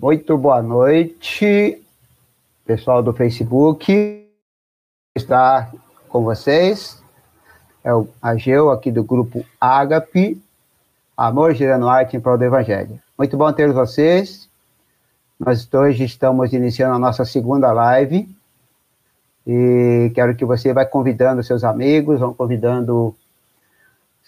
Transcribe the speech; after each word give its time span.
Muito 0.00 0.38
boa 0.38 0.62
noite, 0.62 1.82
pessoal 2.64 3.02
do 3.02 3.12
Facebook. 3.12 4.24
Está 5.16 5.72
com 6.08 6.22
vocês 6.22 7.02
é 7.82 7.94
o 7.94 8.06
Ageu, 8.20 8.70
aqui 8.70 8.92
do 8.92 9.02
grupo 9.02 9.44
Ágape, 9.60 10.40
Amor 11.16 11.54
Gerando 11.54 11.88
Arte 11.88 12.16
em 12.16 12.20
Prol 12.20 12.36
do 12.36 12.44
Evangelho. 12.44 13.00
Muito 13.16 13.36
bom 13.36 13.52
ter 13.52 13.72
vocês. 13.72 14.48
Nós 15.38 15.66
hoje 15.72 16.04
estamos 16.04 16.52
iniciando 16.52 16.94
a 16.94 16.98
nossa 16.98 17.24
segunda 17.24 17.72
live 17.72 18.28
e 19.46 20.12
quero 20.14 20.36
que 20.36 20.44
você 20.44 20.72
vá 20.72 20.84
convidando 20.84 21.42
seus 21.42 21.64
amigos, 21.64 22.20
vão 22.20 22.34
convidando 22.34 23.16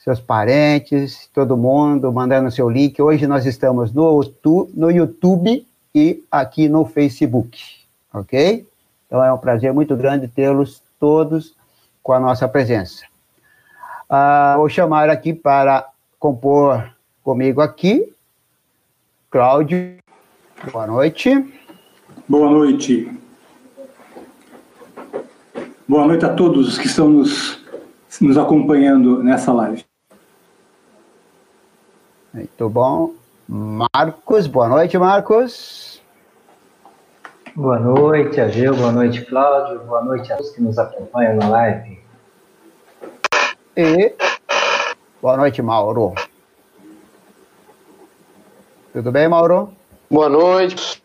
seus 0.02 0.18
parentes, 0.18 1.28
todo 1.34 1.56
mundo, 1.56 2.10
mandando 2.10 2.50
seu 2.50 2.70
link. 2.70 3.00
Hoje 3.00 3.26
nós 3.26 3.44
estamos 3.44 3.92
no, 3.92 4.20
no 4.74 4.90
YouTube 4.90 5.66
e 5.94 6.24
aqui 6.30 6.68
no 6.68 6.86
Facebook, 6.86 7.58
ok? 8.12 8.66
Então 9.06 9.22
é 9.22 9.30
um 9.32 9.38
prazer 9.38 9.72
muito 9.74 9.94
grande 9.94 10.26
tê-los 10.26 10.82
todos 10.98 11.54
com 12.02 12.12
a 12.14 12.20
nossa 12.20 12.48
presença. 12.48 13.04
Ah, 14.08 14.54
vou 14.56 14.68
chamar 14.70 15.10
aqui 15.10 15.34
para 15.34 15.86
compor 16.18 16.90
comigo 17.22 17.60
aqui, 17.60 18.10
Cláudio. 19.30 19.98
Boa 20.72 20.86
noite. 20.86 21.54
Boa 22.26 22.50
noite. 22.50 23.12
Boa 25.86 26.06
noite 26.06 26.24
a 26.24 26.32
todos 26.32 26.78
que 26.78 26.86
estão 26.86 27.10
nos, 27.10 27.62
nos 28.20 28.38
acompanhando 28.38 29.22
nessa 29.22 29.52
live. 29.52 29.89
Muito 32.32 32.68
bom. 32.68 33.14
Marcos, 33.48 34.46
boa 34.46 34.68
noite, 34.68 34.96
Marcos. 34.96 36.00
Boa 37.56 37.80
noite, 37.80 38.40
Ageu, 38.40 38.76
boa 38.76 38.92
noite, 38.92 39.22
Cláudio, 39.22 39.80
boa 39.80 40.04
noite 40.04 40.32
a 40.32 40.36
todos 40.36 40.52
que 40.52 40.62
nos 40.62 40.78
acompanham 40.78 41.34
na 41.34 41.48
live. 41.48 41.98
E 43.76 44.14
boa 45.20 45.36
noite, 45.36 45.60
Mauro. 45.60 46.14
Tudo 48.92 49.10
bem, 49.10 49.28
Mauro? 49.28 49.72
Boa 50.08 50.28
noite. 50.28 51.02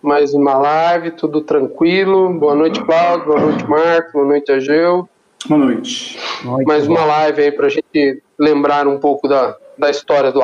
Mais 0.00 0.34
uma 0.34 0.54
live, 0.54 1.10
tudo 1.10 1.40
tranquilo. 1.40 2.32
Boa 2.38 2.54
noite, 2.54 2.80
Cláudio. 2.84 3.26
Boa 3.26 3.40
noite, 3.40 3.68
Marcos. 3.68 4.12
Boa 4.12 4.26
noite, 4.26 4.52
Ageu. 4.52 5.08
Boa 5.48 5.58
noite. 5.58 6.16
Mais 6.64 6.86
uma 6.86 7.04
live 7.04 7.42
aí 7.42 7.50
para 7.50 7.66
a 7.66 7.70
gente 7.70 8.22
lembrar 8.38 8.86
um 8.86 8.98
pouco 8.98 9.26
da, 9.26 9.56
da 9.78 9.90
história 9.90 10.32
do. 10.32 10.40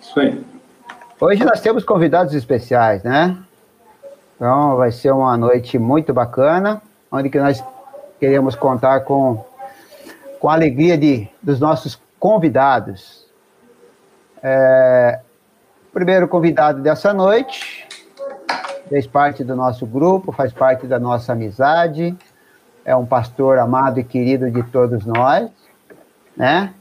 Isso 0.00 0.20
aí. 0.20 0.44
Hoje 1.20 1.44
nós 1.44 1.60
temos 1.60 1.84
convidados 1.84 2.34
especiais, 2.34 3.02
né? 3.02 3.36
Então 4.36 4.76
vai 4.76 4.90
ser 4.90 5.10
uma 5.10 5.36
noite 5.36 5.78
muito 5.78 6.14
bacana, 6.14 6.80
onde 7.12 7.28
que 7.28 7.38
nós 7.38 7.62
queremos 8.18 8.54
contar 8.54 9.00
com, 9.00 9.44
com 10.38 10.48
a 10.48 10.54
alegria 10.54 10.96
de, 10.96 11.28
dos 11.42 11.60
nossos 11.60 12.00
convidados. 12.18 13.26
É, 14.42 15.20
o 15.88 15.92
primeiro 15.92 16.26
convidado 16.26 16.80
dessa 16.80 17.12
noite 17.12 17.86
fez 18.88 19.06
parte 19.06 19.44
do 19.44 19.54
nosso 19.54 19.84
grupo, 19.84 20.32
faz 20.32 20.52
parte 20.52 20.86
da 20.86 20.98
nossa 20.98 21.32
amizade, 21.32 22.16
é 22.84 22.96
um 22.96 23.04
pastor 23.04 23.58
amado 23.58 24.00
e 24.00 24.04
querido 24.04 24.50
de 24.50 24.62
todos 24.64 25.04
nós, 25.04 25.50
né? 26.36 26.72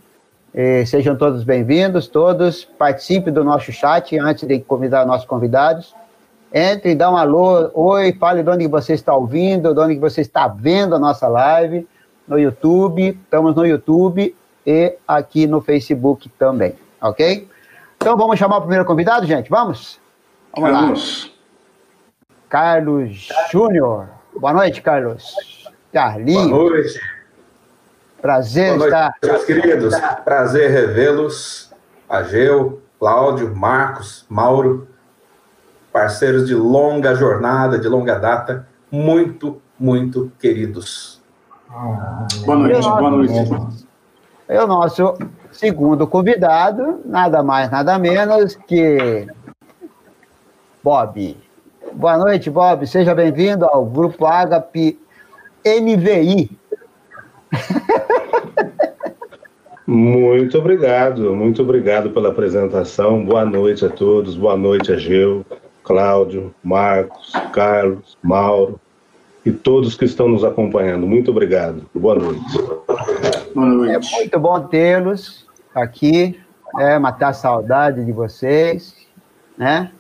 E 0.54 0.84
sejam 0.86 1.16
todos 1.16 1.44
bem-vindos, 1.44 2.08
todos 2.08 2.66
participem 2.66 3.32
do 3.32 3.44
nosso 3.44 3.72
chat 3.72 4.18
antes 4.18 4.48
de 4.48 4.60
convidar 4.60 5.06
nossos 5.06 5.28
convidados. 5.28 5.94
Entre, 6.52 6.96
dá 6.96 7.12
um 7.12 7.16
alô, 7.16 7.70
oi, 7.76 8.14
fale 8.14 8.42
de 8.42 8.50
onde 8.50 8.68
você 8.68 8.94
está 8.94 9.14
ouvindo, 9.14 9.74
de 9.76 9.80
onde 9.80 9.96
você 10.00 10.22
está 10.22 10.48
vendo 10.48 10.96
a 10.96 11.00
nossa 11.00 11.28
live, 11.28 11.88
no 12.28 12.40
YouTube, 12.40 13.10
estamos 13.10 13.56
no 13.56 13.66
YouTube 13.66 14.36
e 14.66 14.96
aqui 15.08 15.46
no 15.46 15.62
Facebook 15.62 16.28
também, 16.30 16.74
ok? 17.00 17.48
Então 17.98 18.18
vamos 18.18 18.40
chamar 18.40 18.58
o 18.58 18.62
primeiro 18.62 18.86
convidado, 18.86 19.28
gente, 19.28 19.50
vamos? 19.52 20.00
Vamos 20.56 20.72
Carlos. 20.72 21.24
lá. 21.26 21.40
Carlos 22.50 23.30
Júnior. 23.52 24.10
Boa 24.36 24.54
noite, 24.54 24.82
Carlos. 24.82 25.70
Carlinhos. 25.94 26.50
Boa 26.50 26.70
noite. 26.72 27.19
Prazer 28.22 28.76
Boa 28.76 28.88
estar. 28.88 29.14
Noite, 29.22 29.26
meus 29.26 29.46
queridos. 29.46 29.96
Prazer 30.24 30.72
revê-los. 30.72 31.70
Ageu, 32.10 32.82
Cláudio, 33.00 33.56
Marcos, 33.56 34.26
Mauro, 34.28 34.88
parceiros 35.94 36.48
de 36.48 36.56
longa 36.56 37.14
jornada, 37.14 37.78
de 37.78 37.88
longa 37.88 38.18
data, 38.18 38.68
muito, 38.92 39.62
muito 39.80 40.32
queridos. 40.40 41.22
boa 42.46 42.58
noite, 42.58 42.82
boa 42.82 43.12
noite. 43.12 43.86
É 44.48 44.62
o 44.62 44.66
nosso 44.66 45.14
segundo 45.52 46.08
convidado, 46.08 47.00
nada 47.06 47.44
mais, 47.44 47.70
nada 47.70 48.00
menos 48.00 48.56
que 48.56 49.28
Bob. 50.84 51.38
Boa 51.94 52.18
noite, 52.18 52.50
Bob. 52.50 52.88
Seja 52.88 53.14
bem-vindo 53.14 53.66
ao 53.66 53.86
Grupo 53.86 54.26
Agape 54.26 55.00
NVI. 55.64 56.59
Muito 59.88 60.58
obrigado, 60.60 61.36
muito 61.36 61.64
obrigado 61.64 62.12
pela 62.12 62.30
apresentação. 62.30 63.26
Boa 63.26 63.44
noite 63.44 63.84
a 63.84 63.90
todos, 63.90 64.36
boa 64.36 64.56
noite 64.56 64.92
a 64.92 64.98
Geu, 64.98 65.44
Cláudio, 65.84 66.54
Marcos, 66.64 67.32
Carlos, 67.52 68.16
Mauro 68.22 68.80
e 69.44 69.52
todos 69.52 69.96
que 69.96 70.06
estão 70.06 70.28
nos 70.28 70.44
acompanhando. 70.44 71.08
Muito 71.08 71.32
obrigado. 71.32 71.90
Boa 71.96 72.14
noite. 72.14 72.42
Boa 73.56 73.68
noite. 73.68 73.96
É 73.96 74.18
muito 74.18 74.40
bom 74.40 74.60
tê-los 74.68 75.48
aqui, 75.74 76.40
é, 76.78 77.00
matar 77.00 77.30
a 77.30 77.34
saudade 77.34 78.06
de 78.06 78.12
vocês, 78.12 78.96
né? 79.58 79.92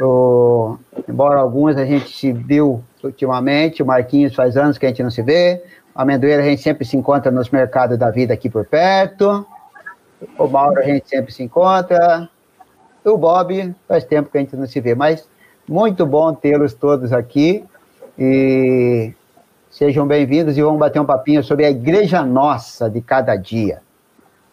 O, 0.00 0.78
embora 1.08 1.40
alguns 1.40 1.76
a 1.76 1.84
gente 1.84 2.16
se 2.16 2.32
viu 2.32 2.82
ultimamente, 3.04 3.82
o 3.82 3.86
Marquinhos 3.86 4.34
faz 4.34 4.56
anos 4.56 4.78
que 4.78 4.86
a 4.86 4.88
gente 4.88 5.02
não 5.02 5.10
se 5.10 5.22
vê, 5.22 5.62
amendoeira 5.98 6.44
a 6.44 6.46
gente 6.46 6.62
sempre 6.62 6.84
se 6.84 6.96
encontra 6.96 7.28
nos 7.28 7.50
mercados 7.50 7.98
da 7.98 8.08
vida 8.08 8.32
aqui 8.32 8.48
por 8.48 8.64
perto. 8.64 9.44
O 10.38 10.46
Mauro 10.46 10.78
a 10.78 10.84
gente 10.84 11.08
sempre 11.08 11.32
se 11.32 11.42
encontra. 11.42 12.30
O 13.04 13.18
Bob 13.18 13.74
faz 13.88 14.04
tempo 14.04 14.30
que 14.30 14.38
a 14.38 14.40
gente 14.40 14.54
não 14.54 14.66
se 14.66 14.80
vê, 14.80 14.94
mas 14.94 15.28
muito 15.68 16.06
bom 16.06 16.32
tê-los 16.32 16.72
todos 16.72 17.12
aqui. 17.12 17.64
E 18.16 19.12
sejam 19.68 20.06
bem-vindos 20.06 20.56
e 20.56 20.62
vamos 20.62 20.78
bater 20.78 21.00
um 21.00 21.04
papinho 21.04 21.42
sobre 21.42 21.64
a 21.64 21.70
igreja 21.70 22.22
nossa 22.24 22.88
de 22.88 23.00
cada 23.00 23.34
dia. 23.34 23.80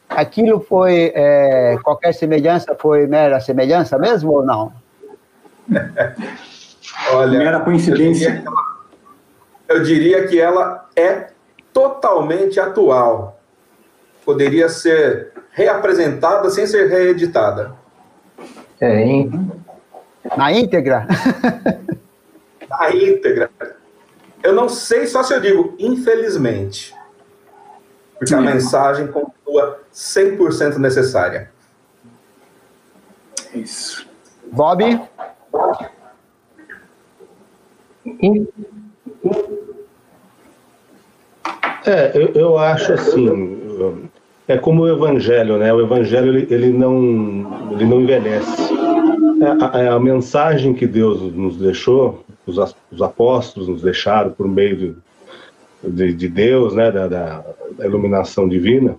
Aquilo 0.09 0.59
foi. 0.61 1.11
É, 1.13 1.77
qualquer 1.83 2.13
semelhança 2.13 2.75
foi 2.75 3.05
mera 3.05 3.39
semelhança 3.39 3.99
mesmo 3.99 4.31
ou 4.31 4.43
não? 4.43 4.73
Olha. 7.13 7.37
Mera 7.37 7.59
coincidência. 7.59 8.43
Eu 9.67 9.83
diria 9.83 10.27
que 10.27 10.39
ela 10.39 10.87
é 10.95 11.34
totalmente 11.75 12.57
atual. 12.57 13.37
Poderia 14.23 14.69
ser 14.69 15.33
reapresentada 15.51 16.49
sem 16.49 16.65
ser 16.65 16.87
reeditada. 16.87 17.75
É, 18.79 19.01
hein? 19.03 19.51
Na 20.37 20.53
íntegra? 20.53 21.05
Na 22.69 22.91
íntegra. 22.91 23.51
Eu 24.41 24.53
não 24.53 24.69
sei 24.69 25.05
só 25.05 25.21
se 25.21 25.33
eu 25.33 25.41
digo 25.41 25.75
infelizmente. 25.77 26.95
Porque 28.17 28.33
a 28.33 28.39
mensagem 28.39 29.07
continua 29.07 29.81
100% 29.93 30.77
necessária. 30.77 31.51
Isso. 33.53 34.07
Bob? 34.49 34.81
É, 41.85 42.11
eu, 42.15 42.27
eu 42.33 42.57
acho 42.57 42.93
assim, 42.93 43.99
é 44.47 44.57
como 44.57 44.83
o 44.83 44.89
evangelho, 44.89 45.57
né? 45.57 45.73
O 45.73 45.81
evangelho 45.81 46.35
ele, 46.35 46.47
ele 46.53 46.69
não 46.69 47.71
ele 47.71 47.85
não 47.85 48.01
envelhece. 48.01 48.73
É, 49.41 49.77
a, 49.77 49.83
é 49.83 49.87
a, 49.89 49.99
mensagem 49.99 50.73
que 50.73 50.87
Deus 50.87 51.21
nos 51.33 51.57
deixou, 51.57 52.23
os, 52.45 52.57
os 52.91 53.01
apóstolos 53.01 53.67
nos 53.67 53.81
deixaram 53.81 54.31
por 54.31 54.47
meio 54.47 54.75
de, 54.75 54.95
de, 55.83 56.13
de 56.13 56.27
Deus, 56.27 56.73
né? 56.73 56.91
Da, 56.91 57.07
da, 57.07 57.43
da, 57.77 57.85
iluminação 57.85 58.47
divina. 58.47 58.95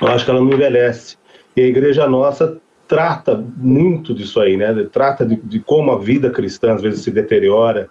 Eu 0.00 0.08
acho 0.08 0.24
que 0.24 0.30
ela 0.30 0.40
não 0.40 0.52
envelhece. 0.52 1.16
E 1.56 1.62
a 1.62 1.66
igreja 1.66 2.08
nossa 2.08 2.58
trata 2.88 3.42
muito 3.56 4.12
disso 4.14 4.40
aí, 4.40 4.56
né? 4.56 4.74
Trata 4.92 5.24
de, 5.24 5.36
de 5.36 5.60
como 5.60 5.92
a 5.92 5.98
vida 5.98 6.28
cristã 6.28 6.74
às 6.74 6.82
vezes 6.82 7.02
se 7.02 7.10
deteriora 7.10 7.88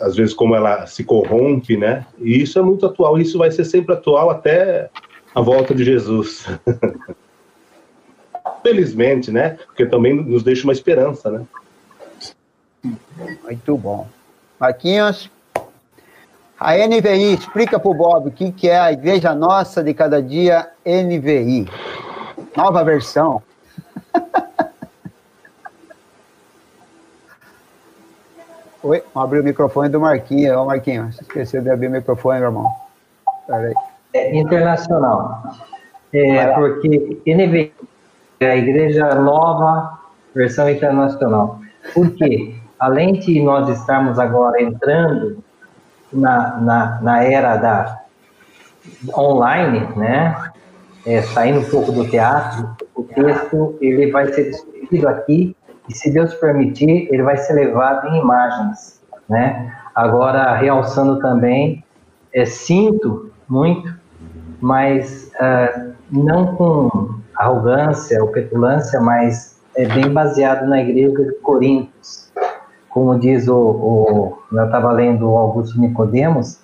às 0.00 0.16
vezes 0.16 0.34
como 0.34 0.54
ela 0.54 0.86
se 0.86 1.04
corrompe, 1.04 1.76
né? 1.76 2.06
E 2.18 2.42
isso 2.42 2.58
é 2.58 2.62
muito 2.62 2.86
atual, 2.86 3.18
isso 3.18 3.38
vai 3.38 3.50
ser 3.50 3.64
sempre 3.64 3.94
atual 3.94 4.30
até 4.30 4.90
a 5.34 5.40
volta 5.40 5.74
de 5.74 5.84
Jesus. 5.84 6.46
Felizmente, 8.62 9.30
né? 9.30 9.58
Porque 9.66 9.86
também 9.86 10.14
nos 10.14 10.42
deixa 10.42 10.64
uma 10.64 10.72
esperança, 10.72 11.30
né? 11.30 11.46
Muito 13.44 13.76
bom. 13.76 14.06
Marquinhos, 14.58 15.30
a 16.58 16.74
NVI, 16.76 17.34
explica 17.34 17.78
para 17.78 17.90
o 17.90 17.94
Bob 17.94 18.28
o 18.28 18.32
que, 18.32 18.50
que 18.50 18.68
é 18.68 18.78
a 18.78 18.92
Igreja 18.92 19.34
Nossa 19.34 19.82
de 19.82 19.94
Cada 19.94 20.20
Dia 20.20 20.68
NVI. 20.84 21.68
Nova 22.56 22.82
versão. 22.82 23.42
Oi, 28.80 29.02
vamos 29.12 29.26
abrir 29.26 29.40
o 29.40 29.44
microfone 29.44 29.88
do 29.88 30.00
Marquinhos. 30.00 30.56
Ô, 30.56 30.66
Marquinhos, 30.66 31.16
você 31.16 31.22
esqueceu 31.22 31.60
de 31.60 31.68
abrir 31.68 31.88
o 31.88 31.90
microfone, 31.90 32.38
meu 32.38 32.48
irmão. 32.48 32.72
Peraí. 33.44 33.74
É 34.14 34.36
internacional. 34.38 35.42
É, 36.12 36.46
porque 36.54 37.20
NVI 37.26 37.72
é 38.38 38.50
a 38.50 38.56
Igreja 38.56 39.16
Nova 39.16 39.98
Versão 40.32 40.70
Internacional. 40.70 41.60
Por 41.92 42.08
quê? 42.14 42.54
Além 42.78 43.14
de 43.14 43.42
nós 43.42 43.68
estarmos 43.68 44.16
agora 44.16 44.62
entrando 44.62 45.42
na, 46.12 46.60
na, 46.60 47.00
na 47.02 47.24
era 47.24 47.56
da 47.56 48.00
online, 49.12 49.88
né? 49.96 50.52
É, 51.04 51.20
saindo 51.22 51.60
um 51.60 51.64
pouco 51.64 51.90
do 51.90 52.08
teatro, 52.08 52.76
o 52.94 53.02
texto 53.02 53.76
ele 53.80 54.12
vai 54.12 54.32
ser 54.32 54.50
discutido 54.50 55.08
aqui 55.08 55.56
e, 55.88 55.94
se 55.94 56.12
Deus 56.12 56.34
permitir, 56.34 57.08
ele 57.10 57.22
vai 57.22 57.36
ser 57.36 57.54
levado 57.54 58.08
em 58.08 58.20
imagens, 58.20 59.00
né? 59.28 59.74
Agora, 59.94 60.54
realçando 60.56 61.18
também, 61.18 61.84
é, 62.32 62.44
sinto 62.44 63.30
muito, 63.48 63.92
mas 64.60 65.30
uh, 65.40 65.92
não 66.10 66.54
com 66.54 67.18
arrogância 67.34 68.22
ou 68.22 68.30
petulância, 68.30 69.00
mas 69.00 69.58
é 69.76 69.86
bem 69.86 70.12
baseado 70.12 70.66
na 70.66 70.80
igreja 70.80 71.24
de 71.24 71.32
Corintos. 71.40 72.32
Como 72.90 73.18
diz 73.18 73.48
o, 73.48 73.56
o 73.56 74.38
eu 74.52 74.64
estava 74.64 74.92
lendo 74.92 75.30
o 75.30 75.36
Augusto 75.36 75.80
Nicodemos, 75.80 76.60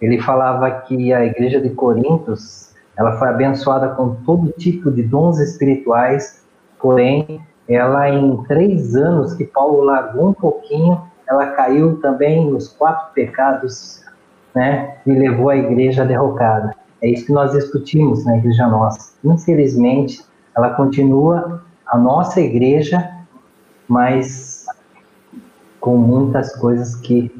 ele 0.00 0.20
falava 0.20 0.70
que 0.82 1.12
a 1.12 1.24
igreja 1.24 1.60
de 1.60 1.70
Corintos 1.70 2.74
ela 2.98 3.12
foi 3.18 3.28
abençoada 3.28 3.88
com 3.90 4.14
todo 4.24 4.52
tipo 4.52 4.90
de 4.90 5.02
dons 5.02 5.38
espirituais, 5.38 6.42
porém 6.80 7.40
ela 7.68 8.08
em 8.08 8.36
três 8.44 8.94
anos 8.94 9.34
que 9.34 9.44
Paulo 9.44 9.82
largou 9.82 10.28
um 10.28 10.34
pouquinho, 10.34 11.00
ela 11.28 11.48
caiu 11.48 12.00
também 12.00 12.50
nos 12.50 12.68
quatro 12.68 13.12
pecados, 13.12 14.04
né, 14.54 14.96
e 15.06 15.12
levou 15.12 15.50
a 15.50 15.56
igreja 15.56 16.04
derrocada. 16.04 16.74
É 17.02 17.10
isso 17.10 17.26
que 17.26 17.32
nós 17.32 17.52
discutimos 17.52 18.24
na 18.24 18.38
igreja 18.38 18.66
nossa. 18.66 19.12
Infelizmente, 19.24 20.24
ela 20.56 20.70
continua 20.70 21.62
a 21.86 21.98
nossa 21.98 22.40
igreja, 22.40 23.10
mas 23.86 24.64
com 25.80 25.96
muitas 25.96 26.54
coisas 26.56 26.96
que 26.96 27.30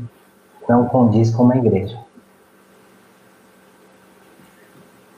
não 0.69 0.87
condiz 0.87 1.35
com 1.35 1.45
uma 1.45 1.57
igreja. 1.57 1.99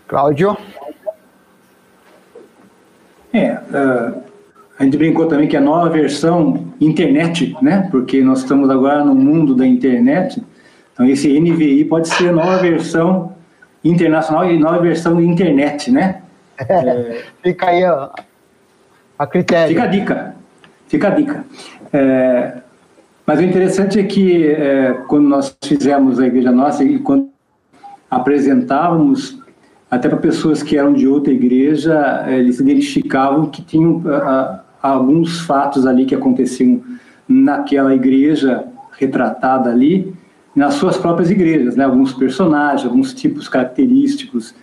Cláudio? 0.07 0.57
É, 3.33 3.53
uh, 3.55 4.28
a 4.79 4.85
gente 4.85 4.97
brincou 4.97 5.27
também 5.27 5.49
que 5.49 5.57
a 5.57 5.61
nova 5.61 5.89
versão 5.91 6.67
internet, 6.81 7.57
né? 7.61 7.89
Porque 7.91 8.23
nós 8.23 8.41
estamos 8.41 8.71
agora 8.71 9.05
no 9.05 9.15
mundo 9.15 9.55
da 9.55 9.67
internet. 9.67 10.41
Então 10.93 11.05
esse 11.07 11.29
NVI 11.39 11.85
pode 11.85 12.09
ser 12.09 12.29
a 12.29 12.33
nova 12.33 12.59
versão 12.59 13.33
internacional 13.83 14.49
e 14.49 14.59
nova 14.59 14.79
versão 14.79 15.17
de 15.17 15.27
internet, 15.27 15.91
né? 15.91 16.23
É, 16.59 17.23
fica 17.43 17.67
aí 17.67 17.85
ó, 17.85 18.11
a 19.19 19.27
critério. 19.27 19.69
Fica 19.69 19.83
a 19.83 19.87
dica. 19.87 20.37
Fica 20.87 21.09
a 21.09 21.11
dica. 21.11 21.45
É, 21.93 22.53
mas 23.27 23.41
o 23.41 23.43
interessante 23.43 23.99
é 23.99 24.05
que 24.05 24.47
é, 24.47 24.93
quando 25.09 25.29
nós 25.29 25.57
fizemos 25.63 26.21
a 26.21 26.27
Igreja 26.27 26.53
Nossa 26.53 26.85
e 26.85 27.01
quando 27.01 27.29
apresentávamos 28.09 29.39
até 29.91 30.09
para 30.09 30.19
pessoas 30.19 30.63
que 30.63 30.77
eram 30.77 30.93
de 30.93 31.09
outra 31.09 31.33
igreja, 31.33 32.25
eles 32.29 32.61
identificavam 32.61 33.47
que 33.47 33.63
tinham 33.63 34.03
alguns 34.83 35.41
fatos 35.41 35.87
ali 35.87 36.05
que 36.05 36.15
aconteciam 36.15 36.81
naquela 37.29 37.95
igreja 37.95 38.65
retratada 38.99 39.71
ali, 39.71 40.13
nas 40.55 40.75
suas 40.75 40.97
próprias 40.97 41.31
igrejas, 41.31 41.77
né? 41.77 41.85
alguns 41.85 42.13
personagens, 42.13 42.85
alguns 42.85 43.15
tipos 43.15 43.49
característicos. 43.49 44.55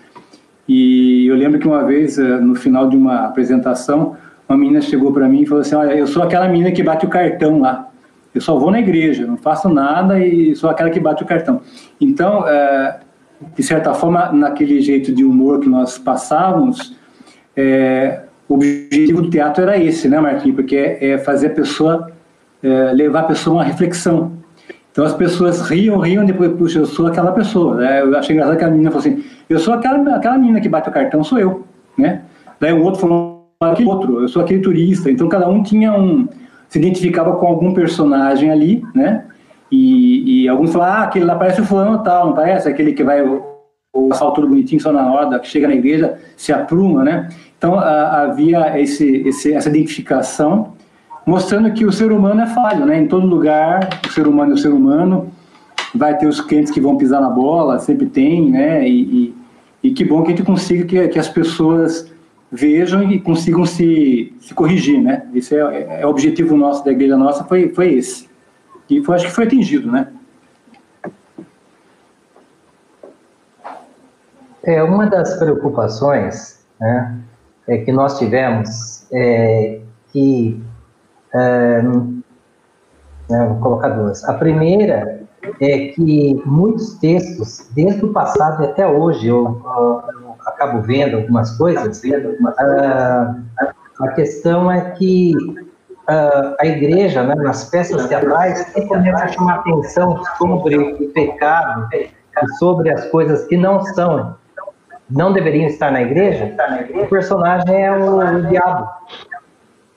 E 0.67 1.27
eu 1.27 1.35
lembro 1.35 1.59
que 1.59 1.67
uma 1.67 1.83
vez, 1.83 2.17
eh, 2.17 2.39
no 2.39 2.56
final 2.56 2.89
de 2.89 2.97
uma 2.97 3.25
apresentação, 3.25 4.17
uma 4.50 4.57
menina 4.57 4.81
chegou 4.81 5.13
para 5.13 5.27
mim 5.29 5.44
e 5.44 5.45
falou 5.45 5.62
assim: 5.62 5.75
Olha, 5.75 5.94
eu 5.94 6.07
sou 6.07 6.23
aquela 6.23 6.47
menina 6.47 6.71
que 6.71 6.83
bate 6.83 7.06
o 7.06 7.09
cartão 7.09 7.59
lá. 7.59 7.89
Eu 8.33 8.41
só 8.41 8.57
vou 8.57 8.69
na 8.69 8.79
igreja, 8.79 9.25
não 9.25 9.38
faço 9.38 9.69
nada 9.69 10.19
e 10.19 10.56
sou 10.56 10.69
aquela 10.69 10.89
que 10.89 11.00
bate 11.00 11.23
o 11.23 11.25
cartão. 11.25 11.61
Então, 12.01 12.45
é, 12.47 13.00
de 13.56 13.63
certa 13.63 13.94
forma, 13.94 14.31
naquele 14.31 14.81
jeito 14.81 15.13
de 15.13 15.23
humor 15.23 15.61
que 15.61 15.69
nós 15.69 15.97
passávamos, 15.97 16.95
é, 17.56 18.23
o 18.47 18.56
objetivo 18.56 19.21
do 19.24 19.30
teatro 19.30 19.63
era 19.63 19.77
esse, 19.77 20.07
né, 20.07 20.19
Marquinhos? 20.19 20.56
Porque 20.56 20.75
é, 20.75 21.12
é 21.12 21.18
fazer 21.18 21.47
a 21.47 21.50
pessoa, 21.51 22.12
é, 22.62 22.92
levar 22.94 23.21
a 23.21 23.24
pessoa 23.24 23.56
a 23.56 23.57
uma 23.57 23.63
reflexão. 23.63 24.33
Então 24.92 25.03
as 25.03 25.13
pessoas 25.13 25.62
riam, 25.62 26.00
riam, 26.00 26.25
depois, 26.25 26.51
puxa, 26.53 26.80
eu 26.80 26.86
sou 26.86 27.07
aquela 27.07 27.31
pessoa. 27.31 27.75
Né? 27.75 28.01
Eu 28.01 28.15
achei 28.18 28.33
engraçado 28.33 28.57
que 28.57 28.63
a 28.63 28.69
menina 28.69 28.92
falou 28.92 29.06
assim: 29.06 29.24
eu 29.50 29.59
sou 29.59 29.74
aquela, 29.74 30.15
aquela 30.15 30.38
menina 30.38 30.62
que 30.62 30.69
bate 30.69 30.88
o 30.88 30.92
cartão, 30.92 31.24
sou 31.24 31.38
eu. 31.38 31.65
Né? 31.97 32.21
Daí 32.59 32.71
o 32.71 32.81
outro 32.81 33.01
falou: 33.01 33.50
aquele 33.59 33.89
outro, 33.89 34.21
eu 34.21 34.27
sou 34.30 34.42
aquele 34.42 34.62
turista. 34.62 35.12
Então 35.12 35.27
cada 35.27 35.50
um 35.50 35.62
tinha 35.62 35.92
um. 35.92 36.27
se 36.69 36.80
identificava 36.80 37.36
com 37.36 37.45
algum 37.45 37.74
personagem 37.74 38.51
ali, 38.51 38.86
né? 38.94 39.25
E, 39.69 40.44
e 40.44 40.47
alguns 40.47 40.71
falavam: 40.71 40.94
ah, 40.95 41.03
aquele 41.03 41.25
lá 41.25 41.36
parece 41.36 41.59
o 41.59 41.65
fulano 41.65 42.01
tal, 42.01 42.27
não 42.27 42.33
parece? 42.33 42.69
Aquele 42.69 42.94
que 42.94 43.03
vai 43.03 43.21
o 43.21 44.12
assalto 44.12 44.36
todo 44.36 44.50
bonitinho 44.50 44.81
só 44.81 44.92
na 44.92 45.12
hora, 45.12 45.39
que 45.39 45.47
chega 45.47 45.68
na 45.68 45.75
igreja, 45.75 46.18
se 46.36 46.51
apruma, 46.51 47.03
né? 47.03 47.30
Então 47.65 47.79
a, 47.79 48.21
havia 48.21 48.79
esse, 48.79 49.27
esse, 49.27 49.51
essa 49.51 49.69
identificação, 49.69 50.73
mostrando 51.25 51.73
que 51.73 51.83
o 51.83 51.91
ser 51.91 52.12
humano 52.12 52.41
é 52.41 52.45
falho, 52.45 52.85
né? 52.85 53.00
Em 53.00 53.07
todo 53.07 53.25
lugar, 53.25 53.89
o 54.07 54.12
ser 54.12 54.27
humano 54.27 54.51
é 54.51 54.53
o 54.53 54.57
ser 54.59 54.71
humano, 54.71 55.31
vai 55.95 56.15
ter 56.15 56.27
os 56.27 56.39
clientes 56.39 56.71
que 56.71 56.79
vão 56.79 56.95
pisar 56.95 57.19
na 57.19 57.29
bola, 57.31 57.79
sempre 57.79 58.06
tem, 58.06 58.51
né? 58.51 58.88
E, 58.88 59.01
e, 59.01 59.35
e 59.81 59.91
que 59.95 60.06
bom 60.06 60.21
que 60.21 60.31
a 60.31 60.35
gente 60.35 60.45
consiga 60.45 60.85
que, 60.85 61.07
que 61.07 61.18
as 61.18 61.28
pessoas 61.28 62.13
vejam 62.51 63.11
e 63.11 63.19
consigam 63.19 63.66
se, 63.66 64.31
se 64.40 64.54
corrigir, 64.54 65.01
né? 65.01 65.25
Esse 65.33 65.56
é, 65.56 65.59
é, 65.59 66.01
é 66.01 66.06
o 66.06 66.09
objetivo 66.09 66.56
nosso 66.56 66.85
da 66.85 66.92
igreja 66.92 67.18
nossa, 67.18 67.45
foi, 67.45 67.69
foi 67.69 67.95
esse. 67.95 68.30
E 68.87 69.01
foi, 69.01 69.16
acho 69.16 69.25
que 69.25 69.31
foi 69.31 69.45
atingido, 69.45 69.92
né? 69.92 70.09
É, 74.61 74.83
uma 74.83 75.07
das 75.07 75.35
preocupações 75.40 76.63
né, 76.80 77.18
é, 77.68 77.78
que 77.80 77.92
nós 77.92 78.18
tivemos 78.18 79.07
é 79.12 79.80
que. 80.12 80.62
É, 81.34 81.81
vou 83.28 83.60
colocar 83.60 83.90
duas. 83.90 84.24
A 84.26 84.34
primeira 84.34 85.26
é 85.60 85.88
que 85.90 86.42
muitos 86.45 86.95
textos, 86.95 87.69
desde 87.76 88.04
o 88.06 88.14
passado 88.14 88.64
até 88.64 88.88
hoje, 88.88 89.28
eu, 89.28 89.62
eu, 89.64 90.04
eu 90.22 90.36
acabo 90.45 90.81
vendo 90.81 91.18
algumas 91.18 91.57
coisas. 91.57 92.02
Uh, 92.04 93.44
a 94.00 94.07
questão 94.16 94.72
é 94.72 94.92
que 94.92 95.34
uh, 96.10 96.56
a 96.60 96.66
igreja, 96.66 97.24
né, 97.24 97.36
nas 97.36 97.69
peças 97.69 98.07
teatrais, 98.07 98.74
começa 98.88 99.24
a 99.24 99.28
chamar 99.28 99.56
atenção 99.60 100.24
sobre 100.38 100.78
o 100.78 101.10
pecado 101.12 101.88
e 101.94 102.10
sobre 102.60 102.92
as 102.92 103.06
coisas 103.10 103.45
que 103.45 103.57
não 103.57 103.81
são 103.81 104.36
não 105.09 105.31
deveriam 105.31 105.68
estar 105.68 105.92
na 105.92 106.02
igreja, 106.02 106.56
o 106.94 107.07
personagem 107.07 107.83
é 107.83 107.92
o, 107.92 108.18
o 108.18 108.42
diabo. 108.47 108.88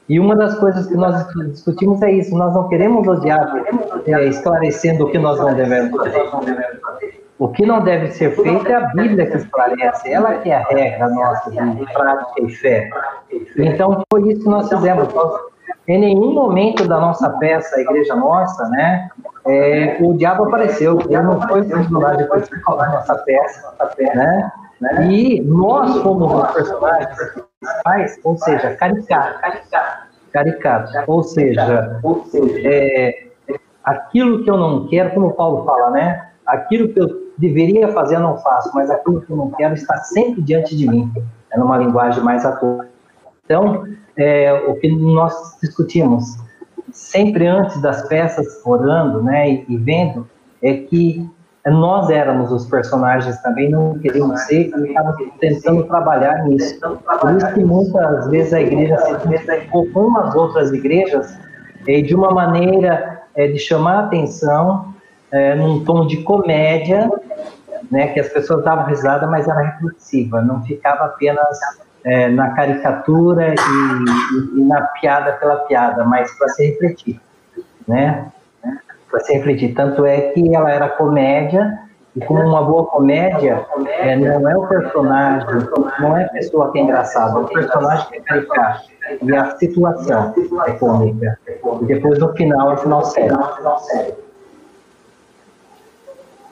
E 0.09 0.19
uma 0.19 0.35
das 0.35 0.59
coisas 0.59 0.87
que 0.87 0.95
nós 0.95 1.27
discutimos 1.51 2.01
é 2.03 2.11
isso: 2.13 2.35
nós 2.37 2.55
não 2.55 2.69
queremos 2.69 3.07
o 3.07 3.21
diabo 3.21 3.59
é, 4.07 4.25
esclarecendo 4.25 5.05
o 5.05 5.11
que 5.11 5.19
nós 5.19 5.39
não 5.39 5.55
devemos 5.55 5.97
fazer. 5.97 7.29
O 7.39 7.49
que 7.49 7.65
não 7.65 7.81
deve 7.81 8.11
ser 8.11 8.35
feito 8.35 8.67
é 8.67 8.75
a 8.75 8.81
Bíblia 8.89 9.27
que 9.27 9.37
esclarece, 9.37 10.11
ela 10.11 10.35
que 10.39 10.51
é 10.51 10.57
a 10.57 10.63
regra 10.65 11.09
nossa 11.09 11.51
de 11.51 11.93
prática 11.93 12.43
e 12.43 12.51
fé. 12.51 12.91
Então 13.57 14.03
foi 14.11 14.33
isso 14.33 14.43
que 14.43 14.49
nós 14.49 14.69
fizemos. 14.69 15.09
Em 15.87 16.01
nenhum 16.01 16.35
momento 16.35 16.87
da 16.87 16.99
nossa 16.99 17.31
peça, 17.39 17.77
a 17.77 17.81
Igreja 17.81 18.15
Nossa, 18.15 18.69
né, 18.69 19.09
é, 19.47 19.97
o 20.01 20.15
diabo 20.15 20.45
apareceu. 20.45 20.99
Ele 21.01 21.23
não 21.23 21.41
foi 21.49 21.63
o 21.63 21.69
personagem 21.69 22.29
principal 22.29 22.77
da 22.77 22.89
nossa 22.89 23.15
peça, 23.15 23.75
né? 24.15 24.53
Né? 24.81 25.13
E 25.13 25.41
nós 25.43 25.97
fomos 26.03 26.33
os 26.33 26.51
personagens 26.53 27.17
principais, 27.61 28.21
ou 28.25 28.37
seja, 28.37 28.75
caricatos. 28.77 29.41
Caricatos. 30.33 30.93
Ou 31.07 31.23
seja, 31.23 32.01
é, 32.65 33.29
aquilo 33.83 34.45
que 34.45 34.51
eu 34.51 34.57
não 34.57 34.87
quero, 34.89 35.11
como 35.15 35.29
o 35.29 35.33
Paulo 35.33 35.65
fala, 35.65 35.91
né? 35.91 36.31
Aquilo 36.47 36.89
que 36.89 37.01
eu 37.01 37.29
deveria 37.37 37.89
fazer 37.89 38.17
eu 38.17 38.21
não 38.21 38.37
faço, 38.39 38.71
mas 38.75 38.91
aquilo 38.91 39.21
que 39.21 39.31
eu 39.31 39.37
não 39.37 39.51
quero 39.51 39.75
está 39.75 39.97
sempre 39.99 40.43
diante 40.43 40.77
de 40.77 40.89
mim. 40.89 41.13
É 41.51 41.59
numa 41.59 41.79
linguagem 41.79 42.23
mais 42.23 42.45
atual. 42.45 42.85
Então, 43.45 43.85
é, 44.17 44.53
o 44.53 44.75
que 44.75 44.91
nós 44.91 45.57
discutimos, 45.63 46.37
sempre 46.93 47.47
antes 47.47 47.81
das 47.81 48.07
peças, 48.09 48.61
orando, 48.67 49.23
né, 49.23 49.51
e, 49.51 49.65
e 49.69 49.77
vendo, 49.79 50.29
é 50.63 50.75
que 50.75 51.29
nós 51.67 52.09
éramos 52.09 52.51
os 52.53 52.67
personagens 52.67 53.41
também, 53.43 53.71
não 53.71 53.99
queríamos 53.99 54.41
ser, 54.43 54.71
e 54.71 55.31
tentando 55.39 55.85
trabalhar 55.85 56.45
nisso. 56.45 56.79
Por 57.21 57.35
isso 57.37 57.55
que 57.55 57.65
muitas 57.65 58.29
vezes 58.29 58.53
a 58.53 58.61
igreja 58.61 58.97
se 58.99 59.13
identificou 59.13 59.87
com 59.91 60.17
as 60.19 60.35
outras 60.35 60.73
igrejas 60.73 61.37
é, 61.87 62.01
de 62.01 62.15
uma 62.15 62.31
maneira 62.31 63.23
é, 63.35 63.49
de 63.49 63.59
chamar 63.59 63.97
a 63.97 64.01
atenção, 64.07 64.95
é, 65.31 65.55
num 65.55 65.85
tom 65.85 66.07
de 66.07 66.19
comédia, 66.23 67.11
né, 67.91 68.09
que 68.09 68.21
as 68.21 68.29
pessoas 68.29 68.65
davam 68.65 68.87
risada, 68.87 69.27
mas 69.27 69.47
era 69.47 69.61
reflexiva, 69.61 70.41
não 70.41 70.63
ficava 70.63 71.05
apenas 71.05 71.59
é, 72.05 72.29
na 72.29 72.51
caricatura 72.51 73.55
e, 73.55 73.55
e, 73.55 74.61
e, 74.61 74.65
na 74.65 74.83
piada 74.83 75.33
pela 75.33 75.57
piada, 75.57 76.05
mas 76.05 76.37
para 76.39 76.49
se 76.49 76.67
refletir, 76.67 77.21
né? 77.87 78.31
Para 79.11 79.21
se 79.21 79.33
refletir. 79.33 79.75
Tanto 79.75 80.05
é 80.05 80.33
que 80.33 80.55
ela 80.55 80.71
era 80.71 80.89
comédia, 80.89 81.89
e 82.17 82.25
como 82.25 82.41
uma 82.41 82.63
boa 82.63 82.87
comédia, 82.87 83.65
é, 83.87 84.17
não 84.17 84.51
é 84.51 84.57
o 84.57 84.67
personagem, 84.67 85.69
não 86.01 86.17
é 86.17 86.25
a 86.25 86.29
pessoa 86.29 86.73
que 86.73 86.79
é 86.79 86.83
engraçada, 86.83 87.39
é 87.39 87.43
o 87.43 87.47
personagem 87.47 88.09
que 88.09 88.17
é 88.17 88.21
caricato. 88.21 88.89
E 89.23 89.37
a 89.37 89.57
situação 89.57 90.35
é 90.67 90.73
cômica. 90.73 91.39
E 91.83 91.85
depois 91.87 92.19
no 92.19 92.33
final, 92.35 92.71
é 92.71 92.75
o 92.75 92.77
final 92.77 93.05
sério. 93.05 93.39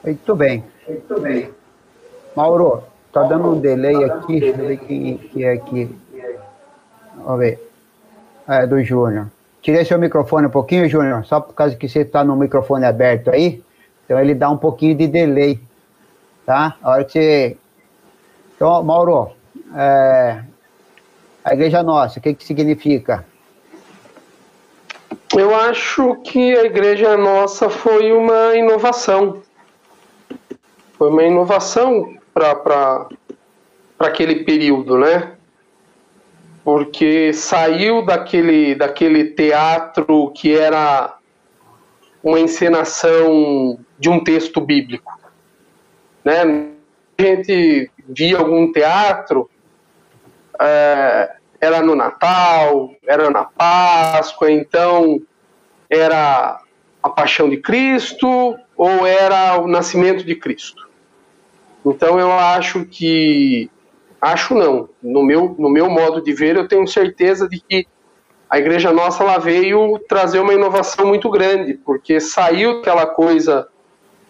Muito 0.03 0.35
bem. 0.35 0.63
Muito 0.87 1.21
bem. 1.21 1.49
Mauro, 2.35 2.83
tá 3.11 3.23
dando 3.23 3.49
um 3.49 3.59
delay 3.59 4.05
aqui, 4.05 4.39
deixa 4.39 4.61
eu 4.61 4.67
ver 4.67 4.77
quem 4.77 5.17
que 5.17 5.43
é 5.43 5.53
aqui. 5.53 5.93
Vamos 7.15 7.39
ver. 7.39 7.71
É, 8.47 8.65
do 8.65 8.81
Júnior. 8.81 9.27
Tirei 9.61 9.83
seu 9.83 9.99
microfone 9.99 10.47
um 10.47 10.51
pouquinho, 10.51 10.87
Júnior, 10.87 11.25
só 11.25 11.39
por 11.39 11.53
causa 11.53 11.75
que 11.75 11.89
você 11.89 11.99
está 11.99 12.23
no 12.23 12.35
microfone 12.35 12.85
aberto 12.85 13.29
aí, 13.29 13.61
então 14.05 14.19
ele 14.19 14.33
dá 14.33 14.49
um 14.49 14.57
pouquinho 14.57 14.95
de 14.95 15.07
delay, 15.07 15.59
tá? 16.45 16.77
A 16.81 16.91
hora 16.91 17.03
que 17.03 17.11
você... 17.11 17.57
Então, 18.55 18.81
Mauro, 18.83 19.31
é... 19.75 20.41
a 21.43 21.53
Igreja 21.53 21.83
Nossa, 21.83 22.19
o 22.19 22.21
que 22.21 22.33
que 22.33 22.43
significa? 22.45 23.25
Eu 25.35 25.53
acho 25.53 26.15
que 26.23 26.57
a 26.57 26.63
Igreja 26.63 27.17
Nossa 27.17 27.69
foi 27.69 28.11
uma 28.13 28.55
inovação. 28.55 29.41
Foi 30.97 31.09
uma 31.09 31.23
inovação 31.23 32.15
para 32.33 33.07
aquele 33.99 34.43
período, 34.43 34.97
né? 34.97 35.36
Porque 36.67 37.31
saiu 37.31 38.01
daquele, 38.01 38.75
daquele 38.75 39.23
teatro 39.31 40.33
que 40.35 40.53
era 40.53 41.15
uma 42.21 42.41
encenação 42.41 43.79
de 43.97 44.09
um 44.09 44.21
texto 44.21 44.59
bíblico. 44.59 45.17
Né? 46.25 46.41
A 47.17 47.21
gente 47.21 47.89
via 48.09 48.39
algum 48.39 48.69
teatro, 48.69 49.49
é, 50.59 51.37
era 51.61 51.81
no 51.81 51.95
Natal, 51.95 52.93
era 53.07 53.29
na 53.29 53.45
Páscoa, 53.45 54.51
então 54.51 55.21
era 55.89 56.59
a 57.01 57.09
paixão 57.09 57.49
de 57.49 57.55
Cristo 57.61 58.57
ou 58.75 59.07
era 59.07 59.57
o 59.57 59.69
nascimento 59.69 60.21
de 60.21 60.35
Cristo. 60.35 60.85
Então 61.85 62.19
eu 62.19 62.33
acho 62.33 62.83
que 62.83 63.71
acho 64.21 64.53
não, 64.55 64.89
no 65.01 65.23
meu 65.23 65.55
no 65.57 65.69
meu 65.69 65.89
modo 65.89 66.21
de 66.21 66.33
ver, 66.33 66.55
eu 66.55 66.67
tenho 66.67 66.87
certeza 66.87 67.47
de 67.47 67.59
que 67.59 67.87
a 68.49 68.57
igreja 68.57 68.91
nossa 68.91 69.23
ela 69.23 69.37
veio 69.37 69.99
trazer 70.07 70.39
uma 70.39 70.53
inovação 70.53 71.07
muito 71.07 71.29
grande, 71.29 71.73
porque 71.73 72.19
saiu 72.19 72.79
aquela 72.79 73.05
coisa 73.05 73.67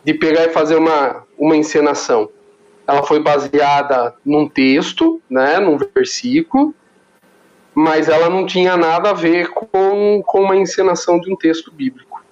de 0.03 0.13
pegar 0.13 0.45
e 0.45 0.49
fazer 0.49 0.75
uma 0.75 1.23
uma 1.37 1.55
encenação. 1.55 2.29
Ela 2.87 3.03
foi 3.03 3.19
baseada 3.19 4.15
num 4.25 4.47
texto, 4.47 5.21
né, 5.29 5.59
num 5.59 5.77
versículo, 5.77 6.73
mas 7.75 8.09
ela 8.09 8.29
não 8.29 8.45
tinha 8.45 8.75
nada 8.75 9.11
a 9.11 9.13
ver 9.13 9.49
com, 9.49 10.23
com 10.25 10.41
uma 10.41 10.55
encenação 10.55 11.19
de 11.19 11.31
um 11.31 11.35
texto 11.35 11.71
bíblico. 11.71 12.23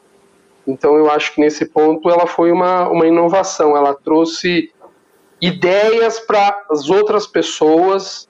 Então 0.66 0.98
eu 0.98 1.12
acho 1.12 1.34
que 1.34 1.42
nesse 1.42 1.66
ponto 1.66 2.10
ela 2.10 2.26
foi 2.26 2.52
uma, 2.52 2.90
uma 2.90 3.06
inovação, 3.06 3.78
ela 3.78 3.94
trouxe 3.94 4.72
ideias 5.42 6.20
para 6.20 6.63
as 6.70 6.89
outras 6.89 7.27
pessoas 7.27 8.27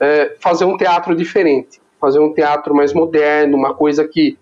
é, 0.00 0.36
fazer 0.40 0.64
um 0.64 0.76
teatro 0.76 1.14
diferente, 1.14 1.80
fazer 2.00 2.18
um 2.18 2.32
teatro 2.32 2.74
mais 2.74 2.92
moderno, 2.92 3.56
uma 3.56 3.74
coisa 3.74 4.06
que 4.06 4.36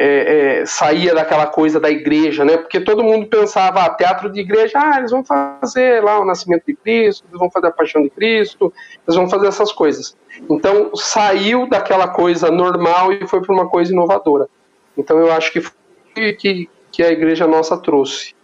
é, 0.00 0.60
é, 0.60 0.66
saía 0.66 1.12
daquela 1.12 1.46
coisa 1.46 1.80
da 1.80 1.90
igreja, 1.90 2.44
né? 2.44 2.56
Porque 2.56 2.80
todo 2.80 3.02
mundo 3.02 3.26
pensava, 3.26 3.82
ah, 3.82 3.90
teatro 3.90 4.30
de 4.30 4.40
igreja, 4.40 4.78
ah, 4.78 4.98
eles 4.98 5.10
vão 5.10 5.24
fazer 5.24 6.02
lá 6.04 6.20
o 6.20 6.24
nascimento 6.24 6.62
de 6.66 6.74
Cristo, 6.74 7.24
eles 7.28 7.38
vão 7.38 7.50
fazer 7.50 7.66
a 7.66 7.72
paixão 7.72 8.00
de 8.00 8.08
Cristo, 8.08 8.72
eles 9.06 9.16
vão 9.16 9.28
fazer 9.28 9.48
essas 9.48 9.72
coisas. 9.72 10.16
Então 10.48 10.94
saiu 10.94 11.68
daquela 11.68 12.06
coisa 12.06 12.48
normal 12.48 13.12
e 13.12 13.26
foi 13.26 13.40
para 13.42 13.52
uma 13.52 13.68
coisa 13.68 13.92
inovadora. 13.92 14.48
Então 14.96 15.18
eu 15.18 15.32
acho 15.32 15.52
que 15.52 15.60
foi 15.60 16.32
que, 16.34 16.70
que 16.92 17.02
a 17.02 17.10
igreja 17.10 17.48
nossa 17.48 17.76
trouxe. 17.76 18.36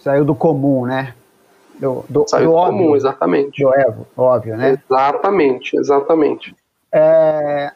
Saiu 0.00 0.24
do 0.24 0.34
comum, 0.34 0.84
né? 0.84 1.14
Do, 1.78 2.04
do, 2.08 2.26
Saiu 2.26 2.50
do, 2.50 2.56
do 2.56 2.64
comum, 2.66 2.96
exatamente. 2.96 3.62
Do 3.62 3.74
Evo, 3.74 4.06
óbvio, 4.16 4.56
né? 4.56 4.78
Exatamente, 4.84 5.76
exatamente. 5.76 6.54
É, 6.92 7.70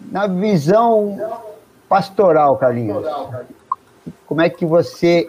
na 0.00 0.26
visão 0.26 1.42
pastoral, 1.88 2.56
Carlinhos, 2.56 3.04
como 4.26 4.40
é 4.40 4.48
que 4.48 4.64
você 4.64 5.26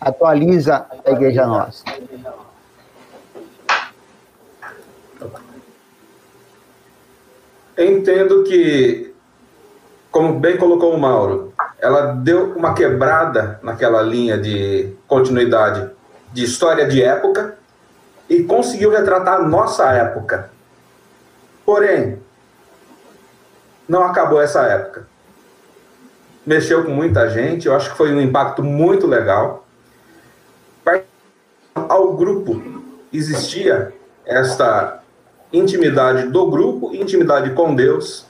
atualiza 0.00 0.86
a 1.04 1.10
Igreja 1.10 1.46
Nossa? 1.46 1.84
Entendo 7.78 8.42
que, 8.44 9.14
como 10.10 10.38
bem 10.38 10.56
colocou 10.56 10.94
o 10.94 10.98
Mauro, 10.98 11.52
ela 11.78 12.12
deu 12.12 12.52
uma 12.54 12.74
quebrada 12.74 13.58
naquela 13.62 14.02
linha 14.02 14.36
de 14.36 14.94
continuidade 15.06 15.90
de 16.32 16.44
história 16.44 16.86
de 16.86 17.02
época 17.02 17.56
e 18.28 18.42
conseguiu 18.44 18.90
retratar 18.90 19.40
a 19.40 19.42
nossa 19.42 19.90
época. 19.92 20.50
Porém, 21.64 22.20
não 23.88 24.04
acabou 24.04 24.40
essa 24.40 24.62
época. 24.62 25.06
Mexeu 26.46 26.84
com 26.84 26.92
muita 26.92 27.28
gente, 27.28 27.66
eu 27.66 27.74
acho 27.74 27.90
que 27.90 27.96
foi 27.96 28.12
um 28.14 28.20
impacto 28.20 28.62
muito 28.62 29.06
legal. 29.06 29.66
Ao 31.74 32.12
grupo 32.14 32.62
existia 33.12 33.92
esta 34.24 35.02
intimidade 35.52 36.28
do 36.28 36.48
grupo, 36.48 36.94
intimidade 36.94 37.50
com 37.50 37.74
Deus. 37.74 38.26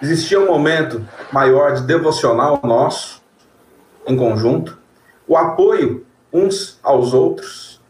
Existia 0.00 0.40
um 0.40 0.46
momento 0.46 1.06
maior 1.30 1.74
de 1.74 1.82
devocional 1.82 2.60
nosso, 2.64 3.22
em 4.06 4.16
conjunto. 4.16 4.78
O 5.28 5.36
apoio 5.36 6.04
uns 6.32 6.78
aos 6.82 7.12
outros. 7.12 7.80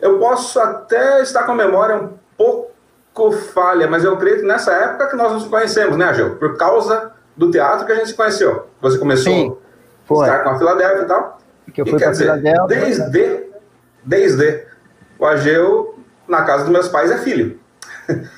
Eu 0.00 0.18
posso 0.18 0.58
até 0.58 1.22
estar 1.22 1.44
com 1.44 1.52
a 1.52 1.54
memória 1.54 1.96
um 1.96 2.10
pouco 2.36 3.30
falha, 3.52 3.86
mas 3.86 4.04
eu 4.04 4.16
creio 4.16 4.40
que 4.40 4.46
nessa 4.46 4.72
época 4.72 5.08
que 5.08 5.16
nós 5.16 5.32
nos 5.32 5.44
conhecemos, 5.44 5.96
né, 5.96 6.06
Agil? 6.06 6.36
Por 6.36 6.56
causa 6.56 7.12
do 7.36 7.50
teatro 7.50 7.86
que 7.86 7.92
a 7.92 7.94
gente 7.96 8.08
se 8.08 8.14
conheceu. 8.14 8.66
Você 8.80 8.98
começou 8.98 9.32
Sim, 9.32 9.56
a 10.10 10.14
estar 10.14 10.38
com 10.40 10.50
a 10.50 10.58
Filadélfia 10.58 11.02
e 11.02 11.06
tal. 11.06 11.38
Que 11.72 11.80
eu 11.80 11.86
fui 11.86 11.96
e 11.96 11.98
quer 11.98 12.10
dizer, 12.10 12.42
desde, 12.66 13.46
desde 14.04 14.66
o 15.18 15.24
Ageu, 15.24 15.98
na 16.26 16.42
casa 16.42 16.64
dos 16.64 16.72
meus 16.72 16.88
pais, 16.88 17.10
é 17.10 17.18
filho. 17.18 17.58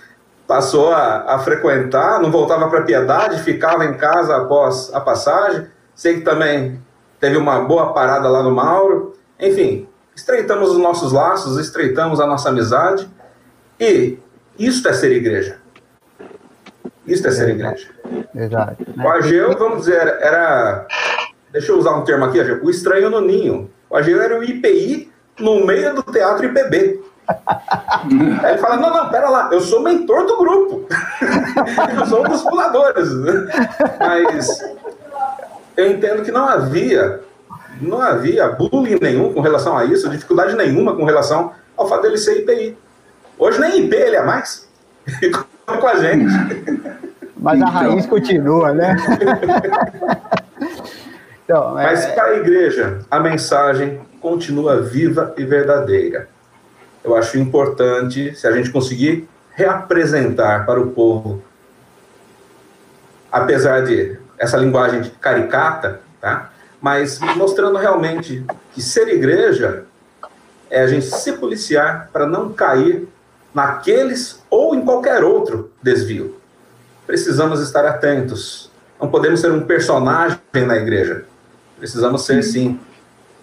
Passou 0.47 0.93
a, 0.93 1.35
a 1.35 1.39
frequentar, 1.39 2.21
não 2.21 2.31
voltava 2.31 2.69
para 2.69 2.83
Piedade, 2.83 3.43
ficava 3.43 3.87
em 3.87 3.95
casa 3.95 4.37
após 4.37 4.93
a 4.93 5.01
passagem. 5.01 5.67
Sei 5.95 6.17
que 6.17 6.21
também 6.21 6.83
teve 7.19 7.39
uma 7.39 7.61
boa 7.61 7.95
parada 7.95 8.29
lá 8.29 8.43
no 8.43 8.51
Mauro. 8.51 9.14
Enfim, 9.39 9.89
estreitamos 10.15 10.71
os 10.71 10.79
nossos 10.79 11.13
laços, 11.13 11.59
estreitamos 11.59 12.21
a 12.21 12.27
nossa 12.27 12.49
amizade. 12.49 13.09
E 13.79 14.19
isto 14.59 14.89
é 14.89 14.93
ser 14.93 15.13
igreja. 15.13 15.59
Isto 17.07 17.29
é 17.29 17.31
ser 17.31 17.49
igreja. 17.51 17.89
Exato. 18.35 18.77
O 18.97 19.09
Ageu, 19.09 19.57
vamos 19.59 19.81
dizer, 19.81 20.19
era. 20.21 20.87
Deixa 21.53 21.71
eu 21.71 21.79
usar 21.79 21.97
um 21.97 22.05
termo 22.05 22.25
aqui, 22.25 22.41
Ageu, 22.41 22.65
o 22.65 22.71
estranho 22.71 23.11
no 23.11 23.21
ninho. 23.21 23.71
O 23.91 23.97
Ageu 23.97 24.21
era 24.21 24.39
o 24.39 24.43
IPI 24.43 25.13
no 25.39 25.65
meio 25.67 25.95
do 25.95 26.03
teatro 26.03 26.47
IPB. 26.47 27.03
Aí 27.29 28.53
ele 28.53 28.59
fala: 28.59 28.77
Não, 28.77 28.91
não, 28.91 29.09
pera 29.09 29.29
lá, 29.29 29.49
eu 29.53 29.61
sou 29.61 29.83
mentor 29.83 30.27
do 30.27 30.39
grupo. 30.39 30.87
eu 32.01 32.07
sou 32.07 32.25
um 32.25 32.29
dos 32.29 32.43
fundadores. 32.43 33.09
Mas 33.99 34.61
eu 35.77 35.91
entendo 35.91 36.23
que 36.23 36.31
não 36.31 36.47
havia 36.47 37.21
não 37.81 38.01
havia 38.01 38.49
bullying 38.49 38.99
nenhum 39.01 39.33
com 39.33 39.41
relação 39.41 39.77
a 39.77 39.85
isso, 39.85 40.09
dificuldade 40.09 40.55
nenhuma 40.57 40.95
com 40.95 41.05
relação 41.05 41.53
ao 41.77 41.89
fato 41.89 42.03
dele 42.03 42.19
ser 42.19 42.41
IPI. 42.41 42.77
Hoje 43.39 43.61
nem 43.61 43.85
IP 43.85 43.95
ele 43.95 44.17
é 44.17 44.23
mais. 44.23 44.69
com 45.67 45.87
a 45.87 45.97
gente. 45.97 46.25
Mas 47.37 47.57
então. 47.59 47.69
a 47.69 47.71
raiz 47.71 48.07
continua, 48.07 48.73
né? 48.73 48.97
então, 51.45 51.79
é... 51.79 51.85
Mas 51.85 52.07
para 52.07 52.25
a 52.25 52.37
igreja, 52.37 53.01
a 53.11 53.21
mensagem 53.21 54.01
continua 54.21 54.81
viva 54.81 55.35
e 55.37 55.45
verdadeira. 55.45 56.29
Eu 57.03 57.15
acho 57.17 57.39
importante, 57.39 58.35
se 58.35 58.47
a 58.47 58.53
gente 58.53 58.71
conseguir 58.71 59.29
reapresentar 59.53 60.65
para 60.65 60.81
o 60.81 60.91
povo, 60.91 61.43
apesar 63.31 63.83
de 63.83 64.17
essa 64.39 64.57
linguagem 64.57 65.03
caricata, 65.21 66.01
tá? 66.21 66.51
Mas 66.85 67.19
mostrando 67.35 67.79
realmente 67.79 68.45
que 68.75 68.83
ser 68.83 69.09
igreja 69.09 69.85
é 70.71 70.83
a 70.83 70.87
gente 70.87 71.07
se 71.07 71.33
policiar 71.33 72.11
para 72.13 72.27
não 72.27 72.53
cair 72.53 73.09
naqueles 73.55 74.43
ou 74.51 74.75
em 74.75 74.85
qualquer 74.85 75.25
outro 75.25 75.73
desvio. 75.83 76.37
Precisamos 77.07 77.61
estar 77.61 77.87
atentos. 77.87 78.71
Não 79.01 79.09
podemos 79.09 79.41
ser 79.41 79.51
um 79.51 79.63
personagem 79.63 80.39
na 80.53 80.77
igreja. 80.77 81.25
Precisamos 81.79 82.27
ser, 82.27 82.43
sim, 82.43 82.79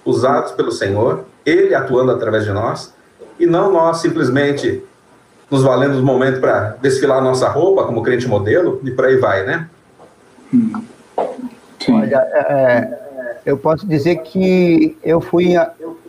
usados 0.05 0.51
pelo 0.51 0.71
Senhor, 0.71 1.25
Ele 1.43 1.73
atuando 1.73 2.11
através 2.11 2.43
de 2.43 2.51
nós, 2.51 2.93
e 3.39 3.47
não 3.47 3.73
nós 3.73 4.01
simplesmente 4.01 4.83
nos 5.49 5.63
valendo 5.63 5.93
dos 5.93 6.03
momentos 6.03 6.39
para 6.39 6.77
desfilar 6.79 7.23
nossa 7.23 7.49
roupa 7.49 7.85
como 7.85 8.03
crente 8.03 8.27
modelo, 8.27 8.79
e 8.83 8.91
por 8.91 9.05
aí 9.05 9.17
vai, 9.17 9.43
né? 9.47 9.67
Olha, 11.89 12.17
é, 12.17 12.39
é, 12.39 13.00
eu 13.45 13.57
posso 13.57 13.87
dizer 13.87 14.17
que 14.17 14.97
eu 15.03 15.19
fui, 15.19 15.55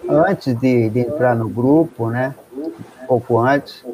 antes 0.08 0.54
de, 0.58 0.90
de 0.90 1.00
entrar 1.00 1.34
no 1.34 1.48
grupo, 1.48 2.10
né? 2.10 2.34
Um 2.56 3.06
pouco 3.06 3.38
antes, 3.38 3.84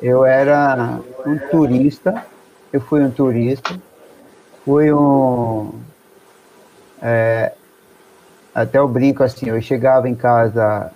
eu 0.00 0.24
era 0.24 1.00
um 1.26 1.38
turista, 1.50 2.24
eu 2.72 2.80
fui 2.80 3.02
um 3.02 3.10
turista, 3.10 3.74
fui 4.64 4.92
um. 4.92 5.72
É, 7.00 7.52
até 8.54 8.78
eu 8.78 8.88
brinco 8.88 9.22
assim, 9.22 9.48
eu 9.48 9.60
chegava 9.60 10.08
em 10.08 10.14
casa 10.14 10.90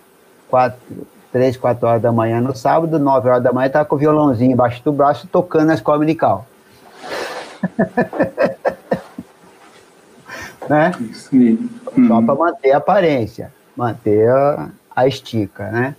quatro, 0.48 0.78
três, 1.32 1.56
quatro 1.56 1.86
horas 1.86 2.02
da 2.02 2.12
manhã 2.12 2.40
no 2.40 2.54
sábado, 2.54 2.98
nove 2.98 3.28
horas 3.28 3.42
da 3.42 3.52
manhã, 3.52 3.66
estava 3.68 3.84
com 3.84 3.96
o 3.96 3.98
violãozinho 3.98 4.52
embaixo 4.52 4.82
do 4.84 4.92
braço 4.92 5.26
tocando 5.28 5.66
na 5.66 5.74
escola 5.74 5.98
dominical. 5.98 6.46
né? 10.70 10.92
Só 11.12 11.34
uhum. 11.96 12.24
para 12.24 12.34
manter 12.36 12.70
a 12.70 12.76
aparência, 12.76 13.52
manter 13.76 14.30
a, 14.30 14.68
a 14.94 15.08
estica, 15.08 15.68
né? 15.68 15.96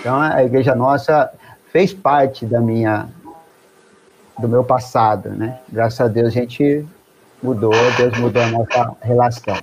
Então 0.00 0.18
a 0.18 0.42
igreja 0.42 0.74
nossa 0.74 1.30
fez 1.70 1.92
parte 1.92 2.46
da 2.46 2.58
minha 2.58 3.06
do 4.38 4.48
meu 4.48 4.64
passado, 4.64 5.28
né? 5.28 5.58
Graças 5.68 6.00
a 6.00 6.08
Deus 6.08 6.28
a 6.28 6.30
gente 6.30 6.86
mudou, 7.42 7.74
Deus 7.98 8.18
mudou 8.18 8.42
a 8.42 8.48
nossa 8.48 8.96
relação. 9.02 9.58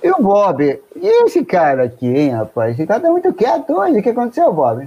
E 0.00 0.10
o 0.10 0.22
Bob, 0.22 0.62
e 0.62 1.24
esse 1.24 1.44
cara 1.44 1.84
aqui, 1.84 2.06
hein, 2.06 2.30
rapaz? 2.30 2.74
Esse 2.74 2.86
cara 2.86 3.00
tá 3.00 3.10
muito 3.10 3.32
quieto 3.32 3.72
hoje. 3.72 3.98
O 3.98 4.02
que 4.02 4.10
aconteceu, 4.10 4.52
Bob? 4.52 4.86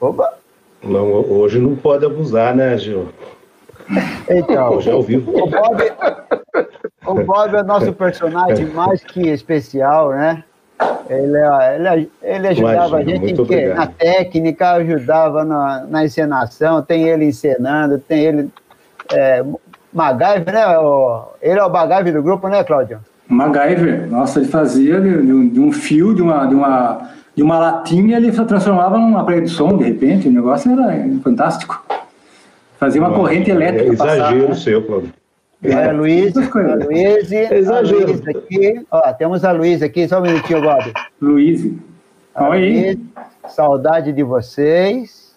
Opa! 0.00 0.32
Não, 0.82 1.04
hoje 1.12 1.58
não 1.58 1.76
pode 1.76 2.06
abusar, 2.06 2.54
né, 2.54 2.78
Gil? 2.78 3.08
Então, 4.28 4.74
hoje 4.74 4.90
é 4.90 5.02
vivo. 5.02 5.30
O 5.30 5.46
Bob, 5.46 5.92
o 7.06 7.14
Bob 7.24 7.56
é 7.56 7.62
nosso 7.62 7.92
personagem 7.92 8.66
mais 8.66 9.02
que 9.02 9.28
especial, 9.28 10.10
né? 10.10 10.42
Ele, 11.08 11.38
ele, 11.38 12.10
ele 12.22 12.48
ajudava 12.48 13.00
Imagina, 13.02 13.24
a 13.24 13.26
gente 13.26 13.44
que, 13.44 13.66
na 13.66 13.86
técnica, 13.86 14.72
ajudava 14.72 15.44
na, 15.44 15.86
na 15.88 16.04
encenação, 16.04 16.82
tem 16.82 17.08
ele 17.08 17.26
encenando, 17.26 17.98
tem 17.98 18.24
ele. 18.24 18.50
É, 19.12 19.44
MacGyver, 19.92 20.52
né? 20.52 20.62
ele 21.40 21.58
é 21.60 21.64
o 21.64 21.70
MacGyver 21.70 22.12
do 22.12 22.22
grupo, 22.22 22.48
né, 22.48 22.64
Cláudio? 22.64 22.98
MacGyver, 23.28 24.10
nossa, 24.10 24.40
ele 24.40 24.48
fazia 24.48 25.00
de, 25.00 25.22
de, 25.22 25.50
de, 25.50 25.60
um 25.60 25.70
fio, 25.70 26.14
de 26.14 26.20
uma, 26.20 26.46
de, 26.46 26.54
uma, 26.54 27.10
de 27.36 27.42
uma 27.42 27.58
latinha, 27.58 28.16
ele 28.16 28.32
transformava 28.32 28.98
num 28.98 29.16
aparelho 29.16 29.44
de 29.44 29.50
som, 29.50 29.76
de 29.76 29.84
repente, 29.84 30.26
o 30.26 30.32
negócio 30.32 30.70
era 30.72 31.06
fantástico. 31.22 31.84
Fazia 32.84 33.00
uma 33.00 33.14
corrente 33.14 33.50
elétrica. 33.50 33.88
É 33.88 33.92
exagero 33.94 34.48
passar, 34.48 34.48
né? 34.48 34.54
seu, 34.56 34.86
Cláudio. 34.86 35.12
É, 35.62 35.90
Luiz, 35.90 36.34
Luiz, 36.34 37.32
é 37.32 37.54
exagero. 37.56 38.06
Luiz 38.08 38.28
aqui, 38.28 38.86
ó, 38.90 39.12
temos 39.14 39.42
a 39.42 39.52
Luiz 39.52 39.82
aqui, 39.82 40.06
só 40.06 40.18
um 40.18 40.20
minutinho, 40.20 40.60
Bob. 40.60 40.92
Luiz. 41.18 41.64
Oi. 42.38 43.00
Saudade 43.48 44.12
de 44.12 44.22
vocês. 44.22 45.34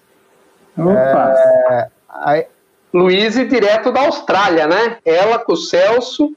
Opa. 0.78 1.34
É, 1.38 1.88
aí... 2.10 2.46
Luiz, 2.94 3.36
direto 3.36 3.94
da 3.94 4.02
Austrália, 4.02 4.68
né? 4.68 4.98
Ela 5.06 5.40
com 5.40 5.54
o 5.54 5.58
Celso 5.58 6.34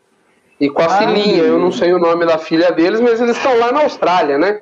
e 0.60 0.70
com 0.70 0.82
a 0.82 0.86
ah, 0.86 0.98
filhinha. 0.98 1.42
Eu 1.42 1.58
não 1.58 1.72
sei 1.72 1.92
o 1.92 1.98
nome 1.98 2.24
da 2.24 2.38
filha 2.38 2.70
deles, 2.70 3.00
mas 3.00 3.20
eles 3.20 3.36
estão 3.36 3.58
lá 3.58 3.72
na 3.72 3.82
Austrália, 3.82 4.38
né? 4.38 4.60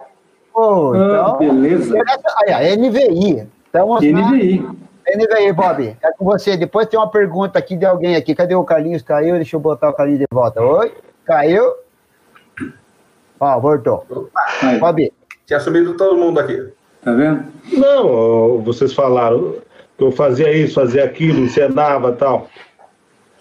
Oh, 0.54 0.92
então, 0.94 1.26
ah, 1.26 1.36
beleza. 1.36 1.94
Aí, 2.46 2.72
a 2.72 2.76
NVI. 2.76 3.46
Estamos 3.66 4.00
NVI. 4.00 4.60
Na... 4.60 4.87
NVI, 5.16 5.52
Bob, 5.52 5.96
é 6.02 6.12
com 6.12 6.24
você. 6.24 6.56
Depois 6.56 6.86
tem 6.86 6.98
uma 6.98 7.10
pergunta 7.10 7.58
aqui 7.58 7.76
de 7.76 7.86
alguém 7.86 8.16
aqui. 8.16 8.34
Cadê 8.34 8.54
o 8.54 8.64
Carlinhos? 8.64 9.02
Caiu? 9.02 9.36
Deixa 9.36 9.56
eu 9.56 9.60
botar 9.60 9.88
o 9.88 9.92
Carlinhos 9.94 10.20
de 10.20 10.26
volta. 10.30 10.60
Oi? 10.60 10.92
Caiu? 11.24 11.74
Ó, 13.40 13.60
voltou. 13.60 14.04
Aí. 14.62 14.78
Bob. 14.78 15.12
Tinha 15.46 15.60
sumido 15.60 15.96
todo 15.96 16.16
mundo 16.16 16.40
aqui. 16.40 16.68
Tá 17.02 17.12
vendo? 17.12 17.44
Não, 17.72 18.60
vocês 18.62 18.92
falaram 18.92 19.56
que 19.96 20.04
eu 20.04 20.12
fazia 20.12 20.52
isso, 20.52 20.74
fazia 20.74 21.04
aquilo, 21.04 21.40
encenava 21.40 22.12
tal. 22.12 22.48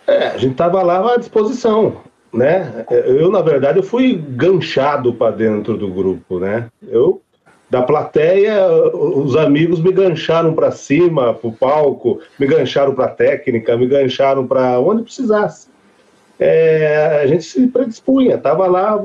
É, 0.08 0.28
a 0.28 0.38
gente 0.38 0.56
tava 0.56 0.82
lá 0.82 1.14
à 1.14 1.18
disposição, 1.18 1.98
né? 2.34 2.86
Eu, 2.90 3.30
na 3.30 3.42
verdade, 3.42 3.80
eu 3.80 3.84
fui 3.84 4.16
ganchado 4.16 5.14
para 5.14 5.36
dentro 5.36 5.76
do 5.78 5.90
grupo, 5.90 6.40
né? 6.40 6.70
Eu 6.88 7.22
da 7.70 7.82
plateia, 7.82 8.66
os 8.94 9.36
amigos 9.36 9.82
me 9.82 9.92
gancharam 9.92 10.54
para 10.54 10.72
cima, 10.72 11.34
para 11.34 11.50
o 11.50 11.54
palco, 11.54 12.20
me 12.40 12.48
gancharam 12.48 12.96
para 12.96 13.06
a 13.06 13.10
técnica, 13.10 13.76
me 13.76 13.88
gancharam 13.88 14.48
para 14.48 14.80
onde 14.80 15.04
precisasse. 15.04 15.68
É, 16.40 17.20
a 17.22 17.28
gente 17.28 17.44
se 17.44 17.68
predispunha, 17.68 18.36
estava 18.36 18.68
lá 18.68 18.98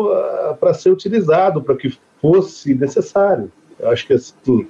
para 0.55 0.75
ser 0.75 0.90
utilizado, 0.90 1.62
para 1.62 1.77
que 1.77 1.96
fosse 2.20 2.75
necessário. 2.75 3.51
Eu 3.81 3.90
acho 3.90 4.07
que 4.07 4.12
assim, 4.12 4.68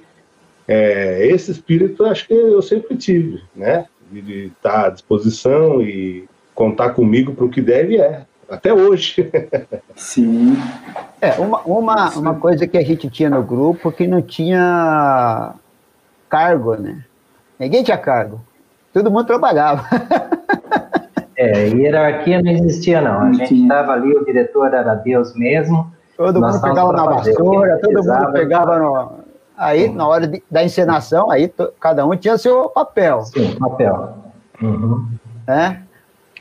é, 0.67 1.27
esse 1.27 1.51
espírito 1.51 2.03
acho 2.05 2.27
que 2.27 2.33
eu 2.33 2.61
sempre 2.61 2.95
tive, 2.95 3.41
né? 3.55 3.85
De 4.11 4.45
estar 4.45 4.85
à 4.85 4.89
disposição 4.89 5.81
e 5.81 6.25
contar 6.55 6.91
comigo 6.91 7.33
para 7.33 7.45
o 7.45 7.49
que 7.49 7.61
deve 7.61 7.97
é 7.97 8.25
até 8.53 8.73
hoje. 8.73 9.31
Sim. 9.95 10.57
É, 11.21 11.33
uma, 11.39 11.61
uma, 11.61 12.09
uma 12.11 12.35
coisa 12.35 12.67
que 12.67 12.77
a 12.77 12.83
gente 12.83 13.09
tinha 13.09 13.29
no 13.29 13.43
grupo 13.43 13.91
que 13.91 14.07
não 14.07 14.21
tinha 14.21 15.53
cargo, 16.29 16.75
né? 16.75 17.03
Ninguém 17.59 17.83
tinha 17.83 17.97
cargo. 17.97 18.41
Todo 18.93 19.11
mundo 19.11 19.25
trabalhava. 19.25 19.85
É, 21.35 21.67
hierarquia 21.67 22.41
não 22.43 22.51
existia, 22.51 23.01
não. 23.01 23.21
A 23.21 23.33
gente 23.33 23.63
estava 23.63 23.93
ali, 23.93 24.15
o 24.15 24.23
diretor 24.23 24.71
era 24.71 24.93
Deus 24.93 25.35
mesmo. 25.35 25.91
Todo 26.15 26.39
mundo 26.39 26.61
pegava 26.61 26.93
na 26.93 27.05
vassoura, 27.05 27.79
todo 27.81 28.03
mundo 28.03 28.31
pegava 28.31 28.77
no. 28.77 29.11
Aí, 29.57 29.89
na 29.89 30.07
hora 30.07 30.27
de, 30.27 30.43
da 30.49 30.63
encenação, 30.63 31.31
aí 31.31 31.51
cada 31.79 32.05
um 32.05 32.15
tinha 32.15 32.37
seu 32.37 32.69
papel. 32.69 33.21
Sim, 33.21 33.55
papel. 33.57 34.13
Uhum. 34.61 35.07
É? 35.47 35.77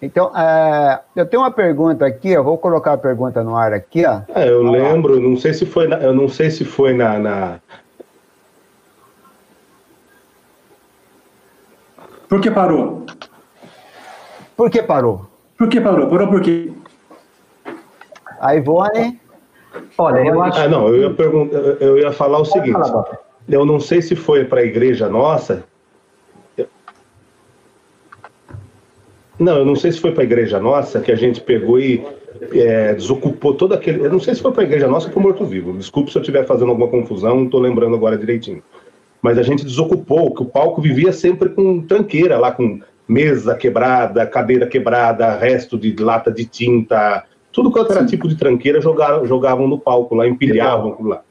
Então, 0.03 0.37
é, 0.37 1.01
eu 1.15 1.25
tenho 1.25 1.45
uma 1.45 1.51
pergunta 1.53 2.05
aqui, 2.05 2.31
eu 2.31 2.43
vou 2.43 2.59
colocar 2.59 2.95
a 2.95 2.99
pergunta 2.99 3.45
no 3.45 3.57
ar 3.57 3.73
aqui, 3.73 4.05
ó. 4.05 4.23
É, 4.35 4.49
eu 4.49 4.61
lembro, 4.65 5.21
não 5.21 5.37
sei 5.37 5.55
se 5.55 5.65
foi, 5.65 5.87
na, 5.87 5.97
eu 5.99 6.12
não 6.12 6.29
sei 6.29 6.51
se 6.51 6.65
foi 6.65 6.93
na, 6.93 7.21
na... 7.21 7.61
Por 12.29 12.41
que 12.41 12.51
parou? 12.51 13.07
Por 14.57 14.71
que 14.71 14.83
parou? 14.83 15.27
Por 15.57 15.69
que 15.69 15.81
parou? 15.81 16.09
Parou 16.09 16.29
por 16.29 16.41
quê? 16.41 16.73
A 18.41 18.57
Ivone. 18.57 19.21
Olha, 19.97 20.27
eu 20.27 20.43
acho. 20.43 20.59
Ah, 20.59 20.69
não, 20.69 20.88
eu 20.88 21.03
ia, 21.03 21.15
perguntar, 21.15 21.59
eu 21.59 21.97
ia 21.99 22.11
falar 22.11 22.41
o 22.41 22.45
seguinte. 22.45 22.73
Falar, 22.73 23.05
eu 23.49 23.65
não 23.65 23.79
sei 23.79 24.03
se 24.03 24.17
foi 24.17 24.45
para 24.45 24.61
a 24.61 24.65
igreja 24.65 25.09
nossa, 25.09 25.62
Não, 29.42 29.59
eu 29.59 29.66
não 29.66 29.74
sei 29.74 29.90
se 29.90 30.00
foi 30.00 30.12
para 30.12 30.22
a 30.22 30.24
igreja 30.24 30.61
nossa 30.61 31.00
que 31.00 31.11
a 31.11 31.16
gente 31.16 31.40
pegou 31.40 31.78
e 31.78 32.05
é, 32.52 32.94
desocupou 32.94 33.55
todo 33.55 33.74
aquele. 33.74 34.07
Eu 34.07 34.11
não 34.11 34.20
sei 34.20 34.35
se 34.35 34.40
foi 34.42 34.52
para 34.52 34.62
a 34.62 34.66
igreja 34.66 34.87
nossa 34.87 35.07
ou 35.07 35.12
para 35.12 35.20
o 35.20 35.22
Morto 35.22 35.44
Vivo. 35.44 35.72
Desculpe 35.72 36.12
se 36.12 36.16
eu 36.16 36.22
estiver 36.22 36.46
fazendo 36.46 36.70
alguma 36.70 36.88
confusão, 36.88 37.37
não 37.37 37.44
estou 37.46 37.61
lembrando 37.61 37.96
agora 37.96 38.16
direitinho. 38.16 38.62
Mas 39.20 39.38
a 39.38 39.42
gente 39.42 39.64
desocupou, 39.64 40.33
que 40.35 40.42
o 40.42 40.46
palco 40.46 40.81
vivia 40.81 41.12
sempre 41.12 41.48
com 41.48 41.81
tranqueira 41.83 42.38
lá, 42.38 42.52
com 42.52 42.81
mesa 43.07 43.55
quebrada, 43.55 44.26
cadeira 44.26 44.66
quebrada, 44.66 45.37
resto 45.37 45.76
de 45.76 45.94
lata 46.02 46.31
de 46.31 46.44
tinta, 46.44 47.24
tudo 47.52 47.70
quanto 47.70 47.92
era 47.92 48.07
tipo 48.07 48.28
de 48.28 48.37
tranqueira 48.37 48.81
jogavam, 48.81 49.26
jogavam 49.26 49.68
no 49.68 49.78
palco 49.78 50.14
lá, 50.14 50.26
empilhavam 50.26 50.96
lá. 51.00 51.22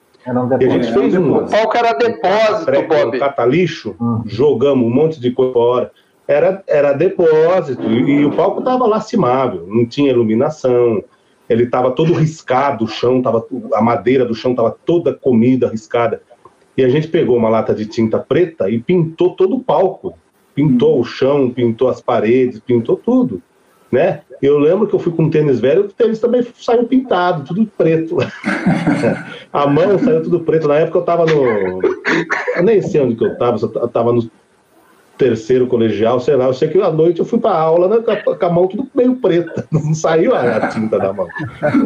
e 0.60 0.66
a 0.66 0.70
gente 0.70 0.94
fez 0.94 1.16
um. 1.16 1.38
O 1.38 1.50
palco 1.50 1.78
era 1.78 1.94
depósito, 1.94 2.72
Bob. 2.88 3.18
Um 3.18 3.20
cata-lixo, 3.20 3.96
hum. 4.00 4.22
jogamos 4.26 4.86
um 4.86 4.90
monte 4.90 5.20
de 5.20 5.32
coisa 5.32 5.54
fora. 5.54 5.92
Era, 6.32 6.64
era 6.68 6.94
depósito, 6.94 7.84
e, 7.84 8.26
o 8.26 8.32
palco 8.32 8.60
estava 8.60 8.88
lastimável, 8.88 9.66
não 9.68 9.86
tinha 9.86 10.12
iluminação, 10.12 11.04
ele 11.50 11.64
estava 11.64 11.92
todo 11.92 12.14
riscado, 12.14 12.86
o 12.86 12.88
chão 12.88 13.22
tava, 13.22 13.46
a 13.74 13.82
madeira 13.82 14.26
do 14.26 14.34
chão 14.34 14.52
estava 14.52 14.76
toda 14.86 15.14
comida, 15.14 15.70
riscada. 15.70 16.22
E 16.78 16.84
a 16.84 16.90
gente 16.90 17.10
pegou 17.10 17.36
uma 17.36 17.50
lata 17.50 17.76
de 17.76 17.86
tinta 17.86 18.18
preta 18.18 18.70
e 18.70 18.80
pintou 18.80 19.36
todo 19.36 19.58
o 19.58 19.64
palco. 19.64 20.18
Pintou 20.56 21.00
o 21.00 21.04
chão, 21.04 21.50
pintou 21.50 21.90
as 21.90 22.02
paredes, 22.02 22.60
pintou 22.60 22.96
tudo, 22.96 23.42
né? 23.92 24.22
Eu 24.42 24.58
lembro 24.58 24.88
que 24.88 24.94
eu 24.94 25.00
fui 25.00 25.12
com 25.12 25.24
um 25.24 25.30
tênis 25.30 25.60
velho, 25.60 25.84
o 25.86 25.90
tênis 25.90 26.20
também 26.20 26.46
saiu 26.56 26.86
pintado, 26.86 27.44
tudo 27.44 27.70
preto. 27.78 28.18
a 29.52 29.68
mão 29.68 30.00
saiu 30.00 30.24
tudo 30.24 30.40
preto. 30.40 30.68
Na 30.68 30.76
época 30.76 30.98
eu 30.98 31.02
estava 31.02 31.26
no. 31.26 31.82
Eu 32.56 32.64
nem 32.64 32.82
sei 32.82 33.02
onde 33.02 33.16
que 33.16 33.24
eu 33.24 33.34
estava, 33.34 33.58
eu 33.62 33.86
estava 33.86 34.14
no 34.14 34.30
terceiro 35.22 35.68
colegial, 35.68 36.20
sei 36.20 36.36
lá. 36.36 36.46
Eu 36.46 36.54
sei 36.54 36.68
que 36.68 36.82
à 36.82 36.90
noite 36.90 37.20
eu 37.20 37.26
fui 37.26 37.38
para 37.38 37.56
aula 37.56 37.88
né, 37.88 37.98
com 38.00 38.46
a 38.46 38.50
mão 38.50 38.66
tudo 38.66 38.88
meio 38.96 39.16
preta, 39.18 39.68
não 39.72 39.94
saiu 39.94 40.34
a, 40.36 40.68
tinta 40.68 40.98
da 40.98 41.14
mão. 41.14 41.28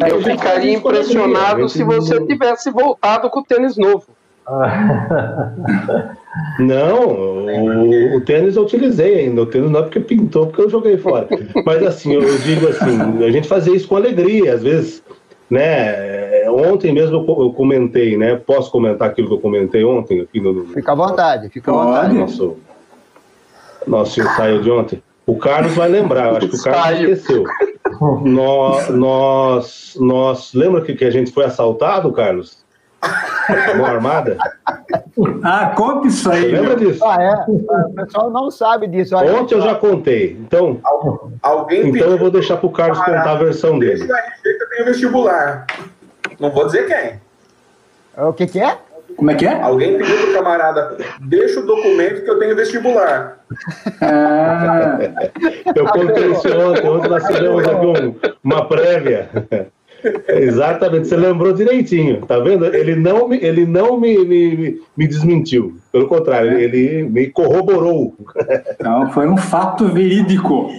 Eu 0.10 0.21
ficaria 0.21 0.74
impressionado 0.74 1.67
se 1.67 1.84
você 1.84 2.26
tivesse 2.26 2.71
voltado 2.71 3.30
com 3.30 3.41
o 3.41 3.43
tênis 3.43 3.76
novo. 3.76 4.06
Não, 6.60 7.08
o, 7.08 8.17
o, 8.17 8.21
tênis 8.21 8.56
eu 8.56 8.63
utilizei 8.63 9.21
ainda. 9.21 9.41
O 9.41 9.45
tênis 9.45 9.71
não 9.71 9.80
é 9.80 9.84
porque 9.84 10.00
pintou, 10.00 10.48
porque 10.48 10.62
eu 10.62 10.69
joguei 10.69 10.98
fora. 10.98 11.28
Mas 11.65 11.82
assim, 11.82 12.13
eu 12.13 12.38
digo 12.39 12.67
assim, 12.67 13.24
a 13.24 13.32
gente 13.32 13.48
fazia 13.48 13.76
isso 13.76 13.88
com 13.88 13.95
alegria, 13.95 14.54
às 14.54 14.62
vezes, 14.62 15.02
né? 15.50 16.48
Ontem 16.50 16.93
mesmo 16.93 17.26
eu 17.28 17.54
comentei, 17.54 18.17
né? 18.17 18.36
Posso 18.36 18.69
comentar 18.69 19.10
aquilo 19.10 19.30
que 19.30 19.34
eu 19.34 19.39
comentei 19.39 19.84
ontem 19.84 20.21
aqui 20.21 20.39
no. 20.39 20.65
Fica 20.67 20.91
à 20.91 20.95
vontade, 20.95 21.50
fica 21.50 21.71
à 21.71 21.74
vontade. 21.74 22.13
Nosso, 22.13 22.58
nosso 23.88 24.19
ensaio 24.19 24.62
de 24.62 24.71
ontem. 24.71 25.04
O 25.26 25.38
Carlos 25.38 25.74
vai 25.74 25.89
lembrar, 25.89 26.36
acho 26.36 26.50
que 26.50 26.56
o 26.56 26.63
Carlos 26.63 27.00
esqueceu. 27.00 27.43
nós, 28.24 28.89
nós, 28.89 29.98
nós, 30.00 30.54
lembra 30.54 30.82
que, 30.82 30.93
que 30.93 31.06
a 31.06 31.10
gente 31.10 31.32
foi 31.32 31.45
assaltado, 31.45 32.12
Carlos? 32.12 32.63
Mão 33.78 33.86
armada? 33.86 34.38
Ah, 35.43 35.74
conta 35.76 36.08
isso 36.08 36.30
aí. 36.30 36.52
Lembra 36.52 36.76
disso? 36.76 37.04
Ah, 37.06 37.21
é. 37.21 37.52
O 37.52 37.93
pessoal 37.93 38.32
não 38.32 38.50
sabe 38.50 38.88
disso. 38.88 39.15
Ontem 39.15 39.56
eu 39.56 39.62
já 39.62 39.76
contei. 39.76 40.32
Então, 40.39 40.80
Alguém 41.41 41.89
então 41.89 42.10
eu 42.10 42.17
vou 42.17 42.32
deixar 42.32 42.58
para 42.58 42.67
o 42.67 42.71
Carlos 42.71 42.98
contar 43.00 43.32
a 43.32 43.36
versão 43.36 43.78
dele. 43.78 44.08
Eu 44.43 44.69
tenho 44.69 44.86
vestibular. 44.86 45.67
Não 46.39 46.52
vou 46.52 46.65
dizer 46.65 46.88
quem. 46.88 47.21
O 48.26 48.34
que, 48.34 48.48
que 48.48 48.60
é? 48.60 48.78
Como 49.15 49.32
é 49.32 49.36
que 49.36 49.45
é? 49.45 49.62
Alguém 49.62 49.97
pediu 49.97 50.17
pro 50.17 50.34
camarada, 50.34 50.97
deixa 51.21 51.60
o 51.60 51.65
documento 51.65 52.23
que 52.23 52.30
eu 52.30 52.39
tenho 52.39 52.56
vestibular. 52.56 53.39
Ah, 54.01 54.97
Eu 55.75 55.86
contei 55.86 56.32
isso 56.32 56.47
ontem. 56.58 57.10
Nós 57.10 57.25
fizemos 57.28 57.67
aqui 57.67 57.86
um, 57.86 58.15
uma 58.43 58.67
prévia. 58.67 59.30
Exatamente, 60.28 61.08
você 61.08 61.15
lembrou 61.15 61.54
direitinho, 61.54 62.21
tá 62.25 62.38
vendo? 62.39 62.65
Ele 62.65 62.95
não 62.95 63.28
me, 63.28 63.38
ele 63.38 63.65
não 63.65 63.99
me, 63.99 64.17
me, 64.23 64.82
me 64.95 65.08
desmentiu, 65.08 65.78
pelo 65.91 66.08
contrário, 66.08 66.60
ele 66.60 67.04
me 67.04 67.28
corroborou. 67.28 68.15
então 68.69 69.10
foi 69.12 69.28
um 69.28 69.38
fato 69.38 69.88
verídico. 69.88 70.69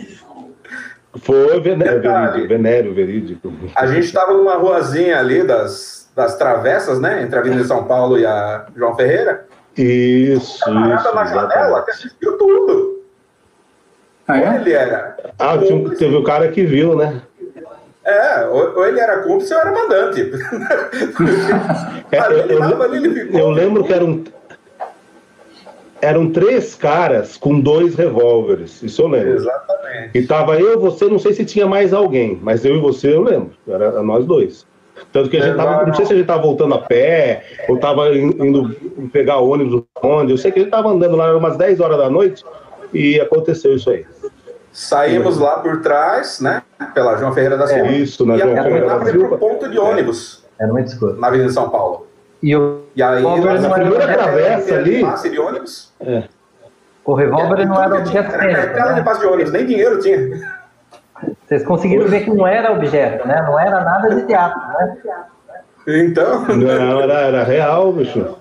Foi 1.22 1.60
venério, 1.60 2.00
verídico, 2.02 2.48
venério, 2.48 2.94
verídico. 2.94 3.52
A 3.74 3.86
gente 3.86 4.04
estava 4.06 4.32
numa 4.32 4.54
ruazinha 4.54 5.18
ali 5.18 5.42
das, 5.44 6.10
das 6.14 6.36
travessas, 6.36 7.00
né? 7.00 7.22
Entre 7.22 7.36
a 7.36 7.40
Avenida 7.40 7.64
São 7.64 7.84
Paulo 7.84 8.18
e 8.18 8.26
a 8.26 8.66
João 8.76 8.94
Ferreira. 8.96 9.46
Isso, 9.76 10.64
camarada 10.64 11.00
isso, 11.02 11.14
na 11.14 11.24
janela 11.26 11.82
que 11.84 11.90
assistiu 11.90 12.38
tudo. 12.38 13.02
Ah, 14.26 14.38
Ou 14.38 14.46
é? 14.46 14.56
ele 14.56 14.72
era. 14.72 15.16
Ah, 15.38 15.58
tinha 15.58 15.74
um- 15.76 15.90
teve 15.90 16.16
o 16.16 16.24
cara 16.24 16.48
que 16.48 16.64
viu, 16.64 16.96
né? 16.96 17.20
É, 18.04 18.46
ou, 18.46 18.76
ou 18.76 18.86
ele 18.86 19.00
era 19.00 19.18
cúmplice 19.18 19.52
ou 19.54 19.60
era 19.60 19.72
mandante. 19.72 20.30
É, 22.12 22.18
eu, 22.32 22.46
eu- 22.60 22.82
ali, 22.82 23.36
eu 23.36 23.50
lembro 23.50 23.82
que 23.84 23.92
eram, 23.92 24.22
eram 26.00 26.30
três 26.30 26.74
caras 26.74 27.36
com 27.36 27.58
dois 27.60 27.94
revólveres, 27.94 28.82
isso 28.82 29.02
eu 29.02 29.08
lembro. 29.08 29.34
Exatamente. 29.34 30.18
E 30.18 30.26
tava 30.26 30.58
eu, 30.60 30.78
você, 30.78 31.06
não 31.06 31.18
sei 31.18 31.32
se 31.32 31.44
tinha 31.44 31.66
mais 31.66 31.92
alguém, 31.92 32.38
mas 32.42 32.64
eu 32.64 32.76
e 32.76 32.80
você 32.80 33.14
eu 33.14 33.22
lembro, 33.22 33.50
era 33.66 34.02
nós 34.02 34.24
dois. 34.24 34.66
Tanto 35.12 35.28
que 35.28 35.36
a 35.36 35.40
gente 35.42 35.56
tava, 35.56 35.84
não 35.86 35.94
sei 35.94 36.06
se 36.06 36.12
a 36.12 36.16
gente 36.16 36.26
tava 36.26 36.42
voltando 36.42 36.74
a 36.74 36.78
pé, 36.78 37.44
ou 37.68 37.78
tava 37.78 38.08
in- 38.14 38.34
indo 38.38 38.74
pegar 39.12 39.38
ônibus 39.38 39.82
onde, 40.02 40.32
eu 40.32 40.38
sei 40.38 40.50
que 40.50 40.58
a 40.58 40.62
gente 40.62 40.70
tava 40.70 40.88
andando 40.88 41.16
lá, 41.16 41.26
era 41.28 41.36
umas 41.36 41.56
10 41.56 41.80
horas 41.80 41.98
da 41.98 42.08
noite, 42.10 42.42
e 42.94 43.20
aconteceu 43.20 43.74
isso 43.74 43.90
aí. 43.90 44.04
Saímos 44.72 45.38
lá 45.38 45.58
por 45.60 45.80
trás, 45.80 46.40
né? 46.40 46.62
Pela 46.94 47.16
João 47.16 47.32
Ferreira 47.32 47.56
da 47.56 47.64
É, 47.64 47.68
Silva. 47.68 47.92
isso, 47.92 48.26
na 48.26 48.36
e 48.36 48.38
João 48.40 48.54
Ferreira 48.62 48.86
da 48.86 49.04
Silva. 49.06 49.38
ponto 49.38 49.68
de 49.70 49.78
ônibus 49.78 50.44
Era 50.60 50.72
muito 50.72 50.88
escuro. 50.88 51.18
na 51.18 51.26
Avenida 51.28 51.50
São 51.50 51.70
Paulo. 51.70 52.06
E 52.42 52.54
o, 52.56 52.82
E 52.94 53.02
aí, 53.02 53.22
nós 53.22 53.62
na 53.62 53.70
primeira 53.70 54.06
travessa 54.12 54.74
ali- 54.74 55.00
passe 55.02 55.30
de 55.30 55.38
ônibus. 55.38 55.92
o 57.04 57.14
revólver 57.14 57.64
não 57.66 57.82
era 57.82 57.96
que 58.02 58.10
tinha, 58.10 58.20
objeto 58.22 58.34
Era 58.44 58.54
cartela 58.54 58.72
de 58.72 58.76
mesmo. 58.76 58.96
Né? 58.96 59.02
passe 59.02 59.20
de 59.20 59.26
ônibus, 59.26 59.52
nem 59.52 59.66
dinheiro 59.66 59.98
tinha. 60.00 60.56
Vocês 61.46 61.64
conseguiram 61.64 62.06
ver 62.08 62.24
que 62.24 62.30
não 62.30 62.46
era 62.46 62.72
objeto, 62.72 63.26
né? 63.26 63.40
Não 63.42 63.58
era 63.58 63.80
nada 63.80 64.14
de 64.14 64.22
teatro, 64.26 64.60
né? 64.60 64.96
Então, 65.88 66.44
Não, 66.48 67.00
era, 67.00 67.14
era 67.20 67.44
real, 67.44 67.92
bicho. 67.92 68.36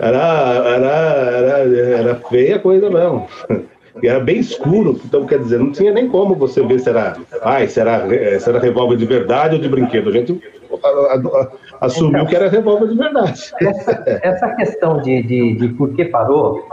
Era, 0.00 0.18
era, 0.18 0.88
era, 0.88 1.58
era 2.00 2.14
feia 2.28 2.56
a 2.56 2.58
coisa 2.58 2.90
mesmo. 2.90 3.28
E 4.02 4.08
era 4.08 4.18
bem 4.20 4.38
escuro, 4.38 5.00
então 5.04 5.24
quer 5.24 5.38
dizer, 5.38 5.58
não 5.58 5.70
tinha 5.72 5.92
nem 5.92 6.08
como 6.08 6.34
você 6.34 6.60
ver 6.64 6.80
se 6.80 6.88
era, 6.88 7.16
ai, 7.42 7.66
se 7.68 7.80
era, 7.80 8.00
se 8.38 8.48
era 8.48 8.58
revólver 8.58 8.96
de 8.96 9.06
verdade 9.06 9.54
ou 9.56 9.60
de 9.60 9.68
brinquedo. 9.68 10.08
A 10.10 10.12
gente 10.12 10.40
assumiu 11.80 12.26
que 12.26 12.34
era 12.34 12.48
revólver 12.48 12.88
de 12.88 12.96
verdade. 12.96 13.52
Essa, 13.60 14.04
essa 14.22 14.48
questão 14.54 15.00
de, 15.00 15.22
de, 15.22 15.54
de 15.56 15.68
por 15.70 15.94
que 15.94 16.04
parou, 16.04 16.66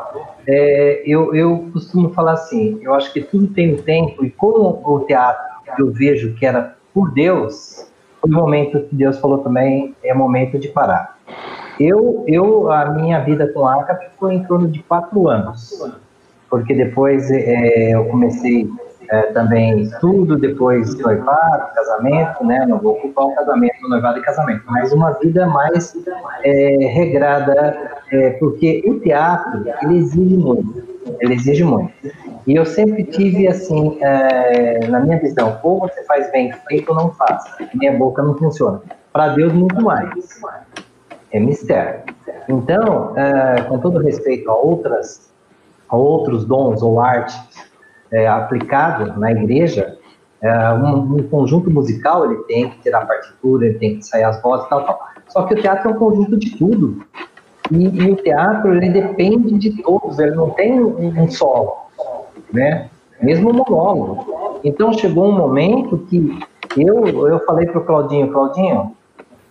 é, 0.47 1.03
eu, 1.05 1.33
eu 1.35 1.69
costumo 1.73 2.09
falar 2.09 2.33
assim, 2.33 2.79
eu 2.81 2.93
acho 2.93 3.11
que 3.11 3.21
tudo 3.21 3.47
tem 3.47 3.73
um 3.73 3.77
tempo, 3.77 4.23
e 4.25 4.29
como 4.29 4.81
o 4.83 4.99
teatro 5.01 5.43
eu 5.77 5.91
vejo 5.91 6.33
que 6.35 6.45
era 6.45 6.75
por 6.93 7.13
Deus, 7.13 7.89
foi 8.21 8.29
o 8.29 8.33
momento 8.33 8.79
que 8.81 8.95
Deus 8.95 9.19
falou 9.19 9.39
também, 9.39 9.95
é 10.03 10.13
momento 10.13 10.57
de 10.57 10.67
parar. 10.69 11.17
Eu, 11.79 12.23
eu 12.27 12.71
a 12.71 12.85
minha 12.91 13.19
vida 13.19 13.51
com 13.51 13.67
a 13.67 13.81
ACAP 13.81 14.07
foi 14.17 14.35
em 14.35 14.43
torno 14.43 14.67
de 14.69 14.81
quatro 14.83 15.27
anos, 15.27 15.73
porque 16.49 16.73
depois 16.73 17.29
é, 17.29 17.93
eu 17.93 18.05
comecei 18.05 18.69
é, 19.09 19.21
também 19.33 19.81
estudo, 19.81 20.37
depois 20.37 20.95
noivado, 20.95 21.73
casamento, 21.73 22.45
né? 22.45 22.65
Não 22.65 22.77
vou 22.79 22.93
ocupar 22.93 23.25
o 23.25 23.35
casamento, 23.35 23.87
noivado 23.87 24.19
e 24.19 24.21
casamento, 24.21 24.63
mas 24.67 24.91
uma 24.91 25.11
vida 25.13 25.45
mais 25.47 25.95
é, 26.43 26.87
regrada, 26.87 27.77
é, 28.11 28.31
porque 28.31 28.83
o 28.87 28.99
teatro 28.99 29.63
ele 29.83 29.97
exige 29.97 30.37
muito, 30.37 30.83
ele 31.19 31.33
exige 31.33 31.63
muito. 31.63 31.93
E 32.47 32.55
eu 32.55 32.65
sempre 32.65 33.03
tive 33.03 33.47
assim, 33.47 33.97
é, 34.01 34.87
na 34.87 34.99
minha 34.99 35.19
visão, 35.19 35.59
ou 35.63 35.79
você 35.79 36.03
faz 36.03 36.31
bem 36.31 36.51
feito 36.67 36.89
ou 36.89 36.95
não 36.95 37.11
faz. 37.11 37.43
Minha 37.73 37.97
boca 37.97 38.21
não 38.21 38.37
funciona. 38.37 38.81
Para 39.11 39.29
Deus 39.29 39.51
muito 39.53 39.83
mais. 39.83 40.41
É 41.31 41.39
mistério. 41.39 42.01
Então, 42.47 43.13
é, 43.17 43.61
com 43.63 43.79
todo 43.79 43.99
respeito 43.99 44.49
a 44.49 44.55
outras 44.55 45.33
a 45.87 45.95
outros 45.95 46.45
dons 46.45 46.81
ou 46.81 46.99
arte 46.99 47.35
é, 48.15 48.27
aplicado 48.27 49.19
na 49.19 49.31
igreja, 49.31 49.97
é, 50.41 50.73
um, 50.73 51.15
um 51.15 51.23
conjunto 51.27 51.69
musical 51.69 52.25
ele 52.25 52.43
tem 52.43 52.69
que 52.69 52.83
ter 52.83 52.95
a 52.95 53.05
partitura, 53.05 53.65
ele 53.65 53.77
tem 53.77 53.97
que 53.97 54.05
sair 54.05 54.23
as 54.23 54.41
vozes 54.41 54.65
e 54.65 54.69
tal, 54.69 54.85
tal. 54.85 54.99
Só 55.27 55.43
que 55.43 55.53
o 55.53 55.61
teatro 55.61 55.89
é 55.89 55.93
um 55.93 55.97
conjunto 55.97 56.37
de 56.37 56.57
tudo. 56.57 57.03
E, 57.71 57.83
e 57.83 58.11
o 58.11 58.15
teatro 58.15 58.73
ele 58.73 58.89
depende 58.89 59.57
de 59.57 59.81
todos, 59.81 60.19
ele 60.19 60.35
não 60.35 60.51
tem 60.51 60.79
um, 60.79 61.23
um 61.23 61.29
solo, 61.29 61.73
né? 62.53 62.89
Mesmo 63.21 63.49
o 63.49 63.53
monólogo. 63.53 64.59
Então 64.63 64.93
chegou 64.93 65.27
um 65.27 65.31
momento 65.31 65.97
que 66.09 66.39
eu, 66.77 67.27
eu 67.27 67.39
falei 67.39 67.65
para 67.65 67.79
o 67.79 67.83
Claudinho, 67.83 68.31
Claudinho, 68.31 68.95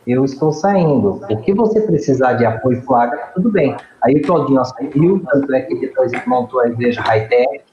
eu 0.06 0.24
estou 0.24 0.52
saindo. 0.52 1.20
O 1.28 1.36
que 1.38 1.52
você 1.52 1.80
precisar 1.80 2.34
de 2.34 2.44
apoio 2.44 2.82
flagra, 2.82 3.32
tudo 3.34 3.50
bem. 3.50 3.74
Aí 4.02 4.16
o 4.16 4.22
Claudinho 4.22 4.60
assumiu, 4.60 5.22
tanto 5.30 5.52
é 5.52 5.62
que 5.62 5.74
depois 5.74 6.12
ele 6.12 6.22
montou 6.26 6.60
a 6.60 6.68
igreja 6.68 7.00
Hightech. 7.00 7.63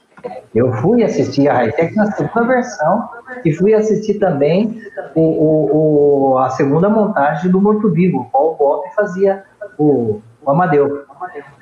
Eu 0.54 0.72
fui 0.74 1.02
assistir 1.02 1.48
a 1.48 1.54
Hightech 1.54 1.94
na 1.96 2.06
segunda 2.12 2.46
versão 2.46 3.08
e 3.44 3.52
fui 3.52 3.74
assistir 3.74 4.14
também 4.18 4.80
o, 5.14 5.20
o, 5.20 6.32
o- 6.32 6.38
a 6.38 6.50
segunda 6.50 6.88
montagem 6.88 7.50
do 7.50 7.60
Morto 7.60 7.90
Vivo. 7.90 8.20
O 8.20 8.24
Paul 8.30 8.56
Bob 8.56 8.84
fazia 8.94 9.44
o, 9.78 10.20
o 10.44 10.50
Amadeu. 10.50 11.04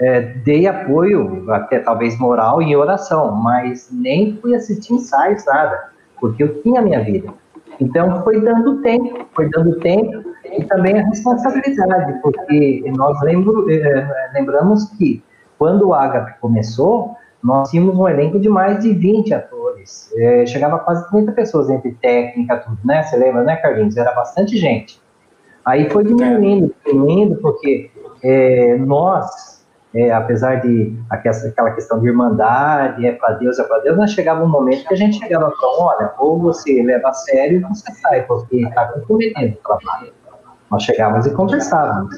É, 0.01 0.20
dei 0.20 0.66
apoio, 0.66 1.51
até 1.53 1.79
talvez 1.81 2.18
moral, 2.18 2.61
em 2.62 2.75
oração, 2.75 3.33
mas 3.33 3.88
nem 3.92 4.37
fui 4.38 4.55
assistir 4.55 4.94
ensaios, 4.94 5.44
nada, 5.46 5.90
porque 6.18 6.42
eu 6.42 6.62
tinha 6.62 6.81
minha 6.83 7.03
vida. 7.05 7.33
Então 7.79 8.23
foi 8.25 8.40
dando 8.40 8.81
tempo, 8.83 9.27
foi 9.35 9.49
dando 9.51 9.79
tempo 9.81 10.25
e 10.44 10.64
também 10.64 10.99
a 10.99 11.05
responsabilidade, 11.07 12.18
porque 12.23 12.83
nós 12.96 13.20
lembro, 13.23 13.70
eh, 13.70 14.31
lembramos 14.35 14.85
que 14.99 15.23
quando 15.59 15.88
o 15.88 15.94
Agape 15.94 16.35
começou, 16.40 17.14
nós 17.42 17.70
tínhamos 17.70 17.96
um 17.96 18.07
elenco 18.07 18.38
de 18.38 18.48
mais 18.48 18.83
de 18.83 18.92
20 18.92 19.33
atores. 19.35 20.12
É, 20.16 20.44
chegava 20.46 20.79
quase 20.79 21.09
30 21.11 21.33
pessoas 21.33 21.70
entre 21.70 21.92
técnica, 21.92 22.59
tudo, 22.59 22.79
né? 22.85 23.03
Você 23.03 23.16
lembra, 23.16 23.42
né, 23.42 23.57
Carlinhos? 23.57 23.96
Era 23.96 24.12
bastante 24.12 24.57
gente. 24.57 25.00
Aí 25.64 25.88
foi 25.90 26.05
diminuindo, 26.05 26.74
diminuindo, 26.85 27.37
porque 27.37 27.90
é, 28.22 28.76
nós, 28.76 29.64
é, 29.94 30.12
apesar 30.12 30.57
de 30.57 30.94
aquela 31.09 31.70
questão 31.70 32.00
de 32.00 32.09
irmandade, 32.09 33.07
é 33.07 33.12
para 33.12 33.35
Deus, 33.35 33.59
é 33.59 33.64
para 33.64 33.79
Deus, 33.79 33.96
nós 33.96 34.11
chegava 34.11 34.42
um 34.44 34.48
momento 34.48 34.87
que 34.87 34.94
a 34.94 34.96
gente 34.96 35.18
chegava 35.18 35.50
para 35.50 35.68
olha, 35.68 36.12
ou 36.18 36.38
você 36.38 36.83
leva 36.83 37.09
a 37.09 37.12
sério 37.12 37.62
ou 37.62 37.74
você 37.74 37.90
sai, 37.92 38.22
porque 38.22 38.57
está 38.57 38.87
comprometendo 38.88 39.55
o 39.55 39.68
trabalho. 39.68 40.12
Nós 40.70 40.83
chegávamos 40.83 41.26
e 41.26 41.31
conversávamos 41.33 42.16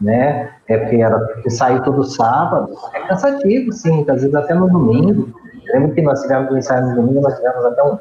né? 0.00 0.50
É 0.68 0.78
porque 0.78 0.96
era 0.96 1.18
porque 1.18 1.50
sair 1.50 1.82
todo 1.82 2.04
sábado. 2.04 2.72
É 2.94 3.00
cansativo, 3.06 3.72
sim, 3.72 4.00
às 4.08 4.22
vezes 4.22 4.34
até 4.34 4.54
no 4.54 4.68
domingo. 4.68 5.28
Eu 5.66 5.80
lembro 5.80 5.94
que 5.94 6.02
nós 6.02 6.20
tivemos 6.22 6.52
um 6.52 6.58
ensaio 6.58 6.86
no 6.86 6.94
domingo, 6.96 7.20
nós 7.22 7.36
tivemos 7.36 7.64
até 7.64 7.82
um 7.82 7.98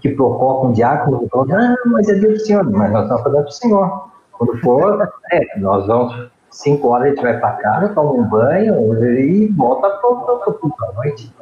que 0.00 0.14
com 0.14 0.66
um 0.66 0.72
diácono 0.72 1.20
que 1.20 1.28
falou, 1.28 1.46
ah, 1.52 1.74
mas 1.86 2.08
é 2.08 2.14
dia 2.14 2.30
do 2.30 2.38
Senhor, 2.38 2.64
mas 2.70 2.90
nós 2.90 3.02
estamos 3.02 3.22
fazendo 3.22 3.42
para 3.42 3.48
o 3.48 3.52
Senhor. 3.52 4.10
Quando 4.32 4.60
for, 4.60 5.12
é, 5.32 5.58
nós 5.58 5.86
vamos, 5.86 6.30
cinco 6.50 6.88
horas 6.88 7.06
a 7.06 7.10
gente 7.10 7.22
vai 7.22 7.38
para 7.38 7.52
casa, 7.56 7.88
toma 7.90 8.12
um 8.12 8.24
banho 8.24 9.04
e 9.04 9.48
volta 9.48 9.88
para 9.90 10.88
a 10.88 10.92
noite. 10.94 11.34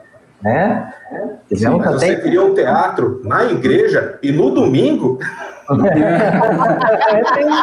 Né? 0.43 0.95
Sim, 1.55 1.69
mas 1.77 1.97
até... 1.97 2.07
você 2.07 2.17
queria 2.17 2.43
um 2.43 2.55
teatro 2.55 3.21
na 3.25 3.45
igreja 3.45 4.19
e 4.23 4.33
no 4.33 4.51
domingo? 4.51 5.19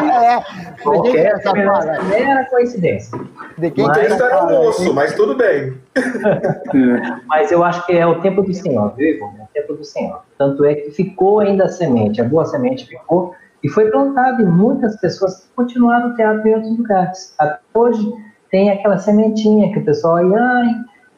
é, 0.05 0.39
qualquer 0.81 1.25
essa 1.33 1.53
mera 1.53 2.45
coincidência. 2.49 3.19
De 3.57 3.71
quem 3.71 3.85
mas, 3.85 3.97
que 3.97 4.21
era 4.21 4.35
almoço, 4.35 4.93
mas 4.93 5.13
tudo 5.15 5.35
bem. 5.35 5.73
mas 7.27 7.51
eu 7.51 7.63
acho 7.63 7.85
que 7.85 7.97
é 7.97 8.05
o 8.05 8.21
tempo 8.21 8.41
do 8.43 8.53
Senhor, 8.53 8.93
viu, 8.95 9.07
É 9.07 9.43
o 9.43 9.47
tempo 9.53 9.73
do 9.73 9.83
Senhor. 9.83 10.21
Tanto 10.37 10.63
é 10.63 10.75
que 10.75 10.91
ficou 10.91 11.39
ainda 11.39 11.65
a 11.65 11.69
semente, 11.69 12.21
a 12.21 12.23
boa 12.23 12.45
semente 12.45 12.85
ficou 12.85 13.33
e 13.63 13.69
foi 13.69 13.89
plantada 13.89 14.41
e 14.41 14.45
muitas 14.45 14.95
pessoas 14.99 15.49
continuaram 15.55 16.11
o 16.11 16.15
teatro 16.15 16.47
em 16.47 16.53
outros 16.53 16.77
lugares. 16.77 17.33
Até 17.39 17.59
hoje 17.73 18.13
tem 18.49 18.69
aquela 18.69 18.97
sementinha 18.97 19.73
que 19.73 19.79
o 19.79 19.85
pessoal 19.85 20.17
ai, 20.17 20.69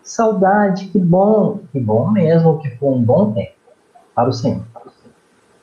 saudade, 0.03 0.87
que 0.87 0.99
bom, 0.99 1.59
que 1.71 1.79
bom 1.79 2.09
mesmo, 2.11 2.59
que 2.59 2.69
foi 2.77 2.89
um 2.89 3.01
bom 3.01 3.31
tempo 3.31 3.53
para 4.15 4.29
o 4.29 4.33
Senhor. 4.33 4.63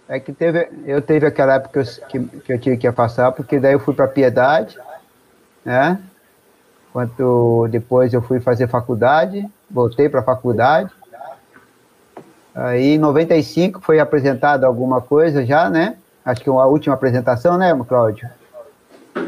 É 0.09 0.21
que 0.21 0.33
teve, 0.33 0.69
eu 0.85 1.03
teve 1.03 1.27
aquela 1.27 1.55
época 1.55 1.83
que, 2.09 2.19
eu, 2.19 2.29
que 2.45 2.53
eu 2.53 2.59
tive 2.59 2.77
que 2.77 2.87
afastar, 2.87 3.33
porque 3.33 3.59
daí 3.59 3.73
eu 3.73 3.81
fui 3.81 3.93
para 3.93 4.07
Piedade, 4.07 4.79
né? 5.65 6.01
Quanto 6.93 7.67
depois 7.71 8.15
eu 8.15 8.23
fui 8.23 8.41
fazer 8.41 8.69
faculdade, 8.69 9.47
voltei 9.71 10.09
para 10.09 10.21
a 10.21 10.25
faculdade. 10.25 10.91
Aí 12.55 12.95
em 12.95 12.99
95 12.99 13.81
foi 13.81 13.99
apresentado 13.99 14.65
alguma 14.65 15.01
coisa 15.01 15.45
já, 15.45 15.69
né? 15.69 15.97
Acho 16.25 16.41
que 16.41 16.49
a 16.49 16.67
última 16.67 16.95
apresentação, 16.95 17.59
né, 17.59 17.77
Cláudio? 17.87 18.29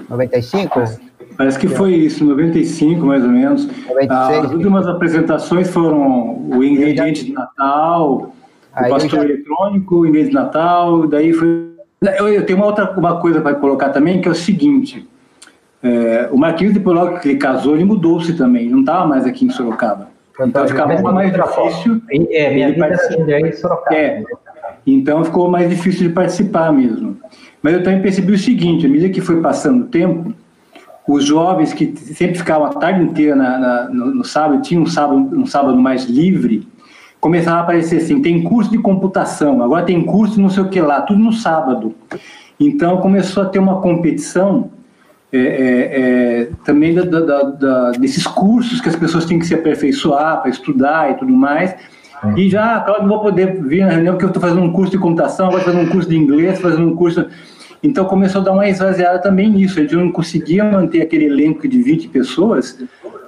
95? 0.08 1.07
Parece 1.38 1.56
que 1.56 1.68
foi 1.68 1.94
isso, 1.94 2.24
95 2.24 3.06
mais 3.06 3.22
ou 3.22 3.30
menos. 3.30 3.64
96. 3.86 4.44
As 4.44 4.50
últimas 4.50 4.88
apresentações 4.88 5.70
foram 5.70 6.36
o 6.50 6.64
ingrediente 6.64 7.24
de 7.24 7.32
Natal, 7.32 8.34
o 8.72 8.88
pastor 8.90 9.08
já... 9.08 9.24
eletrônico 9.24 10.04
em 10.04 10.10
vez 10.10 10.28
de 10.30 10.34
Natal, 10.34 11.06
daí 11.06 11.32
foi. 11.32 11.68
Eu, 12.18 12.26
eu 12.26 12.44
tenho 12.44 12.58
uma 12.58 12.66
outra 12.66 12.90
uma 12.98 13.20
coisa 13.20 13.40
para 13.40 13.54
colocar 13.54 13.90
também, 13.90 14.20
que 14.20 14.26
é 14.26 14.32
o 14.32 14.34
seguinte: 14.34 15.08
é, 15.80 16.28
o 16.32 16.36
Marquinhos, 16.36 16.74
depois 16.74 16.96
logo 16.96 17.20
que 17.20 17.28
ele 17.28 17.38
casou, 17.38 17.76
ele 17.76 17.84
mudou-se 17.84 18.36
também, 18.36 18.68
não 18.68 18.80
estava 18.80 19.06
mais 19.06 19.24
aqui 19.24 19.44
em 19.46 19.50
Sorocaba. 19.50 20.08
Então 20.40 20.66
ficava 20.66 20.92
muito 20.92 21.12
mais 21.12 21.32
difícil. 21.32 22.02
É, 22.32 22.52
minha 22.52 22.72
vida 22.72 22.98
era 23.28 23.48
em 23.48 23.52
Sorocaba. 23.52 23.94
É, 23.94 24.24
então 24.84 25.24
ficou 25.24 25.48
mais 25.48 25.70
difícil 25.70 26.08
de 26.08 26.12
participar 26.12 26.72
mesmo. 26.72 27.16
Mas 27.62 27.74
eu 27.74 27.82
também 27.84 28.02
percebi 28.02 28.32
o 28.32 28.38
seguinte: 28.38 28.86
à 28.86 28.88
medida 28.88 29.08
que 29.08 29.20
foi 29.20 29.40
passando 29.40 29.84
o 29.84 29.86
tempo, 29.86 30.34
os 31.08 31.24
jovens 31.24 31.72
que 31.72 31.96
sempre 31.96 32.36
ficavam 32.36 32.66
a 32.66 32.74
tarde 32.74 33.02
inteira 33.02 33.34
na, 33.34 33.58
na, 33.58 33.88
no, 33.88 34.14
no, 34.16 34.24
sábado, 34.24 34.60
tinham 34.60 34.82
um 34.82 34.86
sábado, 34.86 35.16
um 35.16 35.46
sábado 35.46 35.76
mais 35.78 36.04
livre, 36.04 36.68
começava 37.18 37.56
a 37.56 37.62
aparecer 37.62 38.02
assim, 38.02 38.20
tem 38.20 38.42
curso 38.42 38.70
de 38.70 38.76
computação, 38.76 39.62
agora 39.62 39.86
tem 39.86 40.04
curso 40.04 40.38
não 40.38 40.50
sei 40.50 40.62
o 40.62 40.68
que 40.68 40.80
lá, 40.82 41.00
tudo 41.00 41.18
no 41.18 41.32
sábado. 41.32 41.94
Então 42.60 42.98
começou 42.98 43.42
a 43.42 43.46
ter 43.46 43.58
uma 43.58 43.80
competição 43.80 44.70
é, 45.32 45.38
é, 45.38 46.00
é, 46.00 46.50
também 46.62 46.94
da, 46.94 47.02
da, 47.02 47.42
da, 47.42 47.90
desses 47.92 48.26
cursos 48.26 48.80
que 48.80 48.88
as 48.88 48.96
pessoas 48.96 49.24
têm 49.24 49.38
que 49.38 49.46
se 49.46 49.54
aperfeiçoar 49.54 50.42
para 50.42 50.50
estudar 50.50 51.10
e 51.10 51.14
tudo 51.14 51.32
mais. 51.32 51.74
E 52.36 52.50
já, 52.50 52.80
claro, 52.80 53.02
não 53.02 53.08
vou 53.08 53.20
poder 53.20 53.62
vir 53.62 53.84
na 53.84 53.92
reunião 53.92 54.14
porque 54.14 54.24
eu 54.24 54.28
estou 54.28 54.42
fazendo 54.42 54.60
um 54.60 54.72
curso 54.72 54.90
de 54.90 54.98
computação, 54.98 55.46
agora 55.46 55.62
fazendo 55.62 55.84
um 55.84 55.88
curso 55.88 56.08
de 56.08 56.16
inglês, 56.16 56.60
fazendo 56.60 56.86
um 56.86 56.96
curso. 56.96 57.26
Então 57.82 58.04
começou 58.04 58.40
a 58.40 58.44
dar 58.44 58.52
uma 58.52 58.68
esvaziada 58.68 59.18
também 59.18 59.50
nisso. 59.50 59.78
A 59.78 59.82
gente 59.82 59.96
não 59.96 60.10
conseguia 60.10 60.64
manter 60.64 61.02
aquele 61.02 61.26
elenco 61.26 61.66
de 61.68 61.80
20 61.82 62.08
pessoas 62.08 62.78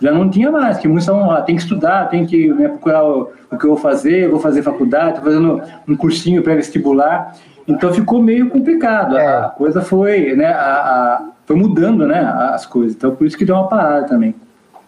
já 0.00 0.10
não 0.10 0.28
tinha 0.28 0.50
mais, 0.50 0.78
que 0.78 0.88
muitos 0.88 1.06
estavam 1.06 1.28
lá, 1.28 1.42
tem 1.42 1.54
que 1.54 1.62
estudar, 1.62 2.08
tem 2.08 2.24
que 2.24 2.48
né, 2.52 2.68
procurar 2.68 3.04
o, 3.04 3.30
o, 3.50 3.58
que 3.58 3.66
eu 3.66 3.70
vou 3.70 3.78
fazer, 3.78 4.28
vou 4.30 4.40
fazer 4.40 4.62
faculdade, 4.62 5.18
estou 5.18 5.24
fazendo 5.24 5.62
um 5.86 5.94
cursinho 5.94 6.42
pré-vestibular, 6.42 7.36
então 7.68 7.92
ficou 7.92 8.22
meio 8.22 8.48
complicado, 8.48 9.16
é. 9.18 9.26
a 9.26 9.48
coisa 9.50 9.82
foi, 9.82 10.34
né, 10.34 10.46
a, 10.46 10.58
a, 10.58 11.28
foi 11.44 11.56
mudando, 11.56 12.06
né, 12.06 12.20
as 12.54 12.64
coisas, 12.64 12.96
então 12.96 13.14
por 13.14 13.26
isso 13.26 13.36
que 13.36 13.44
deu 13.44 13.54
uma 13.54 13.68
parada 13.68 14.06
também. 14.06 14.34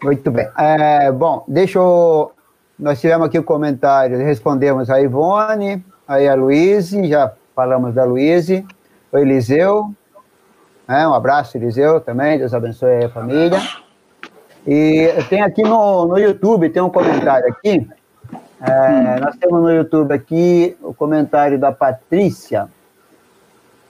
Muito 0.03 0.31
bem, 0.31 0.49
é, 0.59 1.13
bom, 1.13 1.45
deixa 1.47 1.79
eu, 1.79 2.33
nós 2.79 2.99
tivemos 2.99 3.27
aqui 3.27 3.37
o 3.37 3.43
um 3.43 3.45
comentário, 3.45 4.17
respondemos 4.19 4.89
a 4.89 4.99
Ivone, 5.01 5.85
aí 6.09 6.27
a 6.27 6.35
Luíse, 6.35 7.07
já 7.07 7.31
falamos 7.55 7.95
da 7.95 8.05
Luíse, 8.05 8.65
o 9.13 9.19
Eliseu, 9.19 9.93
né, 10.89 11.07
um 11.07 11.13
abraço, 11.13 11.57
Eliseu, 11.57 12.01
também, 12.01 12.39
Deus 12.39 12.55
abençoe 12.55 13.05
a 13.05 13.09
família. 13.11 13.61
E 14.67 15.09
tem 15.29 15.43
aqui 15.43 15.63
no, 15.63 16.07
no 16.07 16.19
YouTube, 16.19 16.71
tem 16.71 16.83
um 16.83 16.91
comentário 16.91 17.49
aqui. 17.49 17.87
É, 18.61 19.21
nós 19.21 19.37
temos 19.37 19.61
no 19.61 19.71
YouTube 19.71 20.13
aqui 20.13 20.77
o 20.81 20.95
comentário 20.95 21.59
da 21.59 21.73
Patrícia. 21.73 22.69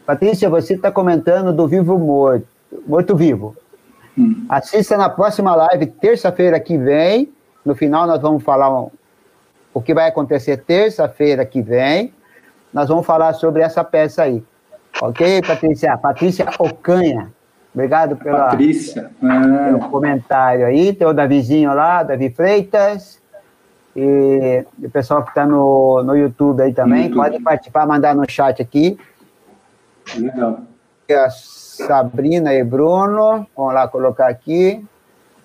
Patrícia, 0.05 0.51
você 0.51 0.75
está 0.75 0.91
comentando 0.91 1.53
do 1.53 1.69
Vivo 1.69 1.99
Morto, 1.99 2.47
Morto 2.87 3.15
Vivo. 3.15 3.55
Hum. 4.19 4.45
Assista 4.49 4.97
na 4.97 5.09
próxima 5.09 5.55
live, 5.55 5.87
terça-feira 5.87 6.59
que 6.59 6.77
vem. 6.77 7.33
No 7.65 7.75
final, 7.75 8.07
nós 8.07 8.21
vamos 8.21 8.43
falar 8.43 8.71
um, 8.77 8.91
o 9.73 9.81
que 9.81 9.95
vai 9.95 10.09
acontecer 10.09 10.57
terça-feira 10.57 11.45
que 11.45 11.63
vem. 11.63 12.13
Nós 12.73 12.89
vamos 12.89 13.07
falar 13.07 13.35
sobre 13.35 13.63
essa 13.63 13.85
peça 13.85 14.23
aí. 14.23 14.43
Ok, 15.01 15.43
Patrícia? 15.43 15.97
Patrícia 15.97 16.47
Ocanha. 16.59 17.33
Obrigado 17.75 18.17
pela, 18.17 18.47
Patrícia. 18.47 19.11
Ah. 19.23 19.65
pelo 19.67 19.79
comentário 19.91 20.67
aí. 20.67 20.93
Tem 20.93 21.07
o 21.07 21.13
Davizinho 21.13 21.75
lá, 21.75 22.03
Davi 22.03 22.31
Freitas. 22.31 23.21
E 23.95 24.65
o 24.83 24.91
pessoal 24.91 25.23
que 25.23 25.31
está 25.31 25.47
no, 25.47 26.03
no 26.03 26.17
YouTube 26.17 26.63
aí 26.63 26.73
também, 26.73 27.05
YouTube. 27.05 27.17
pode 27.17 27.41
participar, 27.41 27.87
mandar 27.87 28.15
no 28.15 28.29
chat 28.29 28.61
aqui. 28.61 28.99
Legal. 30.17 30.61
A 31.11 31.31
Sabrina 31.31 32.55
e 32.55 32.65
Bruno, 32.65 33.47
vamos 33.55 33.75
lá 33.75 33.87
colocar 33.87 34.29
aqui. 34.29 34.83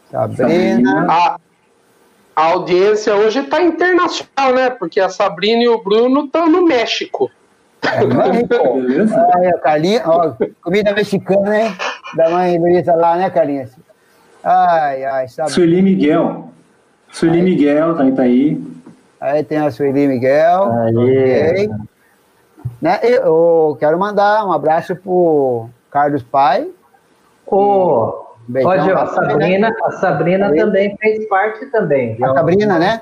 Sabrina. 0.10 1.06
A, 1.10 1.38
a 2.36 2.46
audiência 2.52 3.16
hoje 3.16 3.40
está 3.40 3.62
internacional, 3.62 4.54
né? 4.54 4.70
Porque 4.70 5.00
a 5.00 5.10
Sabrina 5.10 5.64
e 5.64 5.68
o 5.68 5.84
Bruno 5.84 6.26
estão 6.26 6.48
no 6.50 6.66
México. 6.66 7.30
Beleza. 8.48 9.28
Carlinhos, 9.64 10.02
ó, 10.06 10.36
comida 10.62 10.94
mexicana, 10.94 11.50
né? 11.50 11.78
da 12.16 12.30
mãe 12.30 12.58
Luísa 12.58 12.96
lá, 12.96 13.18
né, 13.18 13.30
Carlinhos? 13.30 13.72
Ai, 14.44 15.04
ai, 15.04 15.28
sabe? 15.28 15.52
Sueli 15.52 15.82
Miguel. 15.82 16.50
Sueli 17.12 17.42
Miguel, 17.42 17.96
tá 17.96 18.04
aí, 18.04 18.12
tá 18.12 18.22
aí. 18.24 18.64
Aí 19.20 19.44
tem 19.44 19.58
a 19.58 19.72
Sueli 19.72 20.08
Miguel. 20.08 20.72
Aí. 20.72 21.70
Né? 22.82 23.00
Eu 23.04 23.76
quero 23.80 23.98
mandar 23.98 24.46
um 24.46 24.52
abraço 24.52 24.96
pro 24.96 25.70
Carlos 25.90 26.24
Pai. 26.24 26.70
Ô, 27.46 28.26
Pode, 28.62 28.92
a 28.92 29.06
Sabrina, 29.08 29.76
a 29.84 29.92
Sabrina 29.94 30.56
também 30.56 30.96
fez 30.98 31.28
parte 31.28 31.66
também. 31.68 32.18
A 32.24 32.34
Sabrina, 32.34 32.80
né? 32.80 33.02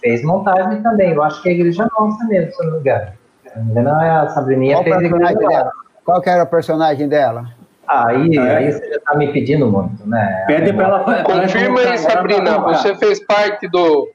Fez 0.00 0.22
montagem 0.22 0.82
também. 0.82 1.12
Eu 1.12 1.22
acho 1.22 1.42
que 1.42 1.48
é 1.48 1.52
a 1.52 1.54
igreja 1.54 1.88
nossa 1.98 2.24
mesmo, 2.26 2.52
se 2.52 2.64
não 2.64 2.74
me 2.74 2.80
engano. 2.80 3.10
Não 3.56 4.02
é 4.02 4.10
a 4.10 4.28
Sabrininha 4.28 4.76
Qual 4.76 4.84
fez 4.84 5.12
a 5.12 5.32
dela? 5.32 5.72
Qual 6.04 6.20
que 6.20 6.28
era 6.28 6.42
o 6.42 6.46
personagem 6.46 7.08
dela? 7.08 7.44
Aí, 7.86 8.36
é. 8.36 8.56
aí 8.56 8.72
você 8.72 8.88
já 8.88 8.96
está 8.96 9.14
me 9.14 9.32
pedindo 9.32 9.66
muito, 9.66 10.08
né? 10.08 10.44
Pede 10.46 10.72
para 10.72 10.84
ela. 10.84 11.22
Confirma 11.24 11.80
aí, 11.80 11.98
Sabrina. 11.98 12.58
Você 12.58 12.94
fez 12.94 13.24
parte 13.24 13.68
do. 13.68 14.08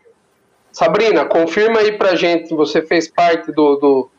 Sabrina, 0.71 1.25
confirma 1.25 1.79
aí 1.79 1.97
pra 1.97 2.15
gente. 2.15 2.53
Você 2.55 2.81
fez 2.81 3.07
parte 3.07 3.51
do, 3.51 3.75
do, 3.77 4.09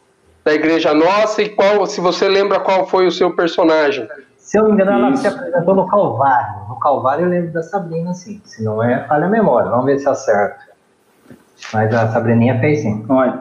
da 0.44 0.52
Igreja 0.52 0.92
Nossa 0.94 1.42
e 1.42 1.48
qual, 1.48 1.86
se 1.86 2.00
você 2.00 2.28
lembra 2.28 2.60
qual 2.60 2.86
foi 2.86 3.06
o 3.06 3.10
seu 3.10 3.34
personagem. 3.34 4.08
Se 4.36 4.58
eu 4.58 4.62
não 4.64 4.70
me 4.70 4.82
engano, 4.82 5.06
ela 5.06 5.16
se 5.16 5.28
apresentou 5.28 5.74
no 5.74 5.86
Calvário. 5.86 6.68
No 6.68 6.78
Calvário 6.80 7.26
eu 7.26 7.30
lembro 7.30 7.52
da 7.52 7.62
Sabrina, 7.62 8.12
sim. 8.14 8.40
Se 8.44 8.64
não 8.64 8.82
é, 8.82 9.04
falha 9.06 9.26
a 9.26 9.28
memória. 9.28 9.70
Vamos 9.70 9.86
ver 9.86 9.98
se 9.98 10.08
acerta. 10.08 10.58
Mas 11.72 11.94
a 11.94 12.08
Sabrininha 12.08 12.58
fez 12.58 12.80
sim. 12.80 13.04
Olha, 13.08 13.40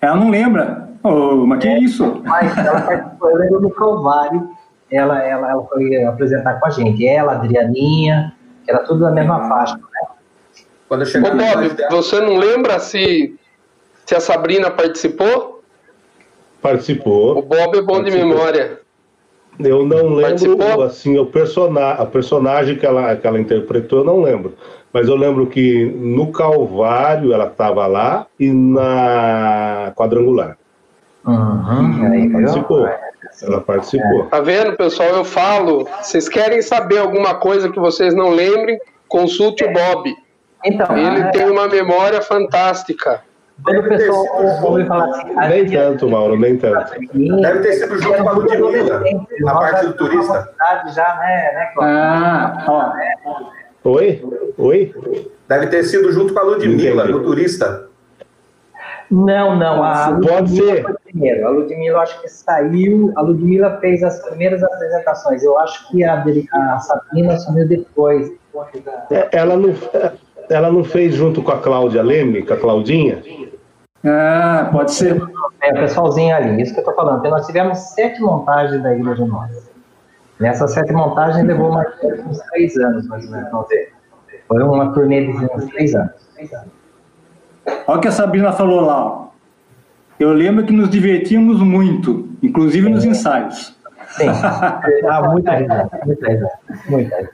ela 0.00 0.16
não 0.16 0.30
lembra. 0.30 0.87
Ô, 1.02 1.46
mas 1.46 1.62
que 1.62 1.68
isso? 1.78 2.22
Mas 2.24 2.56
ela 2.58 2.80
participou, 2.80 3.30
eu 3.30 3.36
lembro 3.36 3.60
do 3.60 3.70
Provário, 3.70 4.48
ela, 4.90 5.22
ela, 5.22 5.50
ela 5.50 5.64
foi 5.64 6.04
apresentar 6.04 6.58
com 6.58 6.66
a 6.66 6.70
gente. 6.70 7.06
Ela, 7.06 7.32
a 7.32 7.34
Adrianinha, 7.36 8.34
que 8.64 8.70
era 8.70 8.80
tudo 8.84 9.00
da 9.00 9.10
mesma 9.10 9.48
faixa. 9.48 9.76
Né? 9.76 9.82
Quando 10.88 11.02
eu 11.02 11.06
Ô, 11.06 11.10
chegar 11.10 11.34
na 11.34 11.54
Bob, 11.54 11.68
dela- 11.70 11.90
você 11.90 12.20
não 12.20 12.36
lembra 12.36 12.78
se, 12.78 13.36
se 14.06 14.14
a 14.14 14.20
Sabrina 14.20 14.70
participou? 14.70 15.62
Participou. 16.60 17.38
O 17.38 17.42
Bob 17.42 17.76
é 17.78 17.82
bom 17.82 18.02
de 18.02 18.10
memória. 18.10 18.80
Eu 19.60 19.84
não 19.84 20.10
lembro, 20.14 20.22
Participou? 20.56 20.82
assim, 20.84 21.18
o 21.18 21.26
persona 21.26 21.90
a 21.90 22.06
personagem 22.06 22.76
que 22.76 22.86
ela, 22.86 23.16
que 23.16 23.26
ela 23.26 23.40
interpretou, 23.40 24.00
eu 24.00 24.04
não 24.04 24.22
lembro. 24.22 24.54
Mas 24.92 25.08
eu 25.08 25.16
lembro 25.16 25.46
que 25.48 25.84
no 25.84 26.30
Calvário 26.32 27.32
ela 27.32 27.46
estava 27.46 27.86
lá 27.86 28.26
e 28.38 28.50
na 28.52 29.92
Quadrangular. 29.96 30.56
Uhum, 31.32 32.12
aí? 32.12 32.28
Participou. 32.30 32.88
Ela 33.42 33.60
participou. 33.60 34.24
Tá 34.26 34.40
vendo, 34.40 34.76
pessoal? 34.76 35.08
Eu 35.10 35.24
falo. 35.24 35.86
Vocês 36.02 36.28
querem 36.28 36.62
saber 36.62 36.98
alguma 36.98 37.34
coisa 37.34 37.68
que 37.70 37.78
vocês 37.78 38.14
não 38.14 38.30
lembrem? 38.30 38.78
Consulte 39.08 39.64
o 39.64 39.72
Bob. 39.72 40.14
Então, 40.64 40.96
Ele 40.96 41.22
a- 41.22 41.30
tem 41.30 41.48
uma 41.48 41.68
memória 41.68 42.20
fantástica. 42.22 43.20
quando 43.62 43.80
o 43.80 43.88
pessoal 43.88 44.24
ouve 44.62 44.86
falar 44.86 45.04
assim, 45.10 45.32
a 45.36 45.48
Nem 45.48 45.66
tanto, 45.68 46.08
Mauro, 46.08 46.36
nem 46.38 46.56
tanto. 46.56 46.92
Deve 47.12 47.60
ter 47.60 47.72
sido 47.74 47.98
junto 48.00 48.22
com 48.22 48.28
a 48.28 48.32
Ludmilla, 48.32 49.02
na 49.40 49.54
parte 49.54 49.86
do 49.86 49.92
turista. 49.94 50.48
Já, 50.94 51.16
né, 51.20 51.52
né? 51.54 51.72
Ah, 51.80 52.64
ó. 52.68 53.90
Oi? 53.90 54.22
Oi? 54.58 54.94
Deve 55.48 55.66
ter 55.68 55.82
sido 55.84 56.10
junto 56.12 56.32
com 56.34 56.40
a 56.40 56.42
Ludmilla, 56.42 57.04
Entendi. 57.04 57.18
no 57.18 57.22
turista. 57.24 57.87
Não, 59.10 59.56
não, 59.56 59.82
a 59.82 60.12
Pode 60.12 60.26
Ludmilla 60.28 60.74
ser. 60.76 60.82
foi 60.82 60.94
primeiro. 61.04 61.46
A 61.46 61.50
Ludmilla, 61.50 61.96
eu 61.96 62.00
acho 62.00 62.20
que 62.20 62.28
saiu. 62.28 63.12
A 63.16 63.22
Ludmilla 63.22 63.78
fez 63.80 64.02
as 64.02 64.20
primeiras 64.28 64.62
apresentações. 64.62 65.42
Eu 65.42 65.58
acho 65.58 65.88
que 65.90 66.04
a, 66.04 66.22
a 66.22 66.78
Sabrina 66.78 67.34
assumiu 67.34 67.66
depois. 67.66 68.30
É, 69.10 69.28
Ela 69.32 69.56
não, 69.56 69.72
ela 70.50 70.70
não 70.72 70.84
fez 70.84 71.14
junto 71.14 71.42
com 71.42 71.52
a 71.52 71.58
Cláudia 71.58 72.02
Leme, 72.02 72.42
com 72.44 72.52
a 72.52 72.56
Claudinha? 72.56 73.22
Ah, 74.04 74.68
pode 74.72 74.92
ser. 74.92 75.20
É, 75.62 75.72
o 75.72 75.74
pessoalzinho 75.74 76.34
ali, 76.34 76.62
isso 76.62 76.74
que 76.74 76.80
eu 76.80 76.84
tô 76.84 76.94
falando. 76.94 77.16
Porque 77.16 77.30
nós 77.30 77.46
tivemos 77.46 77.78
sete 77.78 78.20
montagens 78.20 78.82
da 78.82 78.94
Igreja 78.94 79.24
Nossa. 79.24 79.68
Nessas 80.38 80.72
sete 80.72 80.92
montagens 80.92 81.44
levou 81.46 81.72
mais 81.72 81.88
ou 82.02 82.10
menos 82.10 82.26
uns 82.26 82.38
três 82.50 82.76
anos, 82.76 83.08
mais 83.08 83.24
ou 83.24 83.30
menos, 83.32 83.50
vamos 83.50 83.68
ver. 83.68 83.92
Foi 84.46 84.62
uma 84.62 84.92
turnê 84.92 85.26
de 85.26 85.30
uns 85.32 85.66
três 85.66 85.94
anos. 85.94 86.12
Olha 87.86 87.98
o 87.98 88.00
que 88.00 88.08
a 88.08 88.12
Sabrina 88.12 88.52
falou 88.52 88.80
lá. 88.80 89.28
Eu 90.18 90.32
lembro 90.32 90.64
que 90.64 90.72
nos 90.72 90.88
divertíamos 90.90 91.60
muito, 91.60 92.28
inclusive 92.42 92.88
nos 92.88 93.04
ensaios. 93.04 93.76
Sim. 94.10 94.26
Ah, 95.08 95.22
muita 95.30 95.52
risada, 95.54 95.90
muita 96.04 96.28
risada, 96.28 96.58
muita 96.88 97.16
risada. 97.16 97.30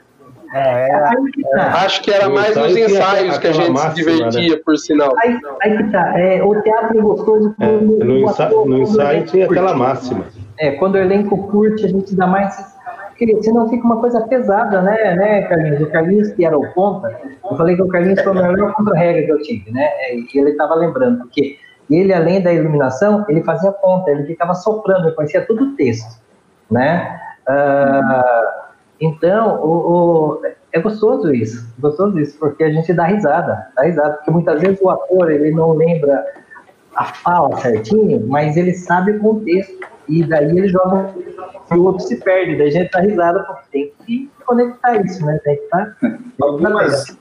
É, 0.53 0.89
é, 0.89 1.59
Acho 1.59 2.01
que 2.01 2.11
era 2.11 2.29
mais 2.29 2.55
nos 2.55 2.67
ensaio 2.69 2.73
tinha 2.75 2.85
ensaios 2.99 3.37
que 3.37 3.47
a 3.47 3.51
gente 3.51 3.65
se 3.65 3.71
máxima, 3.71 3.93
divertia, 3.93 4.61
por 4.63 4.77
sinal. 4.77 5.13
Aí, 5.17 5.37
aí 5.61 5.77
que 5.77 5.83
tá, 5.91 6.19
é, 6.19 6.43
o 6.43 6.61
teatro 6.61 6.97
é 6.97 7.01
gostoso 7.01 7.55
É, 7.59 7.65
quando 7.67 8.05
no, 8.05 8.13
o 8.13 8.17
ensa- 8.19 8.45
ator- 8.45 8.65
no 8.67 8.77
ensaio 8.79 9.25
tinha 9.25 9.45
aquela 9.45 9.73
máxima. 9.73 10.25
É, 10.59 10.71
quando 10.71 10.95
o 10.95 10.97
elenco 10.97 11.47
curte, 11.49 11.85
a 11.85 11.89
gente 11.89 12.15
dá 12.15 12.27
mais. 12.27 12.74
Porque 13.17 13.43
senão 13.43 13.69
fica 13.69 13.85
uma 13.85 14.01
coisa 14.01 14.27
pesada, 14.27 14.81
né, 14.81 15.15
né, 15.15 15.41
Carlinhos? 15.43 15.81
O 15.81 15.89
Carlinhos, 15.91 16.31
que 16.33 16.43
era 16.45 16.57
o 16.57 16.73
ponta, 16.73 17.17
eu 17.49 17.55
falei 17.55 17.75
que 17.75 17.81
o 17.81 17.87
Carlinhos 17.87 18.21
foi 18.21 18.37
a 18.37 18.51
melhor 18.51 18.73
contra-regra 18.73 19.23
que 19.25 19.31
eu 19.31 19.41
tive, 19.41 19.71
né? 19.71 19.85
É, 19.85 20.15
E 20.17 20.27
ele 20.35 20.49
estava 20.51 20.75
lembrando, 20.75 21.19
porque 21.19 21.57
ele, 21.89 22.11
além 22.13 22.41
da 22.41 22.51
iluminação, 22.51 23.23
ele 23.29 23.41
fazia 23.43 23.71
ponta, 23.71 24.11
ele 24.11 24.25
ficava 24.25 24.53
soprando, 24.53 25.07
ele 25.07 25.15
conhecia 25.15 25.45
todo 25.45 25.63
o 25.63 25.75
texto, 25.75 26.19
né? 26.69 27.17
Ah, 27.47 28.65
então, 28.99 29.61
o, 29.63 29.69
o- 29.69 30.41
é 30.73 30.79
gostoso 30.81 31.33
isso, 31.33 31.73
gostoso 31.79 32.19
isso, 32.19 32.37
porque 32.37 32.63
a 32.65 32.69
gente 32.71 32.93
dá 32.93 33.05
risada, 33.05 33.67
dá 33.77 33.83
risada, 33.83 34.15
porque 34.15 34.31
muitas 34.31 34.59
vezes 34.59 34.79
o 34.81 34.89
ator, 34.89 35.31
ele 35.31 35.51
não 35.51 35.71
lembra 35.71 36.21
a 36.95 37.05
fala 37.05 37.57
certinho, 37.59 38.25
mas 38.27 38.55
ele 38.55 38.73
sabe 38.73 39.13
o 39.13 39.19
contexto. 39.19 39.87
E 40.07 40.23
daí 40.23 40.45
ele 40.45 40.67
joga 40.67 41.13
e 41.71 41.75
o 41.75 41.83
outro 41.83 42.05
se 42.05 42.17
perde. 42.17 42.57
Daí 42.57 42.67
a 42.67 42.71
gente 42.71 42.91
dá 42.91 42.99
risada 42.99 43.43
porque 43.43 43.63
tem 43.71 43.93
que 44.05 44.31
conectar 44.45 44.95
isso, 45.03 45.25
né? 45.25 45.39
Tem 45.43 45.57
que 45.57 45.63
estar. 45.63 45.97
Algumas, 46.41 47.17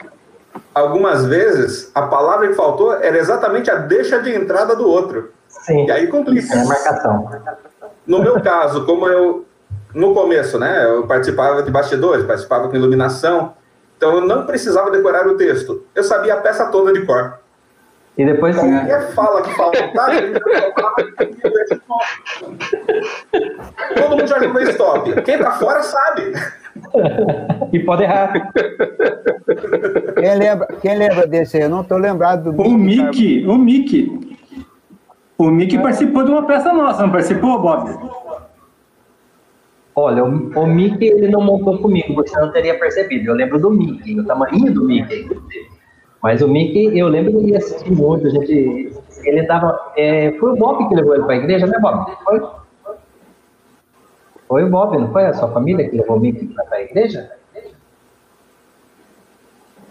algumas 0.75 1.25
vezes, 1.25 1.91
a 1.95 2.03
palavra 2.03 2.49
que 2.49 2.55
faltou 2.55 2.93
era 2.93 3.17
exatamente 3.17 3.71
a 3.71 3.77
deixa 3.77 4.21
de 4.21 4.35
entrada 4.35 4.77
do 4.77 4.87
outro. 4.87 5.33
Sim. 5.49 5.87
E 5.87 5.91
aí 5.91 6.07
complica. 6.09 6.55
É 6.55 6.61
a 6.61 6.65
marcação. 6.67 7.31
No 8.07 8.21
meu 8.21 8.41
caso, 8.43 8.85
como 8.85 9.09
eu, 9.09 9.47
no 9.95 10.13
começo, 10.13 10.59
né, 10.59 10.85
eu 10.85 11.07
participava 11.07 11.63
de 11.63 11.71
bastidores, 11.71 12.27
participava 12.27 12.69
com 12.69 12.77
iluminação, 12.77 13.55
então 13.97 14.17
eu 14.17 14.27
não 14.27 14.45
precisava 14.45 14.91
decorar 14.91 15.27
o 15.27 15.39
texto. 15.39 15.87
Eu 15.95 16.05
sabia 16.05 16.35
a 16.35 16.37
peça 16.37 16.67
toda 16.67 16.93
de 16.93 17.07
cor. 17.07 17.39
E 18.17 18.25
depois 18.25 18.57
Qualquer 18.57 19.13
fala 19.13 19.43
que 19.43 19.51
faltava, 19.55 20.15
ele 20.15 20.39
Todo 23.97 24.11
mundo 24.11 24.27
já 24.27 24.39
jogou 24.39 24.63
stop. 24.63 25.23
Quem 25.23 25.39
tá 25.39 25.51
fora 25.53 25.83
sabe. 25.83 26.33
e 27.73 27.81
pode 27.81 28.05
errar. 28.05 28.33
quem, 30.15 30.39
lembra, 30.39 30.67
quem 30.81 30.97
lembra 30.97 31.27
desse 31.27 31.57
aí? 31.57 31.65
Eu 31.65 31.69
não 31.69 31.81
estou 31.81 31.99
lembrado 31.99 32.53
do 32.53 32.63
O 32.63 32.71
Mickey, 32.71 33.45
o 33.47 33.57
Mickey. 33.57 34.37
O 35.37 35.51
Mickey 35.51 35.79
participou 35.79 36.25
de 36.25 36.31
uma 36.31 36.47
peça 36.47 36.73
nossa, 36.73 37.03
não 37.03 37.11
participou, 37.11 37.61
Bob? 37.61 37.91
Olha, 39.97 40.25
o, 40.25 40.29
o 40.29 40.67
Mickey 40.67 41.07
ele 41.07 41.29
não 41.29 41.41
montou 41.41 41.79
comigo, 41.79 42.15
você 42.15 42.39
não 42.41 42.53
teria 42.53 42.79
percebido. 42.79 43.31
Eu 43.31 43.35
lembro 43.35 43.59
do 43.59 43.71
Mickey, 43.71 44.19
o 44.21 44.25
tamanho 44.25 44.73
do 44.73 44.85
Mickey. 44.85 45.29
Mas 46.25 46.41
o 46.41 46.49
Mickey, 46.49 46.99
eu 46.99 47.07
lembro 47.09 47.33
que 47.33 47.37
ele 47.37 47.51
ia 47.51 47.59
assistir 47.59 47.93
muito, 47.93 48.27
a 48.27 48.31
gente. 48.31 48.91
Ele 49.25 49.43
tava. 49.45 49.93
é, 49.95 50.33
foi 50.41 50.53
o 50.53 50.57
Bob 50.57 50.89
que 50.89 50.95
levou 50.95 51.15
ele 51.15 51.25
para 51.25 51.35
a 51.35 51.37
igreja, 51.37 51.67
né, 51.67 51.79
Bob? 51.79 52.17
Foi? 52.25 52.41
Foi 54.49 54.65
o 54.65 54.71
Bob, 54.71 54.97
não 54.97 55.13
foi 55.13 55.27
a 55.27 55.35
sua 55.35 55.49
família 55.49 55.87
que 55.87 55.95
levou 55.95 56.17
o 56.17 56.21
Mickey 56.21 56.47
para 56.47 56.79
a 56.79 56.83
igreja? 56.83 57.31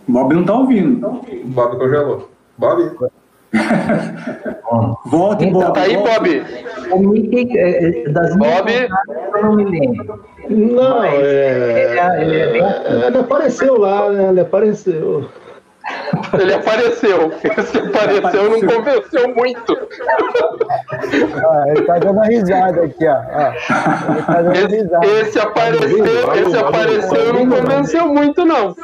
Bob 0.07 0.33
não 0.33 0.43
tá 0.43 0.55
ouvindo. 0.55 1.21
Bob 1.45 1.77
congelou. 1.77 2.29
Bob? 2.57 2.91
Volte, 5.05 5.45
Então, 5.45 5.61
Bob. 5.61 5.73
Tá 5.73 5.81
aí. 5.81 5.95
Bob. 5.95 6.43
O 6.93 6.99
Mickey, 7.09 7.55
é, 7.59 8.05
é, 8.05 8.09
das 8.09 8.35
minhas 8.35 8.57
Bob? 8.57 8.71
eu 9.35 9.43
não 9.43 9.53
me 9.55 9.65
lembro. 9.65 10.25
Não, 10.49 10.97
Mas 10.97 11.13
ele 11.13 11.27
é, 11.27 11.97
é- 11.99 12.21
ele 12.23 12.39
é 12.39 12.51
bem 12.51 12.63
ele 13.05 13.17
apareceu 13.19 13.77
lá, 13.77 14.09
né? 14.09 14.29
Ele 14.29 14.39
apareceu. 14.39 15.29
Ele 16.39 16.54
apareceu. 16.54 17.32
Esse 17.58 17.78
apareceu 17.78 18.49
não 18.49 18.62
convenceu 18.62 19.36
muito. 19.36 19.78
Ah, 21.45 21.63
ele 21.67 21.80
está 21.80 21.99
dando 21.99 22.13
uma 22.13 22.26
risada 22.26 22.84
aqui, 22.84 23.06
ó. 23.08 23.19
está 23.54 24.41
dando 24.41 24.54
Esse, 24.54 24.76
risada. 24.76 25.06
esse 25.06 25.39
apareceu, 25.39 26.34
esse 26.36 26.58
apareceu 26.58 27.34
não 27.34 27.49
convenceu 27.49 28.08
muito, 28.08 28.45
não. 28.45 28.76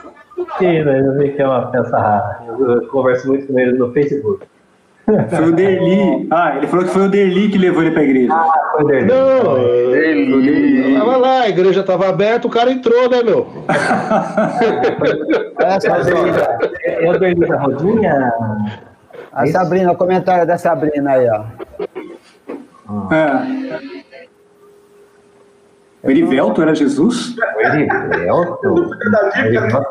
Sim, 0.57 0.83
né, 0.83 1.01
eu 1.01 1.17
vi 1.17 1.33
que 1.33 1.41
é 1.41 1.45
uma 1.45 1.69
peça 1.71 1.97
rara. 1.97 2.39
Eu 2.47 2.87
converso 2.87 3.27
muito 3.27 3.47
com 3.47 3.59
ele 3.59 3.77
no 3.77 3.91
Facebook. 3.91 4.45
Foi 5.29 5.49
o 5.49 5.51
Derli. 5.51 6.27
Ah, 6.31 6.57
ele 6.57 6.67
falou 6.67 6.85
que 6.85 6.91
foi 6.91 7.05
o 7.05 7.09
Derli 7.09 7.49
que 7.49 7.57
levou 7.57 7.81
ele 7.81 7.91
pra 7.91 8.03
igreja. 8.03 8.33
Ah, 8.33 8.51
foi 8.73 8.85
dele. 8.85 9.05
Não, 9.05 9.57
Ele... 9.57 10.99
tava 10.99 11.17
lá, 11.17 11.41
a 11.41 11.49
igreja 11.49 11.83
tava 11.83 12.07
aberta, 12.09 12.47
o 12.47 12.51
cara 12.51 12.71
entrou, 12.71 13.09
né, 13.09 13.23
meu? 13.23 13.47
Olha 15.57 15.81
só, 15.81 16.03
Sabrina. 16.03 16.47
É 16.83 17.05
é 17.05 17.09
o 17.09 17.19
Derli 17.19 17.47
da 17.47 17.57
Rodinha? 17.57 18.33
A 19.31 19.47
Sabrina, 19.47 19.91
o 19.91 19.95
comentário 19.95 20.45
da 20.45 20.57
Sabrina 20.57 21.11
aí, 21.11 21.27
ó. 21.29 21.43
É. 23.13 23.89
O 26.01 26.09
Erivelto 26.09 26.61
era 26.61 26.73
Jesus? 26.75 27.35
O 27.37 27.61
Erivelto? 27.61 28.89
Ó, 29.73 29.83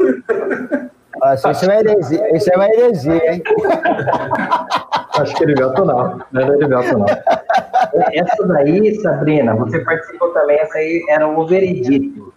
Isso 1.35 1.51
isso 1.51 1.65
é 1.65 1.69
uma 1.69 1.81
heresia, 1.81 2.37
isso 2.37 2.53
é 2.53 2.57
uma 2.57 2.69
heresia, 2.69 3.33
hein? 3.33 3.43
Acho 5.19 5.35
que 5.35 5.43
Erivelto 5.45 5.85
não. 5.85 6.21
Não 6.31 6.43
é 6.43 6.47
Erivelto, 6.57 6.99
não. 6.99 7.07
Essa 8.13 8.47
daí, 8.47 8.95
Sabrina, 8.97 9.55
você 9.57 9.81
participou 9.81 10.31
também, 10.33 10.59
essa 10.59 10.79
aí 10.79 11.05
era 11.09 11.27
o 11.27 11.47
Veredito. 11.47 12.33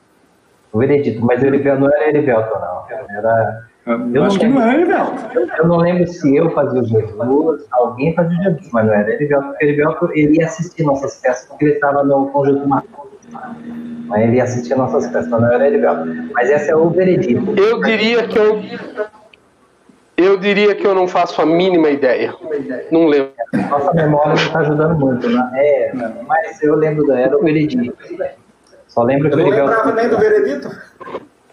O 0.73 0.79
Veredito, 0.79 1.23
mas 1.23 1.41
o 1.41 1.45
Erivelto 1.45 1.81
não 1.81 1.93
era 1.93 2.09
Erivelto, 2.09 2.53
não. 2.59 2.85
Era... 3.17 3.67
Eu, 4.13 4.23
acho 4.23 4.37
não 4.37 4.39
que 4.39 4.47
não 4.47 4.57
lembro. 4.57 4.61
era 4.61 4.79
Erivelto. 4.79 5.39
Eu 5.57 5.67
não 5.67 5.77
lembro 5.77 6.07
se 6.07 6.35
eu 6.35 6.49
fazia 6.51 6.81
o 6.81 6.85
Jesus, 6.85 7.67
alguém 7.71 8.15
fazia 8.15 8.39
o 8.39 8.43
Jesus, 8.43 8.69
mas 8.71 8.87
não 8.87 8.93
era 8.93 9.11
Erivelto, 9.11 9.47
porque 9.49 9.65
Erivelto 9.65 10.09
ele 10.13 10.37
ia 10.37 10.45
assistir 10.45 10.83
nossas 10.83 11.19
peças 11.19 11.47
porque 11.47 11.65
ele 11.65 11.73
estava 11.73 12.03
no 12.03 12.27
conjunto 12.29 12.67
Marcos. 12.67 13.10
Mas 14.07 14.21
ele 14.21 14.37
ia 14.37 14.43
assistir 14.43 14.75
nossas 14.75 15.07
peças, 15.07 15.27
mas 15.27 15.41
não 15.41 15.51
era 15.51 15.67
Erivelto. 15.67 16.05
Mas 16.33 16.49
essa 16.49 16.71
é 16.71 16.75
o 16.75 16.89
veredito. 16.89 17.53
Eu 17.59 17.81
diria 17.81 18.27
que 18.27 18.37
eu. 18.37 18.61
Eu 20.17 20.37
diria 20.37 20.75
que 20.75 20.85
eu 20.85 20.93
não 20.93 21.07
faço 21.07 21.41
a 21.41 21.45
mínima 21.45 21.89
ideia. 21.89 22.35
Não 22.91 23.07
lembro. 23.07 23.31
Nossa 23.69 23.93
memória 23.93 24.27
não 24.27 24.35
está 24.35 24.59
ajudando 24.59 24.99
muito, 24.99 25.27
né? 25.29 25.49
É, 25.55 25.91
mas 26.27 26.61
eu 26.61 26.75
lembro 26.75 27.07
da 27.07 27.19
era 27.19 27.37
o 27.37 27.41
veredito. 27.41 27.97
Só 28.87 29.03
lembro 29.03 29.29
que 29.29 29.35
eu 29.35 29.39
não 29.39 29.49
lembrava 29.49 29.91
nem 29.93 30.09
do 30.09 30.17
veredito. 30.19 30.69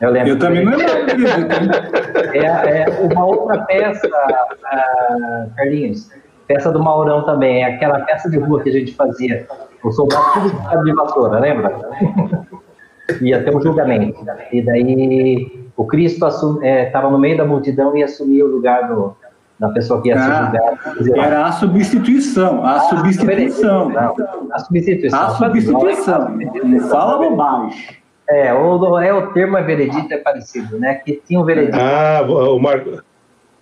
Eu, 0.01 0.11
lembro 0.11 0.29
eu 0.31 0.39
também 0.39 0.65
não 0.65 0.77
lembrava 0.77 1.05
do 1.05 1.17
veredito. 1.17 2.37
É, 2.37 2.81
é 2.83 2.89
uma 3.01 3.25
outra 3.25 3.63
peça, 3.63 4.07
uh, 4.07 5.55
Carlinhos, 5.57 6.11
peça 6.47 6.71
do 6.73 6.83
Maurão 6.83 7.25
também, 7.25 7.63
é 7.63 7.75
aquela 7.75 8.01
peça 8.01 8.29
de 8.29 8.39
rua 8.39 8.63
que 8.63 8.69
a 8.71 8.73
gente 8.73 8.95
fazia. 8.95 9.47
O 9.83 9.93
soldado 9.93 10.51
tudo 10.51 10.85
de 10.85 10.93
vassoura, 10.93 11.39
lembra? 11.39 11.79
Ia 13.21 13.43
ter 13.43 13.55
um 13.55 13.61
julgamento. 13.61 14.25
E 14.53 14.63
daí 14.63 15.71
o 15.77 15.87
Cristo 15.87 16.27
estava 16.27 17.09
é, 17.09 17.11
no 17.11 17.19
meio 17.19 17.37
da 17.37 17.45
multidão 17.45 17.97
e 17.97 18.03
assumia 18.03 18.45
o 18.45 18.49
lugar 18.49 18.89
do, 18.89 19.17
da 19.59 19.69
pessoa 19.71 20.03
que 20.03 20.09
ia 20.09 20.17
ah, 20.17 20.51
ser 20.51 21.05
julgada. 21.05 21.27
Era 21.27 21.47
a 21.47 21.53
substituição, 21.53 22.65
a 22.65 22.81
substituição. 22.81 23.89
Não, 23.89 24.15
a 24.53 24.59
substituição. 24.59 25.21
A 25.21 25.31
substituição. 25.31 26.29
Não 26.65 26.81
fala 26.89 27.19
bobagem. 27.19 27.99
É, 28.29 28.53
o, 28.53 28.99
é, 28.99 29.13
o 29.13 29.33
termo 29.33 29.57
é 29.57 29.63
veredito 29.63 30.13
é 30.13 30.19
parecido, 30.19 30.79
né? 30.79 30.97
Que 30.97 31.23
tinha 31.27 31.41
um 31.41 31.45
veredito. 31.45 31.79
Ah, 31.79 32.21
o 32.23 32.59
Marco. 32.59 33.03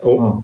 O, 0.02 0.20
hum. 0.20 0.42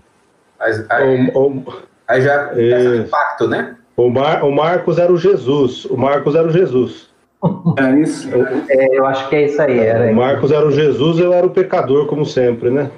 aí, 0.89 1.31
o, 1.35 1.47
o, 1.47 1.63
aí 2.07 2.21
já 2.21 2.51
é, 2.53 2.97
impacto, 2.97 3.47
né? 3.47 3.75
O, 3.95 4.09
Mar, 4.09 4.43
o 4.43 4.51
Marcos 4.51 4.97
era 4.97 5.11
o 5.11 5.17
Jesus. 5.17 5.85
O 5.85 5.95
Marcos 5.95 6.35
era 6.35 6.47
o 6.47 6.51
Jesus. 6.51 7.09
É 7.77 7.99
isso? 7.99 8.29
É, 8.69 8.97
eu 8.97 9.05
acho 9.05 9.27
que 9.29 9.35
é 9.35 9.45
isso 9.45 9.61
aí. 9.61 9.79
Era 9.79 10.11
o 10.11 10.15
Marcos 10.15 10.51
era 10.51 10.65
o 10.65 10.71
Jesus, 10.71 11.19
eu 11.19 11.33
era 11.33 11.45
o 11.45 11.49
pecador, 11.49 12.07
como 12.07 12.25
sempre, 12.25 12.69
né? 12.69 12.89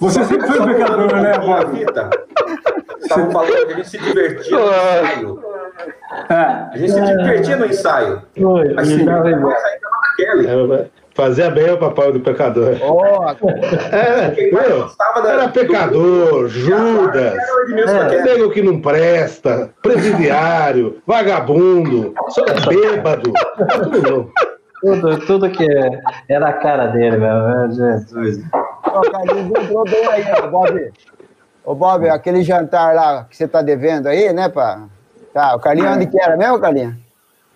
Você 0.00 0.24
sempre 0.24 0.46
foi 0.46 0.58
o 0.58 0.66
pecador, 0.66 1.16
né, 1.16 1.38
Bob? 1.38 1.84
Estavam 3.00 3.30
falando 3.30 3.66
que 3.66 3.72
a 3.72 3.76
gente 3.76 3.88
se 3.88 3.98
divertia 3.98 4.58
no 4.58 4.64
ensaio. 4.64 5.42
É. 6.30 6.34
A 6.34 6.72
gente 6.76 6.92
se 6.92 7.00
divertia 7.00 7.56
no 7.56 7.66
ensaio. 7.66 8.22
Foi, 8.40 8.74
assim, 8.76 9.04
mas 9.04 9.26
é, 10.48 10.88
Fazia 11.14 11.50
bem 11.50 11.70
o 11.70 11.78
papel 11.78 12.12
do 12.12 12.20
pecador. 12.20 12.76
Oh, 12.80 13.28
é, 13.94 14.50
meu, 14.50 14.90
era 15.26 15.48
pecador, 15.48 16.48
Judas, 16.48 17.34
é, 17.86 18.22
nego 18.22 18.50
que 18.50 18.62
não 18.62 18.80
presta, 18.80 19.70
presidiário, 19.82 21.02
vagabundo, 21.06 22.14
só 22.30 22.44
bêbado. 22.66 23.32
Tudo, 24.80 25.26
tudo 25.26 25.50
que 25.50 25.66
era 26.28 26.48
a 26.48 26.52
cara 26.54 26.86
dele, 26.86 27.18
meu. 27.18 27.70
Jesus. 27.70 28.42
Ô, 28.84 29.00
Carlinhos, 29.02 29.64
entrou 29.64 29.84
bem 29.84 30.06
aí, 30.08 30.50
Bob. 30.50 30.92
Ô, 31.64 31.74
Bob, 31.74 32.08
aquele 32.08 32.42
jantar 32.42 32.94
lá 32.94 33.24
que 33.30 33.36
você 33.36 33.46
tá 33.46 33.62
devendo 33.62 34.08
aí, 34.08 34.32
né, 34.32 34.48
pá? 34.48 34.82
Tá, 35.32 35.54
o 35.54 35.60
Carlinhos 35.60 35.96
onde 35.96 36.06
que 36.06 36.20
era 36.20 36.36
mesmo, 36.36 36.58
Carlinhos? 36.58 36.94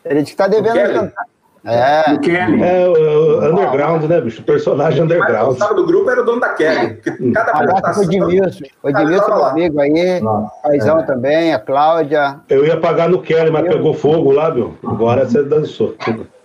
Ele 0.05 0.23
disse 0.23 0.33
que 0.33 0.39
tá 0.39 0.47
devendo 0.47 0.77
o 0.77 0.93
jantar. 0.93 1.25
É. 1.67 2.13
Do 2.13 2.21
Kelly. 2.21 2.63
É, 2.63 2.87
o, 2.87 3.45
underground, 3.45 4.05
né, 4.05 4.21
bicho? 4.21 4.43
Personagem 4.45 5.03
underground. 5.03 5.61
O 5.61 5.75
do 5.75 5.85
grupo 5.85 6.09
era 6.09 6.23
o 6.23 6.25
dono 6.25 6.41
da 6.41 6.51
Kelly. 6.51 7.01
Cada 7.35 7.53
Abraço 7.53 8.01
pro 8.01 8.03
Edmilson. 8.05 8.65
O 8.83 8.89
Edmilson, 8.89 9.35
meu 9.35 9.45
amigo 9.45 9.81
aí. 9.81 10.23
Paizão 10.63 11.01
é. 11.01 11.03
também, 11.03 11.53
a 11.53 11.59
Cláudia. 11.59 12.37
Eu 12.49 12.65
ia 12.65 12.77
pagar 12.77 13.09
no 13.09 13.21
Kelly, 13.21 13.51
mas 13.51 13.67
pegou 13.67 13.93
fogo 13.95 14.31
lá, 14.31 14.51
viu? 14.51 14.79
Agora 14.87 15.25
você 15.25 15.43
dançou. 15.43 15.95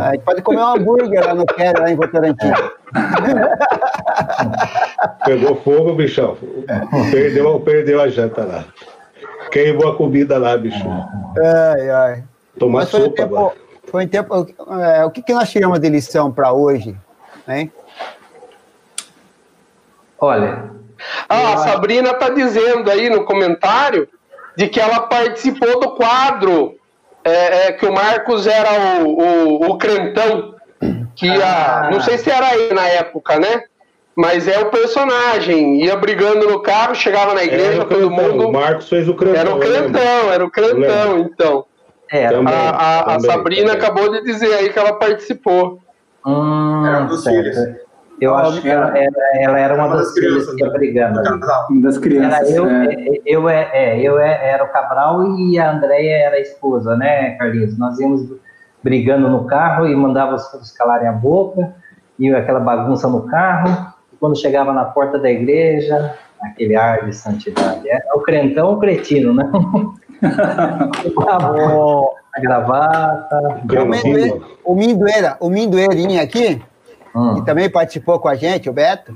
A 0.00 0.12
gente 0.12 0.22
pode 0.22 0.42
comer 0.42 0.60
um 0.60 0.74
hambúrguer 0.74 1.26
lá 1.26 1.34
no 1.34 1.44
Kelly, 1.44 1.80
lá 1.80 1.90
em 1.90 1.96
Votorantim. 1.96 2.52
Pegou 5.24 5.56
fogo, 5.56 5.94
bichão. 5.94 6.36
Perdeu, 7.10 7.60
perdeu 7.60 8.00
a 8.00 8.08
janta 8.08 8.44
lá. 8.44 8.64
Queimou 9.50 9.88
a 9.88 9.96
comida 9.96 10.38
lá, 10.38 10.56
bicho. 10.56 10.88
Ai, 11.36 11.90
ai. 11.90 12.24
Tomar 12.58 12.86
sopa 12.86 13.10
tempo, 13.10 13.36
agora. 13.36 13.65
Foi 13.90 14.04
em 14.04 14.08
tempo. 14.08 14.46
É, 14.80 15.04
o 15.04 15.10
que, 15.10 15.22
que 15.22 15.32
nós 15.32 15.50
tiramos 15.50 15.78
de 15.78 15.88
lição 15.88 16.30
para 16.32 16.52
hoje? 16.52 16.96
Hein? 17.48 17.72
Olha. 20.18 20.70
Ah, 21.28 21.54
a 21.54 21.56
Sabrina 21.58 22.10
está 22.10 22.30
dizendo 22.30 22.90
aí 22.90 23.10
no 23.10 23.24
comentário 23.24 24.08
de 24.56 24.68
que 24.68 24.80
ela 24.80 25.00
participou 25.00 25.78
do 25.78 25.90
quadro 25.94 26.74
é, 27.22 27.66
é, 27.66 27.72
que 27.72 27.84
o 27.84 27.92
Marcos 27.92 28.46
era 28.46 29.02
o, 29.02 29.18
o, 29.18 29.70
o 29.70 29.78
crentão, 29.78 30.54
que 31.14 31.26
ia, 31.26 31.86
ah. 31.86 31.90
não 31.90 32.00
sei 32.00 32.18
se 32.18 32.30
era 32.30 32.56
ele 32.56 32.72
na 32.72 32.86
época, 32.86 33.38
né? 33.38 33.64
Mas 34.14 34.48
é 34.48 34.58
o 34.60 34.70
personagem, 34.70 35.84
ia 35.84 35.94
brigando 35.94 36.48
no 36.48 36.60
carro, 36.60 36.94
chegava 36.94 37.34
na 37.34 37.44
igreja, 37.44 37.84
todo 37.84 38.10
mundo. 38.10 38.48
O 38.48 38.52
Marcos 38.52 38.88
fez 38.88 39.06
o 39.08 39.14
crentão. 39.14 39.40
Era 39.40 39.54
o 39.54 39.58
crentão, 39.58 40.32
era 40.32 40.44
o 40.44 40.50
crentão, 40.50 41.18
então. 41.18 41.66
É, 42.10 42.28
também, 42.28 42.54
a, 42.54 42.70
a, 42.70 43.02
também, 43.02 43.16
a, 43.16 43.32
Sabrina 43.32 43.72
também. 43.72 43.82
acabou 43.82 44.12
de 44.12 44.22
dizer 44.22 44.54
aí 44.54 44.72
que 44.72 44.78
ela 44.78 44.92
participou. 44.94 45.80
Hum, 46.24 46.86
era 46.86 47.04
um 47.04 47.06
dos 47.06 47.24
filhos. 47.24 47.56
Eu 48.20 48.34
acho 48.34 48.62
que 48.62 48.68
ela, 48.68 48.96
ela, 48.96 49.12
ela 49.34 49.58
era 49.58 49.74
uma, 49.74 49.86
uma 49.86 49.96
das, 49.96 50.06
das 50.06 50.14
crianças 50.14 50.54
que 50.54 50.64
ia 50.64 50.70
brigando. 50.70 51.20
Uma 51.70 51.82
das 51.82 51.98
crianças. 51.98 52.50
Era 52.50 52.56
eu, 52.56 52.68
é. 52.68 52.94
é 52.94 53.20
eu, 53.26 53.48
é, 53.48 53.70
é, 53.72 54.00
eu 54.00 54.18
é, 54.18 54.50
era 54.50 54.64
o 54.64 54.68
Cabral 54.68 55.36
e 55.36 55.58
a 55.58 55.72
Andréia 55.72 56.26
era 56.26 56.36
a 56.36 56.40
esposa, 56.40 56.96
né, 56.96 57.32
Carlinhos? 57.32 57.76
Nós 57.78 57.98
íamos 57.98 58.26
brigando 58.82 59.28
no 59.28 59.44
carro 59.44 59.86
e 59.86 59.94
mandava 59.94 60.36
os 60.36 60.48
filhos 60.50 60.72
calarem 60.72 61.08
a 61.08 61.12
boca, 61.12 61.74
e 62.18 62.32
aquela 62.32 62.60
bagunça 62.60 63.08
no 63.08 63.26
carro. 63.26 63.92
E 64.12 64.16
quando 64.16 64.38
chegava 64.38 64.72
na 64.72 64.84
porta 64.84 65.18
da 65.18 65.30
igreja, 65.30 66.14
aquele 66.40 66.74
ar 66.76 67.04
de 67.04 67.14
santidade. 67.14 67.88
É 67.88 68.00
o 68.14 68.20
crentão 68.20 68.72
o 68.72 68.78
cretino, 68.78 69.34
né? 69.34 69.50
a 72.32 72.40
gravata. 72.40 73.60
O 74.64 74.74
Mindoeira, 74.74 75.36
o 75.40 75.48
Mindoeirinha 75.48 76.22
aqui, 76.22 76.60
hum. 77.14 77.36
que 77.36 77.44
também 77.44 77.70
participou 77.70 78.18
com 78.18 78.28
a 78.28 78.34
gente, 78.34 78.68
o 78.68 78.72
Beto. 78.72 79.14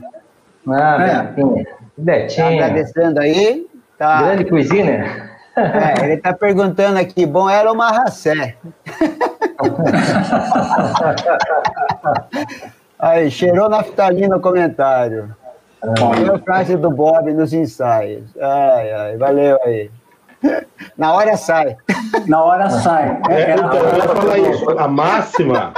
Ah, 0.69 1.25
Betinho. 1.35 1.67
Betinho. 1.97 2.47
Tá 2.47 2.67
agradecendo 2.67 3.21
aí. 3.21 3.67
Tá. 3.99 4.23
Grande 4.23 4.45
coisinha. 4.47 5.31
É, 5.57 6.05
ele 6.05 6.15
está 6.15 6.33
perguntando 6.33 6.99
aqui, 6.99 7.27
bom 7.27 7.51
era 7.51 7.71
uma 7.71 7.91
racé. 7.91 8.57
aí, 12.99 13.31
cheirou 13.31 13.69
naftalina 13.69 14.37
no 14.37 14.41
comentário. 14.41 15.37
Valeu, 15.99 16.39
frase 16.39 16.77
do 16.77 16.91
Bob 16.91 17.33
nos 17.33 17.53
ensaios. 17.53 18.25
Ai, 18.39 18.93
ai, 18.93 19.17
valeu 19.17 19.59
aí. 19.65 19.91
Na 20.97 21.13
hora 21.13 21.37
sai. 21.37 21.77
Na 22.27 22.43
hora 22.43 22.71
sai. 22.71 23.21
É, 23.29 23.53
então, 23.55 23.75
eu 23.75 23.97
ia 23.97 24.09
falar 24.09 24.39
isso. 24.39 24.71
A 24.79 24.89
máxima. 24.89 25.73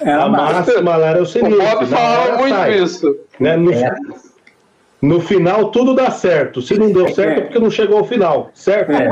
Era 0.00 0.24
a 0.24 0.28
máxima 0.28 0.96
lá 0.96 1.06
era 1.08 1.22
o 1.22 1.26
seguinte. 1.26 1.54
O 1.54 1.58
Bob 1.58 1.86
falava 1.86 2.38
muito 2.38 2.54
sai, 2.54 2.78
isso. 2.78 3.16
Né? 3.38 3.56
No, 3.56 3.72
é. 3.72 3.94
no, 5.00 5.20
final, 5.20 5.70
tudo 5.70 5.94
dá 5.94 6.10
certo. 6.10 6.60
Se 6.60 6.78
não 6.78 6.92
deu 6.92 7.08
certo, 7.14 7.38
é 7.38 7.40
porque 7.42 7.58
não 7.58 7.70
chegou 7.70 7.98
ao 7.98 8.04
final. 8.04 8.50
Certo? 8.54 8.92
É. 8.92 9.08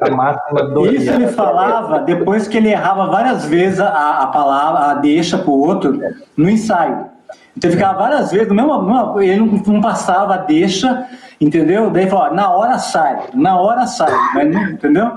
A 0.00 0.10
máxima 0.10 0.64
do 0.64 0.86
Isso 0.86 1.10
ele 1.10 1.28
falava 1.28 2.00
depois 2.00 2.46
que 2.46 2.58
ele 2.58 2.70
errava 2.70 3.06
várias 3.06 3.46
vezes 3.46 3.80
a, 3.80 4.22
a 4.22 4.26
palavra, 4.26 4.90
a 4.90 4.94
deixa 4.94 5.38
para 5.38 5.50
o 5.50 5.60
outro 5.60 5.98
no 6.36 6.50
ensaio. 6.50 7.11
Então 7.56 7.70
ele 7.70 7.76
ficava 7.76 7.98
várias 7.98 8.30
vezes, 8.30 8.48
no 8.48 8.54
mesmo, 8.54 9.20
ele 9.20 9.36
não, 9.36 9.46
não 9.46 9.80
passava 9.80 10.34
a 10.34 10.38
deixa 10.38 11.06
Entendeu? 11.42 11.90
Daí 11.90 12.08
falou, 12.08 12.32
na 12.32 12.54
hora 12.54 12.78
sai, 12.78 13.18
na 13.34 13.60
hora 13.60 13.84
sai, 13.84 14.12
mas 14.32 14.48
não, 14.48 14.62
entendeu? 14.62 15.10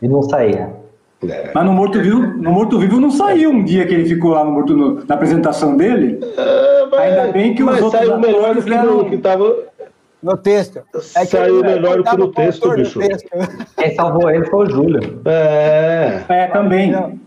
E 0.00 0.08
não 0.08 0.22
saía. 0.22 0.70
É. 1.28 1.50
Mas 1.54 1.64
no 1.66 1.72
Morto 1.74 2.00
Vivo, 2.00 2.20
no 2.20 2.50
Morto 2.50 2.78
Vivo 2.78 2.98
não 2.98 3.10
saiu 3.10 3.50
um 3.50 3.62
dia 3.62 3.86
que 3.86 3.92
ele 3.92 4.06
ficou 4.06 4.30
lá 4.30 4.44
no 4.44 4.50
Morto 4.50 4.74
no, 4.74 5.04
na 5.04 5.14
apresentação 5.14 5.76
dele. 5.76 6.18
É, 6.38 6.86
mas, 6.90 7.00
Ainda 7.00 7.32
bem 7.32 7.54
que 7.54 7.62
os 7.62 7.70
mas 7.70 7.82
outros 7.82 8.02
saiu 8.02 8.18
melhor 8.18 8.54
do 8.54 8.62
que, 8.62 8.70
no, 8.70 9.10
que 9.10 9.18
tava 9.18 9.54
no 10.22 10.36
texto. 10.38 10.80
É 11.14 11.24
saiu 11.26 11.60
melhor 11.60 11.98
do 11.98 12.04
que 12.04 12.16
no 12.16 12.32
texto, 12.32 12.70
bicho. 12.70 12.98
Texto. 12.98 13.28
Quem 13.76 13.94
salvou 13.94 14.30
ele 14.30 14.46
foi 14.46 14.66
o 14.66 14.70
Júlio. 14.70 15.20
É. 15.26 16.22
É, 16.30 16.46
também. 16.46 17.20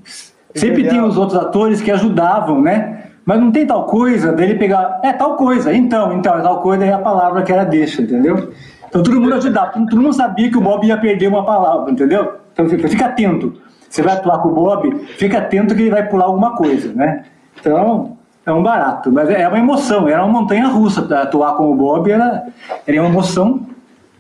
Sempre 0.56 0.90
tinha 0.90 1.06
os 1.06 1.16
outros 1.16 1.38
atores 1.38 1.80
que 1.80 1.92
ajudavam, 1.92 2.60
né? 2.60 2.95
Mas 3.26 3.40
não 3.40 3.52
tem 3.52 3.66
tal 3.66 3.86
coisa 3.86 4.32
dele 4.32 4.56
pegar, 4.56 5.00
é 5.02 5.12
tal 5.12 5.36
coisa, 5.36 5.74
então, 5.74 6.14
então, 6.14 6.38
é 6.38 6.42
tal 6.42 6.62
coisa, 6.62 6.86
é 6.86 6.94
a 6.94 7.00
palavra 7.00 7.42
que 7.42 7.52
era 7.52 7.64
deixa, 7.64 8.02
entendeu? 8.02 8.54
Então 8.88 9.02
todo 9.02 9.20
mundo 9.20 9.34
ajudava, 9.34 9.72
todo 9.72 9.98
mundo 9.98 10.14
sabia 10.14 10.50
que 10.50 10.58
o 10.58 10.62
Bob 10.62 10.86
ia 10.86 10.96
perder 10.96 11.28
uma 11.28 11.44
palavra, 11.44 11.92
entendeu? 11.92 12.36
Então 12.54 12.70
fica 12.70 13.08
atento. 13.08 13.54
Você 13.90 14.02
vai 14.02 14.14
atuar 14.14 14.40
com 14.40 14.50
o 14.50 14.54
Bob, 14.54 14.96
fica 15.18 15.40
atento 15.40 15.74
que 15.74 15.82
ele 15.82 15.90
vai 15.90 16.08
pular 16.08 16.26
alguma 16.26 16.56
coisa, 16.56 16.94
né? 16.94 17.24
Então, 17.60 18.16
é 18.46 18.52
um 18.52 18.62
barato, 18.62 19.12
mas 19.12 19.30
é 19.30 19.48
uma 19.48 19.58
emoção, 19.58 20.08
era 20.08 20.24
uma 20.24 20.42
montanha 20.42 20.68
russa. 20.68 21.02
Atuar 21.20 21.56
com 21.56 21.72
o 21.72 21.76
Bob 21.76 22.12
era, 22.12 22.46
era 22.86 23.02
uma 23.02 23.10
emoção 23.10 23.62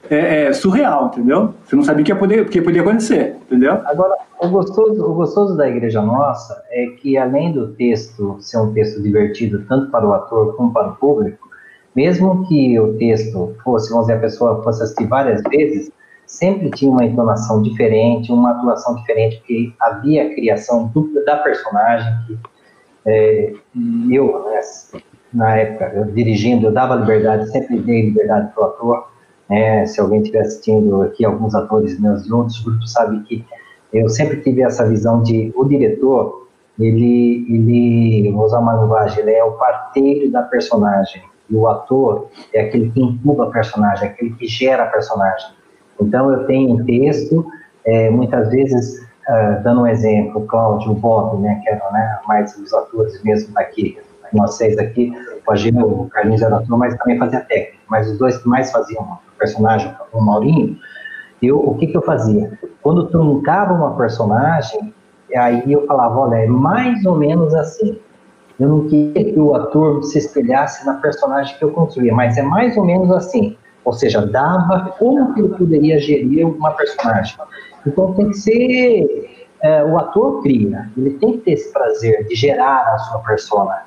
é, 0.10 0.45
é, 0.45 0.53
surreal, 0.53 1.08
entendeu? 1.08 1.53
Você 1.66 1.76
não 1.76 1.84
sabia 1.84 2.03
que 2.03 2.12
ia 2.12 2.16
poder, 2.16 2.49
que 2.49 2.62
podia 2.62 2.82
acontecer, 2.82 3.36
entendeu? 3.45 3.82
Agora, 3.86 4.16
o 4.39 4.47
gostoso, 4.49 5.03
o 5.03 5.14
gostoso 5.14 5.56
da 5.56 5.68
Igreja 5.68 6.01
Nossa 6.01 6.64
é 6.70 6.88
que, 6.88 7.18
além 7.18 7.51
do 7.51 7.74
texto 7.74 8.38
ser 8.39 8.58
um 8.60 8.74
texto 8.74 9.01
divertido 9.01 9.66
tanto 9.68 9.89
para 9.91 10.08
o 10.08 10.14
ator 10.14 10.56
como 10.56 10.74
para 10.74 10.89
o 10.89 10.95
público, 10.95 11.47
mesmo 11.95 12.45
que 12.47 12.80
o 12.80 12.97
texto 12.97 13.56
fosse, 13.64 13.89
vamos 13.89 14.08
dizer, 14.08 14.18
a 14.18 14.22
pessoa 14.22 14.64
fosse 14.64 14.84
assistir 14.84 15.08
várias 15.08 15.41
vezes, 15.43 15.91
sempre 16.26 16.70
tinha 16.72 16.91
uma 16.91 17.06
entonação 17.06 17.62
diferente, 17.62 18.32
uma 18.32 18.51
atuação 18.51 18.95
diferente, 18.95 19.38
porque 19.38 19.74
havia 19.80 20.28
a 20.28 20.34
criação 20.34 20.88
do, 20.88 21.24
da 21.24 21.38
personagem. 21.38 22.12
Que, 22.28 22.38
é, 23.06 23.53
eu, 24.12 24.45
né, 24.45 24.60
na 25.34 25.56
época, 25.56 25.91
eu, 25.95 26.06
dirigindo, 26.06 26.68
eu 26.68 26.72
dava 26.72 26.95
liberdade, 26.95 27.49
sempre 27.51 27.80
dei 27.80 28.08
liberdade 28.08 28.51
para 28.53 28.64
o 28.64 28.68
ator. 28.68 29.14
Né, 29.50 29.86
se 29.86 30.02
alguém 30.02 30.22
estiver 30.22 30.41
assistindo 30.41 31.04
aqui, 31.04 31.24
alguns 31.24 31.54
atores 31.54 32.00
meus 32.00 32.24
de 32.24 32.34
outros 32.34 32.60
grupos 32.64 32.91
sabem 32.91 33.22
que 33.24 33.46
eu 33.93 34.10
sempre 34.10 34.41
tive 34.41 34.62
essa 34.62 34.88
visão 34.88 35.22
de 35.22 35.54
o 35.56 35.64
diretor, 35.66 36.48
ele, 36.80 37.46
ele 37.50 38.32
vou 38.32 38.46
usar 38.46 38.60
uma 38.60 38.76
linguagem, 38.76 39.20
ele 39.20 39.32
é 39.32 39.43
o 39.43 39.54
parteiro 39.54 40.30
da 40.32 40.41
personagem. 40.41 41.24
E 41.50 41.56
o 41.56 41.68
ator 41.68 42.28
é 42.54 42.62
aquele 42.62 42.91
que 42.91 43.02
incuba 43.02 43.46
a 43.46 43.52
personagem, 43.52 44.10
aquele 44.10 44.32
que 44.32 44.48
gera 44.48 44.84
a 44.84 44.88
personagem. 44.88 45.48
Então, 46.02 46.30
eu 46.32 46.46
tenho 46.46 46.74
um 46.74 46.86
texto, 46.86 47.46
é, 47.86 48.10
muitas 48.10 48.50
vezes, 48.50 49.00
uh, 49.30 49.64
dando 49.64 49.82
um 49.82 49.88
exemplo, 49.88 50.41
o 50.41 50.46
Cláudio, 50.46 50.91
o 50.91 50.96
Bob, 50.96 51.41
né, 51.41 51.62
que 51.64 51.70
eram 51.70 51.91
né, 51.93 52.20
mais 52.28 52.58
os 52.58 52.74
atores 52.74 53.24
mesmo 53.24 53.54
daqui, 53.54 53.98
seis 54.48 54.78
aqui, 54.78 55.14
o 55.48 55.52
Agil, 55.52 55.80
o 55.80 56.10
Carlinhos 56.10 56.41
era 56.41 56.58
ator, 56.58 56.78
mas 56.78 56.96
também 56.96 57.18
fazia 57.18 57.41
técnica, 57.41 57.78
mas 57.89 58.10
os 58.10 58.18
dois 58.18 58.38
que 58.38 58.48
mais 58.48 58.72
faziam 58.72 59.04
o 59.04 59.38
personagem, 59.38 59.93
o 60.14 60.22
Maurinho, 60.22 60.78
eu, 61.41 61.60
o 61.60 61.76
que, 61.76 61.88
que 61.88 61.98
eu 61.98 62.02
fazia? 62.02 62.58
Quando 62.82 63.08
truncava 63.08 63.74
uma 63.74 63.96
personagem, 63.96 64.93
aí 65.36 65.72
eu 65.72 65.86
falava, 65.86 66.20
olha, 66.20 66.36
é 66.36 66.48
mais 66.48 67.06
ou 67.06 67.16
menos 67.16 67.54
assim. 67.54 68.00
Eu 68.60 68.70
não 68.70 68.88
queria 68.88 69.34
que 69.34 69.39
o 69.39 69.54
ator 69.54 70.02
se 70.04 70.18
espelhasse 70.18 70.86
na 70.86 70.96
personagem 70.96 71.58
que 71.58 71.64
eu 71.64 71.72
construía, 71.72 72.14
mas 72.14 72.38
é 72.38 72.41
mais 72.41 72.78
ou 72.78 72.86
menos 72.86 73.12
assim. 73.12 73.58
Ou 73.84 73.93
seja, 73.93 74.26
dava 74.26 74.96
como 74.98 75.34
que 75.34 75.41
ele 75.41 75.50
poderia 75.50 76.00
gerir 76.00 76.48
uma 76.48 76.72
personagem. 76.72 77.38
Então 77.86 78.14
tem 78.14 78.30
que 78.30 78.38
ser 78.38 79.46
é, 79.62 79.84
o 79.84 79.98
ator 79.98 80.41
cria, 80.41 80.89
ele 80.98 81.12
tem 81.12 81.34
que 81.34 81.38
ter 81.39 81.52
esse 81.52 81.72
prazer 81.72 82.26
de 82.28 82.36
gerar 82.36 82.82
a 82.93 82.98
sua 83.00 83.20
persona 83.20 83.84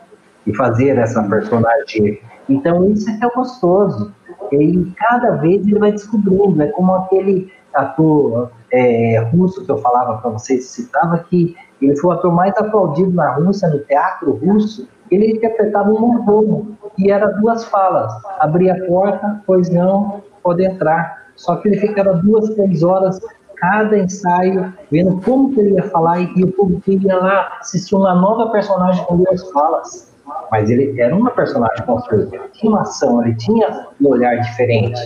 e 0.48 0.56
fazer 0.56 0.96
essa 0.98 1.22
personagem. 1.24 2.20
Então 2.48 2.90
isso 2.90 3.08
é 3.10 3.16
que 3.18 3.24
é 3.24 3.30
gostoso. 3.30 4.12
E 4.50 4.92
cada 4.96 5.32
vez 5.36 5.66
ele 5.66 5.78
vai 5.78 5.92
descobrindo. 5.92 6.62
É 6.62 6.68
como 6.68 6.94
aquele 6.94 7.52
ator 7.74 8.50
é, 8.72 9.18
russo 9.32 9.64
que 9.64 9.70
eu 9.70 9.78
falava 9.78 10.18
para 10.18 10.30
vocês, 10.30 10.64
citava 10.64 11.18
que 11.18 11.54
ele 11.80 11.96
foi 11.96 12.10
o 12.10 12.12
ator 12.14 12.32
mais 12.32 12.56
aplaudido 12.56 13.12
na 13.12 13.34
Rússia, 13.34 13.68
no 13.68 13.78
teatro 13.80 14.32
russo. 14.36 14.88
Ele 15.10 15.32
interpretava 15.32 15.90
um 15.90 16.00
mordomo 16.00 16.76
e 16.96 17.10
era 17.10 17.26
duas 17.26 17.64
falas: 17.66 18.12
abria 18.40 18.74
a 18.74 18.86
porta, 18.86 19.42
pois 19.46 19.68
não, 19.70 20.22
pode 20.42 20.64
entrar. 20.64 21.28
Só 21.36 21.56
que 21.56 21.68
ele 21.68 21.78
ficava 21.78 22.14
duas, 22.14 22.48
três 22.54 22.82
horas 22.82 23.20
cada 23.60 23.98
ensaio, 23.98 24.72
vendo 24.90 25.20
como 25.22 25.52
ele 25.60 25.74
ia 25.74 25.82
falar 25.84 26.20
e, 26.20 26.32
e 26.36 26.44
o 26.44 26.52
público 26.52 26.90
ia 26.90 27.16
lá 27.16 27.58
assistir 27.60 27.94
uma 27.94 28.14
nova 28.14 28.50
personagem 28.50 29.04
com 29.04 29.16
duas 29.16 29.50
falas. 29.50 30.12
Mas 30.50 30.70
ele 30.70 31.00
era 31.00 31.14
uma 31.14 31.30
personagem 31.30 31.84
construída, 31.84 32.38
tinha 32.52 32.70
uma 32.70 32.82
ação, 32.82 33.22
ele 33.22 33.34
tinha 33.34 33.88
um 34.00 34.08
olhar 34.08 34.36
diferente, 34.36 35.00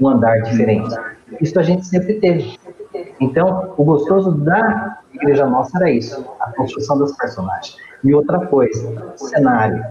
um 0.00 0.08
andar 0.08 0.42
diferente. 0.42 0.94
Isso 1.40 1.58
a 1.58 1.62
gente 1.62 1.84
sempre 1.86 2.14
teve. 2.14 2.58
Então, 3.20 3.74
o 3.76 3.84
gostoso 3.84 4.32
da 4.32 4.98
Igreja 5.12 5.46
Nossa 5.46 5.76
era 5.78 5.90
isso, 5.90 6.24
a 6.40 6.52
construção 6.52 6.98
dos 6.98 7.16
personagens. 7.16 7.76
E 8.04 8.14
outra 8.14 8.46
coisa, 8.46 9.12
cenário. 9.16 9.84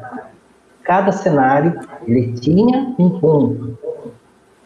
Cada 0.83 1.11
cenário, 1.11 1.79
ele 2.07 2.33
tinha 2.33 2.95
um 2.99 3.19
ponto 3.19 3.77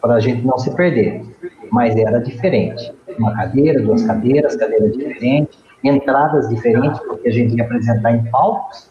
para 0.00 0.14
a 0.14 0.20
gente 0.20 0.46
não 0.46 0.58
se 0.58 0.74
perder, 0.74 1.24
mas 1.70 1.96
era 1.96 2.18
diferente. 2.18 2.92
Uma 3.18 3.34
cadeira, 3.34 3.82
duas 3.82 4.02
cadeiras, 4.04 4.56
cadeiras 4.56 4.96
diferentes, 4.96 5.58
entradas 5.82 6.48
diferentes, 6.48 7.00
porque 7.00 7.28
a 7.28 7.32
gente 7.32 7.56
ia 7.56 7.64
apresentar 7.64 8.12
em 8.12 8.24
palcos, 8.30 8.90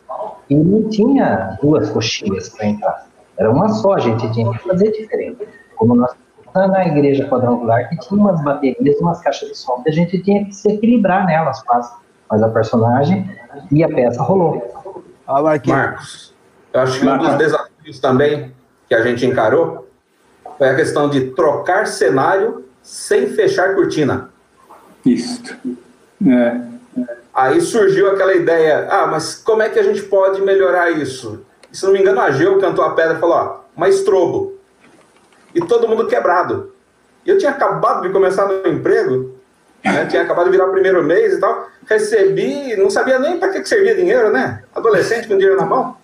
e 0.49 0.55
não 0.55 0.89
tinha 0.89 1.57
duas 1.61 1.89
coxinhas 1.89 2.49
para 2.49 2.67
entrar. 2.67 3.07
Era 3.37 3.51
uma 3.51 3.69
só, 3.69 3.93
a 3.93 3.99
gente 3.99 4.31
tinha 4.33 4.51
que 4.51 4.67
fazer 4.67 4.91
diferente. 4.91 5.47
Como 5.75 5.95
nós 5.95 6.11
na 6.55 6.87
igreja 6.87 7.27
quadrangular 7.27 7.87
que 7.89 7.97
tinha 7.97 8.19
umas 8.19 8.41
baterias, 8.43 8.99
umas 8.99 9.21
caixas 9.21 9.49
de 9.49 9.55
som 9.55 9.81
que 9.83 9.89
a 9.89 9.93
gente 9.93 10.21
tinha 10.21 10.43
que 10.45 10.53
se 10.53 10.69
equilibrar 10.69 11.25
nelas 11.25 11.61
quase. 11.63 11.91
Mas 12.29 12.43
a 12.43 12.49
personagem 12.49 13.29
e 13.71 13.83
a 13.83 13.87
peça 13.87 14.21
rolou. 14.21 14.61
Ah, 15.27 15.41
Marcos, 15.41 16.33
eu 16.73 16.81
acho 16.81 16.99
que 16.99 17.07
um 17.07 17.17
dos 17.17 17.35
desafios 17.35 17.99
também 17.99 18.51
que 18.87 18.93
a 18.93 19.01
gente 19.03 19.25
encarou 19.25 19.87
foi 20.57 20.69
a 20.69 20.75
questão 20.75 21.09
de 21.09 21.31
trocar 21.31 21.87
cenário 21.87 22.65
sem 22.81 23.27
fechar 23.27 23.75
cortina. 23.75 24.29
Isso. 25.05 25.55
É. 26.27 26.61
Aí 27.39 27.61
surgiu 27.61 28.11
aquela 28.11 28.33
ideia, 28.33 28.85
ah, 28.89 29.07
mas 29.07 29.33
como 29.33 29.61
é 29.61 29.69
que 29.69 29.79
a 29.79 29.83
gente 29.83 30.01
pode 30.01 30.41
melhorar 30.41 30.91
isso? 30.91 31.45
E, 31.71 31.77
se 31.77 31.85
não 31.85 31.93
me 31.93 31.99
engano, 32.01 32.19
a 32.19 32.31
Geu 32.31 32.59
cantou 32.59 32.83
a 32.83 32.93
pedra 32.93 33.15
e 33.15 33.19
falou, 33.19 33.35
ó, 33.37 33.59
mais 33.77 34.01
trobo. 34.01 34.59
E 35.55 35.61
todo 35.61 35.87
mundo 35.87 36.05
quebrado. 36.05 36.73
Eu 37.25 37.37
tinha 37.37 37.51
acabado 37.51 38.01
de 38.01 38.09
começar 38.09 38.45
no 38.45 38.67
emprego, 38.67 39.35
né? 39.81 40.05
tinha 40.07 40.21
acabado 40.23 40.47
de 40.47 40.51
virar 40.51 40.67
o 40.67 40.71
primeiro 40.71 41.01
mês 41.01 41.31
e 41.31 41.39
tal, 41.39 41.69
recebi, 41.87 42.75
não 42.75 42.89
sabia 42.89 43.17
nem 43.17 43.39
para 43.39 43.53
que, 43.53 43.61
que 43.61 43.69
servia 43.69 43.95
dinheiro, 43.95 44.31
né? 44.31 44.61
Adolescente 44.75 45.25
com 45.25 45.37
dinheiro 45.37 45.55
na 45.55 45.65
mão. 45.65 45.95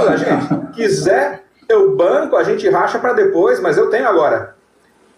Olha, 0.00 0.16
gente, 0.16 0.74
quiser, 0.74 1.42
eu 1.68 1.96
banco, 1.96 2.36
a 2.36 2.44
gente 2.44 2.68
racha 2.68 3.00
para 3.00 3.14
depois, 3.14 3.58
mas 3.58 3.76
eu 3.76 3.90
tenho 3.90 4.06
agora. 4.06 4.54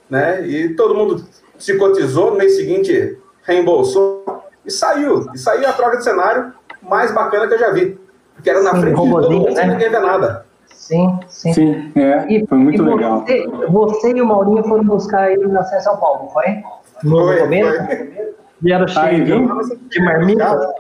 Né? 0.09 0.47
E 0.47 0.75
todo 0.75 0.95
mundo 0.95 1.23
se 1.59 1.77
cotizou, 1.77 2.31
no 2.31 2.39
mês 2.39 2.57
seguinte 2.57 3.19
reembolsou 3.43 4.38
e 4.69 4.71
saiu. 4.71 5.27
E 5.35 5.39
saiu 5.39 5.69
a 5.69 5.73
troca 5.73 5.97
de 5.97 6.05
cenário 6.05 6.53
mais 6.83 7.11
bacana 7.11 7.49
que 7.49 7.55
eu 7.55 7.59
já 7.59 7.71
vi. 7.71 7.99
Porque 8.35 8.51
era 8.51 8.63
na 8.63 8.75
Sim, 8.75 8.81
frente 8.83 8.95
de 8.95 9.11
todo 9.11 9.31
mundo 9.31 9.51
né? 9.51 9.67
ninguém 9.67 9.91
vê 9.91 9.99
nada. 9.99 10.47
Sim, 10.69 11.19
sim. 11.27 11.53
Sim, 11.53 11.93
é, 11.97 12.27
e, 12.33 12.47
foi 12.47 12.59
muito 12.59 12.83
e 12.83 12.87
legal. 12.87 13.21
Você, 13.21 13.47
você, 13.69 14.13
e 14.13 14.23
o 14.23 14.27
Maurinho 14.27 14.63
foram 14.65 14.85
buscar 14.85 15.33
ele 15.33 15.49
na 15.49 15.65
São 15.65 15.97
Paulo, 15.97 16.25
não 16.25 16.31
foi? 16.31 16.63
No 17.03 17.25
foi, 17.25 17.39
foi. 17.39 18.35
Vieram 18.61 18.87
cheio 18.87 19.25
de, 19.25 19.89
de 19.89 20.03
marmita. 20.03 20.73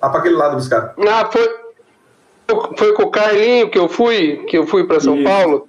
Lá 0.00 0.08
para 0.08 0.18
aquele 0.18 0.36
lado 0.36 0.56
buscar. 0.56 0.94
Ah, 1.06 1.28
foi, 1.30 1.48
foi 2.76 2.94
com 2.94 3.04
o 3.04 3.10
Carlinho 3.10 3.70
que 3.70 3.78
eu 3.78 3.88
fui, 3.88 4.44
que 4.48 4.56
eu 4.56 4.66
fui 4.66 4.86
para 4.86 5.00
São 5.00 5.16
Isso. 5.16 5.24
Paulo. 5.24 5.68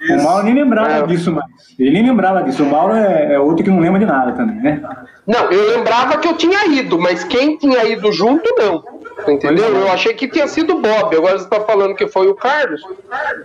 Isso. 0.00 0.14
O 0.14 0.22
Mauro 0.22 0.44
nem 0.44 0.54
lembrava 0.54 0.98
é. 0.98 1.06
disso 1.06 1.32
mais. 1.32 1.46
Ele 1.78 1.90
nem 1.90 2.06
lembrava 2.06 2.42
disso. 2.42 2.62
O 2.62 2.70
Mauro 2.70 2.94
é, 2.94 3.34
é, 3.34 3.40
outro 3.40 3.64
que 3.64 3.70
não 3.70 3.80
lembra 3.80 3.98
de 3.98 4.06
nada 4.06 4.32
também, 4.32 4.56
né? 4.56 4.82
Não, 5.26 5.50
eu 5.50 5.76
lembrava 5.76 6.18
que 6.18 6.28
eu 6.28 6.34
tinha 6.34 6.66
ido, 6.66 6.98
mas 6.98 7.24
quem 7.24 7.56
tinha 7.56 7.84
ido 7.84 8.12
junto, 8.12 8.44
não. 8.58 8.84
Entendeu? 9.26 9.64
Eu 9.64 9.90
achei 9.90 10.12
que 10.12 10.28
tinha 10.28 10.46
sido 10.46 10.74
o 10.74 10.80
Bob. 10.80 11.16
Agora 11.16 11.38
você 11.38 11.44
está 11.44 11.60
falando 11.60 11.94
que 11.94 12.06
foi 12.06 12.28
o 12.28 12.34
Carlos. 12.34 12.82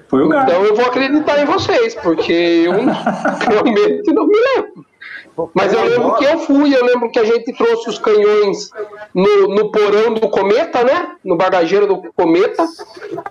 Foi 0.07 0.23
o 0.23 0.29
Carlos. 0.29 0.51
Então 0.51 0.65
eu 0.65 0.75
vou 0.75 0.85
acreditar 0.85 1.39
em 1.39 1.45
vocês, 1.45 1.95
porque 1.95 2.33
eu 2.33 2.73
realmente 3.47 4.11
não 4.11 4.27
me 4.27 4.37
lembro. 4.37 4.85
Mas 5.53 5.71
eu 5.73 5.83
lembro 5.85 6.15
que 6.15 6.25
eu 6.25 6.39
fui, 6.39 6.75
eu 6.75 6.83
lembro 6.83 7.09
que 7.09 7.19
a 7.19 7.23
gente 7.23 7.53
trouxe 7.53 7.89
os 7.89 7.97
canhões 7.97 8.71
no, 9.13 9.47
no 9.47 9.71
porão 9.71 10.13
do 10.13 10.27
Cometa, 10.29 10.83
né? 10.83 11.11
No 11.23 11.37
bagageiro 11.37 11.87
do 11.87 12.11
Cometa. 12.13 12.65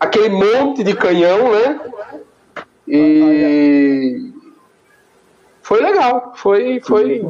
Aquele 0.01 0.31
monte 0.31 0.83
de 0.83 0.95
canhão, 0.95 1.53
né? 1.53 1.81
E 2.89 4.33
foi 5.63 5.83
legal, 5.83 6.33
foi, 6.35 6.81
foi, 6.81 7.27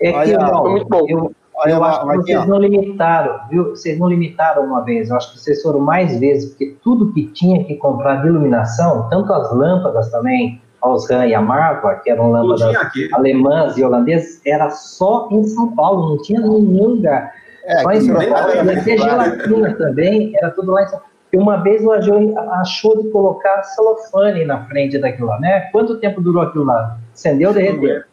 é 0.00 0.12
que, 0.12 0.36
Olha, 0.36 0.56
foi 0.58 0.70
muito 0.70 0.88
bom. 0.88 1.06
Eu, 1.08 1.34
eu 1.66 1.84
acho 1.84 2.00
que 2.00 2.16
vocês 2.16 2.46
não 2.46 2.58
limitaram, 2.58 3.40
viu? 3.48 3.70
Vocês 3.70 3.98
não 3.98 4.08
limitaram 4.08 4.64
uma 4.64 4.84
vez, 4.84 5.10
eu 5.10 5.16
acho 5.16 5.32
que 5.32 5.38
vocês 5.40 5.62
foram 5.62 5.80
mais 5.80 6.20
vezes, 6.20 6.50
porque 6.50 6.76
tudo 6.84 7.12
que 7.12 7.26
tinha 7.28 7.64
que 7.64 7.74
comprar 7.76 8.16
de 8.16 8.28
iluminação, 8.28 9.08
tanto 9.08 9.32
as 9.32 9.52
lâmpadas 9.52 10.10
também, 10.10 10.60
a 10.80 10.88
Osram 10.88 11.26
e 11.26 11.34
a 11.34 11.40
Marva, 11.40 11.96
que 11.96 12.10
eram 12.10 12.30
lâmpadas 12.30 12.76
alemãs 13.12 13.76
e 13.76 13.82
holandesas, 13.82 14.40
era 14.46 14.70
só 14.70 15.28
em 15.32 15.42
São 15.44 15.74
Paulo, 15.74 16.10
não 16.10 16.22
tinha 16.22 16.40
nenhum 16.40 16.88
lugar. 16.88 17.32
É, 17.64 17.82
só 17.82 17.90
em 17.90 18.00
São 18.02 18.14
Paulo, 18.14 18.52
ter 18.84 18.98
gelatina 18.98 19.74
também, 19.74 20.32
era 20.36 20.50
tudo 20.50 20.72
lá 20.72 20.82
em 20.82 20.88
São 20.88 20.98
Paulo. 20.98 21.17
E 21.32 21.36
uma 21.36 21.58
vez 21.58 21.84
o 21.84 21.92
Ageu 21.92 22.34
achou 22.52 23.02
de 23.02 23.10
colocar 23.10 23.62
celofane 23.62 24.44
na 24.44 24.64
frente 24.64 24.98
daquilo 24.98 25.28
lá, 25.28 25.38
né? 25.38 25.60
Quanto 25.72 25.98
tempo 25.98 26.20
durou 26.20 26.42
aquilo 26.42 26.64
lá? 26.64 26.98
Acendeu, 27.12 27.52
derreteu. 27.52 28.02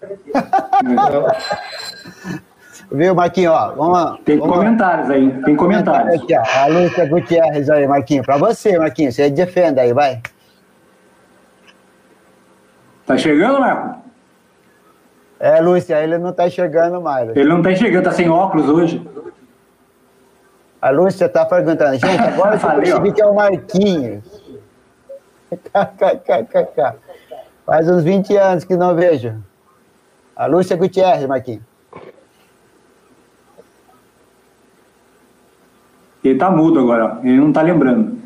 Viu, 2.92 3.16
Marquinhos? 3.16 3.54
Ó, 3.54 3.74
vamos, 3.76 4.20
tem 4.26 4.38
vamos... 4.38 4.58
comentários 4.58 5.10
aí, 5.10 5.32
tem 5.44 5.56
comentários. 5.56 6.22
Aqui, 6.22 6.36
ó, 6.38 6.42
a 6.42 6.68
Lúcia 6.68 7.08
Gutierrez 7.08 7.70
aí, 7.70 7.88
Marquinhos. 7.88 8.26
Para 8.26 8.38
você, 8.38 8.78
Marquinhos, 8.78 9.16
você 9.16 9.30
defenda 9.30 9.82
aí, 9.82 9.94
vai. 9.94 10.22
Tá 13.06 13.18
chegando, 13.18 13.60
Marco? 13.60 14.04
É, 15.40 15.62
Lúcia, 15.62 16.04
ele 16.04 16.18
não 16.18 16.34
tá 16.34 16.50
chegando 16.50 17.02
mais. 17.02 17.30
Ele 17.36 17.50
não 17.50 17.62
tá 17.62 17.72
enxergando, 17.72 18.06
tá 18.06 18.12
sem 18.12 18.30
óculos 18.30 18.70
hoje. 18.70 19.06
A 20.86 20.92
Lúcia 20.92 21.28
tá 21.28 21.44
perguntando, 21.44 21.94
gente, 21.94 22.06
agora 22.06 22.58
eu 22.58 22.60
Falei, 22.60 22.82
percebi 22.86 23.10
ó. 23.10 23.14
que 23.14 23.22
é 23.24 23.26
o 23.26 23.34
Marquinhos. 23.34 24.24
KKKKK. 25.50 26.98
Faz 27.66 27.90
uns 27.90 28.04
20 28.04 28.38
anos 28.38 28.64
que 28.64 28.78
não 28.78 28.94
vejo. 28.94 29.34
A 30.36 30.46
Lúcia 30.46 30.78
Gutierrez, 30.78 31.26
Marquinhos. 31.26 31.64
Ele 36.24 36.38
tá 36.38 36.52
mudo 36.52 36.82
agora, 36.82 37.20
ele 37.24 37.38
não 37.38 37.52
tá 37.52 37.64
lembrando. 37.64 38.20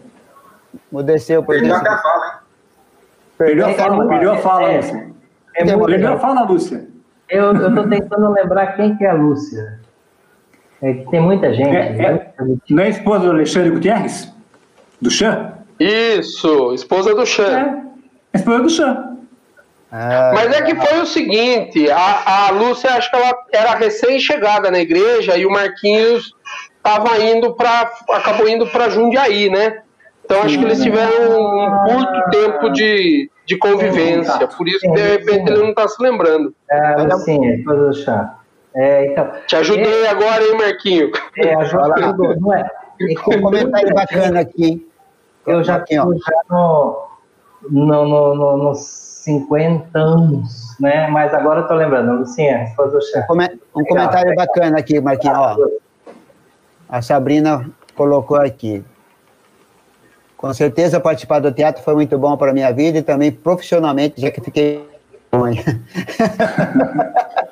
Mudeceu 0.92 1.42
por 1.42 1.56
Perdeu 1.56 1.74
a 1.74 1.80
fala, 1.80 2.26
hein? 2.26 2.32
Perdeu 3.38 3.66
a 3.66 3.70
É, 3.70 3.74
fala, 3.74 4.04
é, 4.04 4.08
perdeu 4.10 4.34
a 4.34 4.38
fala, 4.38 4.70
é, 4.70 4.76
Lúcia. 4.76 5.12
É 5.56 5.64
muito 5.64 5.86
Perdeu 5.86 6.12
a 6.12 6.20
fala, 6.20 6.44
Lúcia. 6.44 6.90
Eu, 7.30 7.56
eu 7.56 7.74
tô 7.74 7.88
tentando 7.88 8.30
lembrar 8.34 8.76
quem 8.76 8.98
que 8.98 9.06
é 9.06 9.12
a 9.12 9.14
Lúcia. 9.14 9.79
É 10.82 10.94
que 10.94 11.12
tem 11.12 11.20
muita 11.20 11.54
gente. 11.54 11.76
É, 11.76 12.02
é. 12.02 12.34
Não 12.70 12.84
é 12.84 12.88
a 12.88 12.90
esposa 12.90 13.26
do 13.26 13.32
Alexandre 13.32 13.70
Gutierrez? 13.72 14.34
Do 15.02 15.10
Chan? 15.12 15.54
Isso, 15.80 16.74
esposa 16.74 17.14
do 17.14 17.22
É, 17.22 17.26
Chan. 17.26 17.84
a 18.34 18.38
esposa 18.38 18.60
do 18.64 18.70
Chan. 18.70 19.06
Ah, 19.92 20.32
Mas 20.36 20.56
é 20.56 20.62
que 20.62 20.76
foi 20.76 21.00
o 21.00 21.06
seguinte, 21.06 21.90
a, 21.90 22.48
a 22.48 22.52
Lúcia, 22.52 22.92
acho 22.94 23.10
que 23.10 23.16
ela 23.16 23.34
era 23.52 23.76
recém-chegada 23.76 24.70
na 24.70 24.80
igreja 24.80 25.36
e 25.36 25.46
o 25.46 25.50
Marquinhos 25.52 26.34
estava 26.78 27.18
indo 27.20 27.56
para, 27.56 27.92
acabou 28.12 28.48
indo 28.48 28.68
para 28.68 28.90
Jundiaí, 28.90 29.50
né? 29.50 29.82
Então 30.24 30.44
acho 30.44 30.60
que 30.60 30.64
eles 30.64 30.82
tiveram 30.84 31.42
um 31.42 31.86
curto 31.88 32.30
tempo 32.30 32.70
de, 32.70 33.32
de 33.48 33.58
convivência, 33.58 34.48
por 34.48 34.68
isso 34.68 34.82
que 34.82 34.92
de 34.92 35.02
repente 35.02 35.52
ele 35.52 35.60
não 35.64 35.70
está 35.70 35.88
se 35.88 36.02
lembrando. 36.04 36.54
É, 36.70 37.18
sim, 37.18 37.48
é 37.48 37.58
coisa 37.64 37.88
do 37.88 37.94
chá. 37.96 38.39
É, 38.76 39.12
então, 39.12 39.32
Te 39.48 39.56
ajudei 39.56 40.08
agora, 40.08 40.44
hein, 40.44 40.58
Marquinho? 40.58 41.12
é, 41.38 41.56
ajudou, 41.56 42.36
não 42.40 42.54
é? 42.54 42.70
É 43.02 43.38
Um 43.38 43.42
comentário 43.42 43.94
bacana 43.94 44.40
aqui. 44.42 44.66
hein? 44.66 44.86
Eu 45.48 45.64
já 45.64 45.78
estou 45.80 46.14
já 46.14 46.42
no, 46.50 47.08
no, 47.70 48.08
no, 48.08 48.36
no, 48.36 48.58
nos 48.58 48.80
50 49.24 49.98
anos, 49.98 50.76
né? 50.80 51.08
Mas 51.08 51.34
agora 51.34 51.62
eu 51.62 51.68
tô 51.68 51.74
lembrando, 51.74 52.20
Lucinha, 52.20 52.66
do 52.78 53.02
chá. 53.02 53.24
Come- 53.24 53.60
Um 53.76 53.84
comentário 53.86 54.36
bacana 54.36 54.80
aqui, 54.80 55.00
Marquinhos. 55.00 55.38
Ó, 55.38 55.58
a 56.88 57.02
Sabrina 57.02 57.70
colocou 57.96 58.38
aqui. 58.38 58.84
Com 60.38 60.54
certeza 60.54 61.00
participar 61.00 61.40
do 61.40 61.52
teatro 61.52 61.84
foi 61.84 61.96
muito 61.96 62.18
bom 62.18 62.38
para 62.38 62.52
a 62.52 62.54
minha 62.54 62.72
vida 62.72 63.00
e 63.00 63.02
também 63.02 63.32
profissionalmente, 63.32 64.22
já 64.22 64.30
que 64.32 64.42
fiquei. 64.42 64.88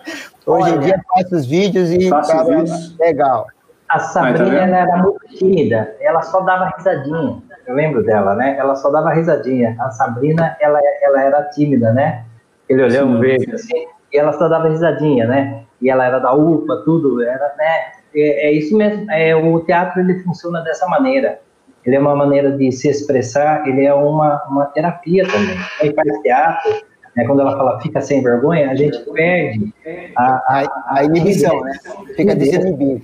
Hoje 0.48 0.76
em 0.76 0.80
dia 0.80 1.02
faço 1.10 1.36
os 1.36 1.46
vídeos 1.46 1.92
e 1.92 2.10
Faço 2.10 2.46
vídeos. 2.46 2.96
A 3.00 3.04
legal. 3.04 3.48
Ah, 3.90 4.00
tá 4.00 4.00
Sabrina 4.00 4.58
ela 4.58 4.78
era 4.78 4.98
muito 4.98 5.20
tímida, 5.28 5.96
ela 6.00 6.22
só 6.22 6.42
dava 6.42 6.74
risadinha. 6.78 7.44
Eu 7.66 7.76
lembro 7.76 8.04
dela, 8.04 8.34
né? 8.34 8.56
Ela 8.58 8.76
só 8.76 8.90
dava 8.90 9.14
risadinha. 9.14 9.76
A 9.80 9.90
Sabrina, 9.92 10.56
ela, 10.62 10.80
ela 11.02 11.22
era 11.22 11.44
tímida, 11.50 11.92
né? 11.92 12.24
Ele 12.70 12.84
olhou 12.84 13.08
Sim. 13.08 13.20
verde 13.20 13.54
assim, 13.54 13.88
e 14.14 14.18
ela 14.18 14.32
só 14.34 14.48
dava 14.48 14.70
risadinha, 14.70 15.28
né? 15.28 15.64
E 15.82 15.90
ela 15.90 16.06
era 16.06 16.20
da 16.20 16.34
UPA, 16.34 16.82
tudo, 16.86 17.22
era, 17.22 17.54
né? 17.58 17.92
É, 18.16 18.48
é 18.48 18.52
isso 18.54 18.76
mesmo. 18.76 19.10
É, 19.12 19.36
o 19.36 19.60
teatro 19.62 20.00
ele 20.00 20.20
funciona 20.24 20.62
dessa 20.62 20.88
maneira. 20.88 21.40
Ele 21.86 21.96
é 21.96 22.00
uma 22.00 22.16
maneira 22.16 22.52
de 22.52 22.72
se 22.72 22.90
expressar, 22.90 23.68
ele 23.68 23.86
é 23.86 23.94
uma, 23.94 24.44
uma 24.50 24.66
terapia 24.68 25.26
também. 25.26 25.58
Quem 25.80 25.94
faz 25.94 26.22
teatro, 26.22 26.72
né, 27.18 27.26
quando 27.26 27.42
ela 27.42 27.58
fala 27.58 27.82
fica 27.82 28.00
sem 28.00 28.22
vergonha, 28.22 28.70
a 28.70 28.76
gente 28.76 28.98
perde 29.12 29.74
a, 30.16 30.26
A, 30.48 30.98
a 31.00 31.04
inibição, 31.04 31.60
né? 31.62 31.74
Fica 32.16 32.36
desinibido. 32.36 33.02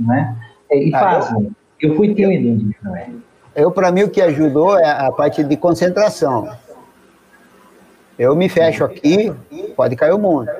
né? 0.00 0.36
E 0.70 0.94
Ah, 0.94 0.98
pasmem, 0.98 1.50
eu 1.80 1.94
fui 1.96 2.14
tímido 2.14 2.48
um 2.48 2.56
dia 2.58 2.76
também. 2.82 3.22
Eu, 3.54 3.70
para 3.70 3.90
mim, 3.90 4.02
o 4.02 4.10
que 4.10 4.20
ajudou 4.20 4.78
é 4.78 4.90
a 4.90 5.10
parte 5.10 5.42
de 5.42 5.56
concentração. 5.56 6.48
Eu 8.18 8.34
me 8.36 8.48
fecho 8.48 8.84
aqui, 8.84 9.32
pode 9.76 9.94
cair 9.96 10.12
o 10.12 10.18
mundo. 10.18 10.50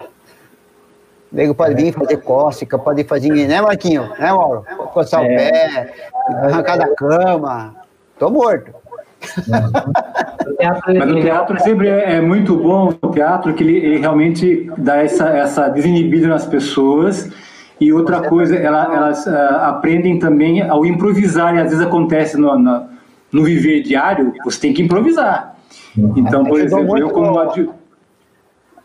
O 0.00 1.34
nego 1.34 1.54
pode 1.54 1.74
vir 1.74 1.92
fazer 1.92 2.16
cócega, 2.18 2.78
pode 2.78 3.04
fazer, 3.04 3.30
né, 3.46 3.60
Marquinho? 3.60 4.08
Né, 4.18 4.32
Mauro? 4.32 4.64
Coçar 4.92 5.22
o 5.22 5.24
É. 5.24 5.36
pé, 5.36 5.94
arrancar 6.26 6.76
da 6.76 6.94
cama. 6.94 7.74
Tô 8.18 8.28
morto. 8.30 8.72
O 10.46 10.56
teatro, 10.56 10.94
Mas 10.98 11.10
o 11.10 11.20
teatro 11.20 11.60
sempre 11.60 11.88
é 11.88 12.16
é 12.16 12.20
muito 12.20 12.56
bom, 12.56 12.94
o 13.02 13.08
teatro, 13.08 13.54
que 13.54 13.62
ele, 13.62 13.76
ele 13.76 13.98
realmente 13.98 14.70
dá 14.78 14.96
essa, 14.96 15.28
essa 15.28 15.68
desinibida 15.68 16.28
nas 16.28 16.44
pessoas. 16.46 17.30
E 17.80 17.92
outra 17.92 18.20
coisa, 18.28 18.54
ela- 18.56 18.94
elas 18.94 19.26
ah, 19.26 19.68
aprendem 19.70 20.18
também 20.18 20.62
ao 20.62 20.86
improvisar, 20.86 21.54
e 21.54 21.58
às 21.58 21.70
vezes 21.70 21.80
acontece 21.84 22.36
no, 22.36 22.56
na- 22.58 22.84
no 23.32 23.42
viver 23.42 23.82
diário, 23.82 24.32
você 24.44 24.60
tem 24.60 24.72
que 24.72 24.82
improvisar. 24.82 25.56
Então, 26.16 26.44
por 26.44 26.60
Ajudou 26.60 26.78
exemplo, 26.78 26.98
eu 26.98 27.10
como, 27.10 27.30
no- 27.32 27.74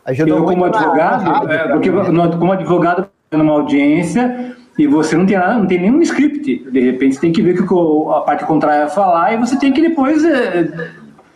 Ajudou 0.06 0.38
eu 0.38 0.44
como 0.46 0.58
muito 0.58 0.74
na- 0.74 0.80
advogado, 0.80 1.24
rádio, 1.30 1.52
é, 1.52 1.68
porque 1.70 1.92
né? 1.92 2.10
no- 2.10 2.38
como 2.38 2.52
advogado 2.54 3.08
numa 3.32 3.54
audiência 3.54 4.56
e 4.78 4.88
você 4.88 5.16
não 5.16 5.26
tem 5.26 5.38
nada, 5.38 5.56
não 5.56 5.68
tem 5.68 5.82
nenhum 5.82 6.02
script. 6.02 6.70
De 6.72 6.80
repente 6.80 7.16
você 7.16 7.22
tem 7.22 7.32
que 7.32 7.42
ver 7.42 7.60
o 7.60 7.68
que 7.68 8.12
a 8.16 8.22
parte 8.22 8.46
contrária 8.46 8.86
vai 8.86 8.94
falar 8.94 9.34
e 9.34 9.38
você 9.38 9.58
tem 9.58 9.74
que 9.74 9.82
depois 9.82 10.24
é, 10.24 10.92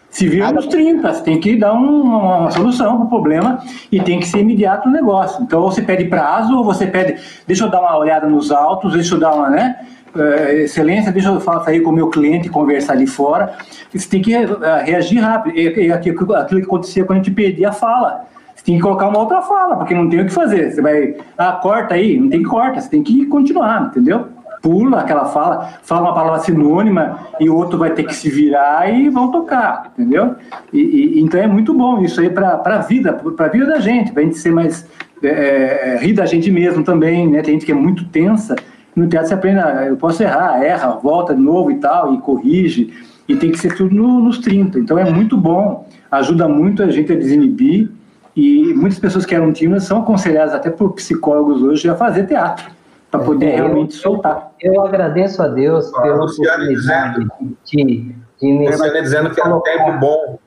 se 0.09 0.27
vir 0.27 0.51
nos 0.53 0.67
30. 0.67 1.13
Você 1.13 1.23
tem 1.23 1.39
que 1.39 1.55
dar 1.55 1.73
um- 1.73 2.03
uma, 2.03 2.51
solução 2.51 2.97
para 2.97 3.05
o 3.05 3.09
problema 3.09 3.59
e 3.91 3.99
tem 4.01 4.19
que 4.19 4.27
ser 4.27 4.39
imediato 4.39 4.87
o 4.87 4.91
negócio. 4.91 5.41
Então 5.43 5.61
ou 5.61 5.71
você 5.71 5.81
pede 5.81 6.05
prazo 6.05 6.55
ou 6.55 6.63
você 6.63 6.85
pede, 6.85 7.21
deixa 7.47 7.65
eu 7.65 7.69
dar 7.69 7.81
uma 7.81 7.97
olhada 7.97 8.27
nos 8.27 8.51
autos, 8.51 8.93
deixa 8.93 9.15
eu 9.15 9.19
dar 9.19 9.33
uma, 9.33 9.49
né? 9.49 9.75
é, 10.15 10.63
excelência, 10.63 11.11
deixa 11.11 11.29
eu 11.29 11.39
falar 11.39 11.63
sair 11.63 11.81
com 11.81 11.89
o 11.89 11.93
meu 11.93 12.09
cliente 12.09 12.49
conversar 12.49 12.93
ali 12.93 13.07
fora. 13.07 13.53
Você 13.93 14.07
tem 14.09 14.21
que 14.21 14.33
é, 14.33 14.45
reagir 14.83 15.19
rápido. 15.19 15.55
Aquilo, 15.93 16.35
aquilo 16.35 16.59
que 16.59 16.65
acontecia 16.65 17.03
quando 17.05 17.19
a 17.19 17.23
gente 17.23 17.31
perdia 17.33 17.69
a 17.69 17.73
fala. 17.73 18.25
Você 18.61 18.65
tem 18.65 18.75
que 18.75 18.81
colocar 18.83 19.07
uma 19.07 19.17
outra 19.17 19.41
fala, 19.41 19.75
porque 19.75 19.95
não 19.95 20.07
tem 20.07 20.21
o 20.21 20.25
que 20.25 20.31
fazer. 20.31 20.71
Você 20.71 20.81
vai, 20.83 21.15
ah, 21.35 21.53
corta 21.53 21.95
aí, 21.95 22.19
não 22.19 22.29
tem 22.29 22.43
que 22.43 22.47
corta, 22.49 22.79
você 22.79 22.87
tem 22.89 23.01
que 23.01 23.25
continuar, 23.25 23.87
entendeu? 23.87 24.27
Pula 24.61 24.99
aquela 24.99 25.25
fala, 25.25 25.69
fala 25.81 26.01
uma 26.03 26.13
palavra 26.13 26.39
sinônima 26.41 27.17
e 27.39 27.49
o 27.49 27.55
outro 27.55 27.79
vai 27.79 27.89
ter 27.89 28.03
que 28.03 28.13
se 28.15 28.29
virar 28.29 28.87
e 28.93 29.09
vão 29.09 29.31
tocar, 29.31 29.91
entendeu? 29.97 30.35
E, 30.71 30.79
e- 30.79 31.21
então 31.23 31.41
é 31.41 31.47
muito 31.47 31.73
bom 31.73 32.03
isso 32.03 32.21
aí 32.21 32.29
para 32.29 32.61
a 32.63 32.77
vida, 32.77 33.13
para 33.13 33.47
a 33.47 33.49
vida 33.49 33.65
da 33.65 33.79
gente, 33.79 34.11
para 34.11 34.21
a 34.21 34.25
gente 34.25 34.37
ser 34.37 34.51
mais. 34.51 34.87
É, 35.23 35.95
é, 35.95 35.97
rir 35.99 36.13
da 36.13 36.25
gente 36.27 36.51
mesmo 36.51 36.83
também, 36.83 37.27
né? 37.27 37.41
Tem 37.41 37.55
gente 37.55 37.65
que 37.65 37.71
é 37.71 37.75
muito 37.75 38.05
tensa. 38.09 38.55
No 38.95 39.07
teatro 39.07 39.29
você 39.29 39.33
aprende, 39.33 39.59
ah, 39.59 39.85
eu 39.87 39.97
posso 39.97 40.21
errar, 40.21 40.63
erra, 40.63 40.91
volta 41.01 41.33
de 41.33 41.41
novo 41.41 41.71
e 41.71 41.75
tal, 41.77 42.13
e 42.13 42.19
corrige, 42.19 42.93
e 43.27 43.35
tem 43.35 43.51
que 43.51 43.57
ser 43.59 43.75
tudo 43.75 43.95
no- 43.95 44.19
nos 44.19 44.37
30. 44.37 44.77
Então 44.79 44.99
é 44.99 45.09
muito 45.09 45.35
bom, 45.35 45.87
ajuda 46.11 46.47
muito 46.47 46.83
a 46.83 46.91
gente 46.91 47.11
a 47.11 47.15
desinibir 47.15 47.89
e 48.35 48.73
muitas 48.73 48.99
pessoas 48.99 49.25
que 49.25 49.35
eram 49.35 49.51
tímidas 49.51 49.83
são 49.83 50.01
aconselhadas 50.01 50.53
até 50.53 50.69
por 50.69 50.93
psicólogos 50.93 51.61
hoje 51.61 51.89
a 51.89 51.95
fazer 51.95 52.25
teatro, 52.27 52.65
para 53.09 53.19
poder 53.21 53.47
É, 53.47 53.59
eu- 53.59 53.65
realmente 53.65 53.93
soltar. 53.95 54.51
Eu 54.61 54.81
agradeço 54.85 55.41
a 55.43 55.47
Deus 55.47 55.91
Ó, 55.93 56.01
pela 56.01 56.15
Luciane 56.15 56.63
oportunidade 56.63 57.27
de, 57.65 58.15
de 58.39 58.47
me 58.53 58.71
Você 58.71 59.01
dizendo 59.01 59.29
que 59.31 59.41
era 59.41 59.55
um 59.55 59.61
tempo 59.61 59.91
bom. 59.99 60.39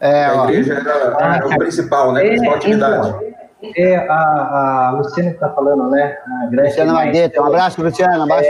É, 0.00 0.26
A 0.26 0.42
ó, 0.42 0.44
igreja 0.48 0.74
era, 0.74 1.16
era 1.36 1.46
o 1.46 1.58
principal, 1.58 2.12
né? 2.12 2.20
A 2.20 2.24
É, 2.24 2.28
principal 2.28 2.54
atividade. 2.56 3.08
então, 3.08 3.72
é, 3.76 3.96
a, 4.08 4.88
a 4.88 4.90
Luciana 4.96 5.28
que 5.30 5.34
está 5.36 5.48
falando, 5.50 5.90
né? 5.90 6.16
A 6.26 6.46
grande 6.46 6.68
Luciana 6.68 6.92
maestra- 6.92 6.94
Maideta, 7.20 7.42
um 7.42 7.46
abraço, 7.46 7.82
Luciana. 7.82 8.24
Abaixo. 8.24 8.48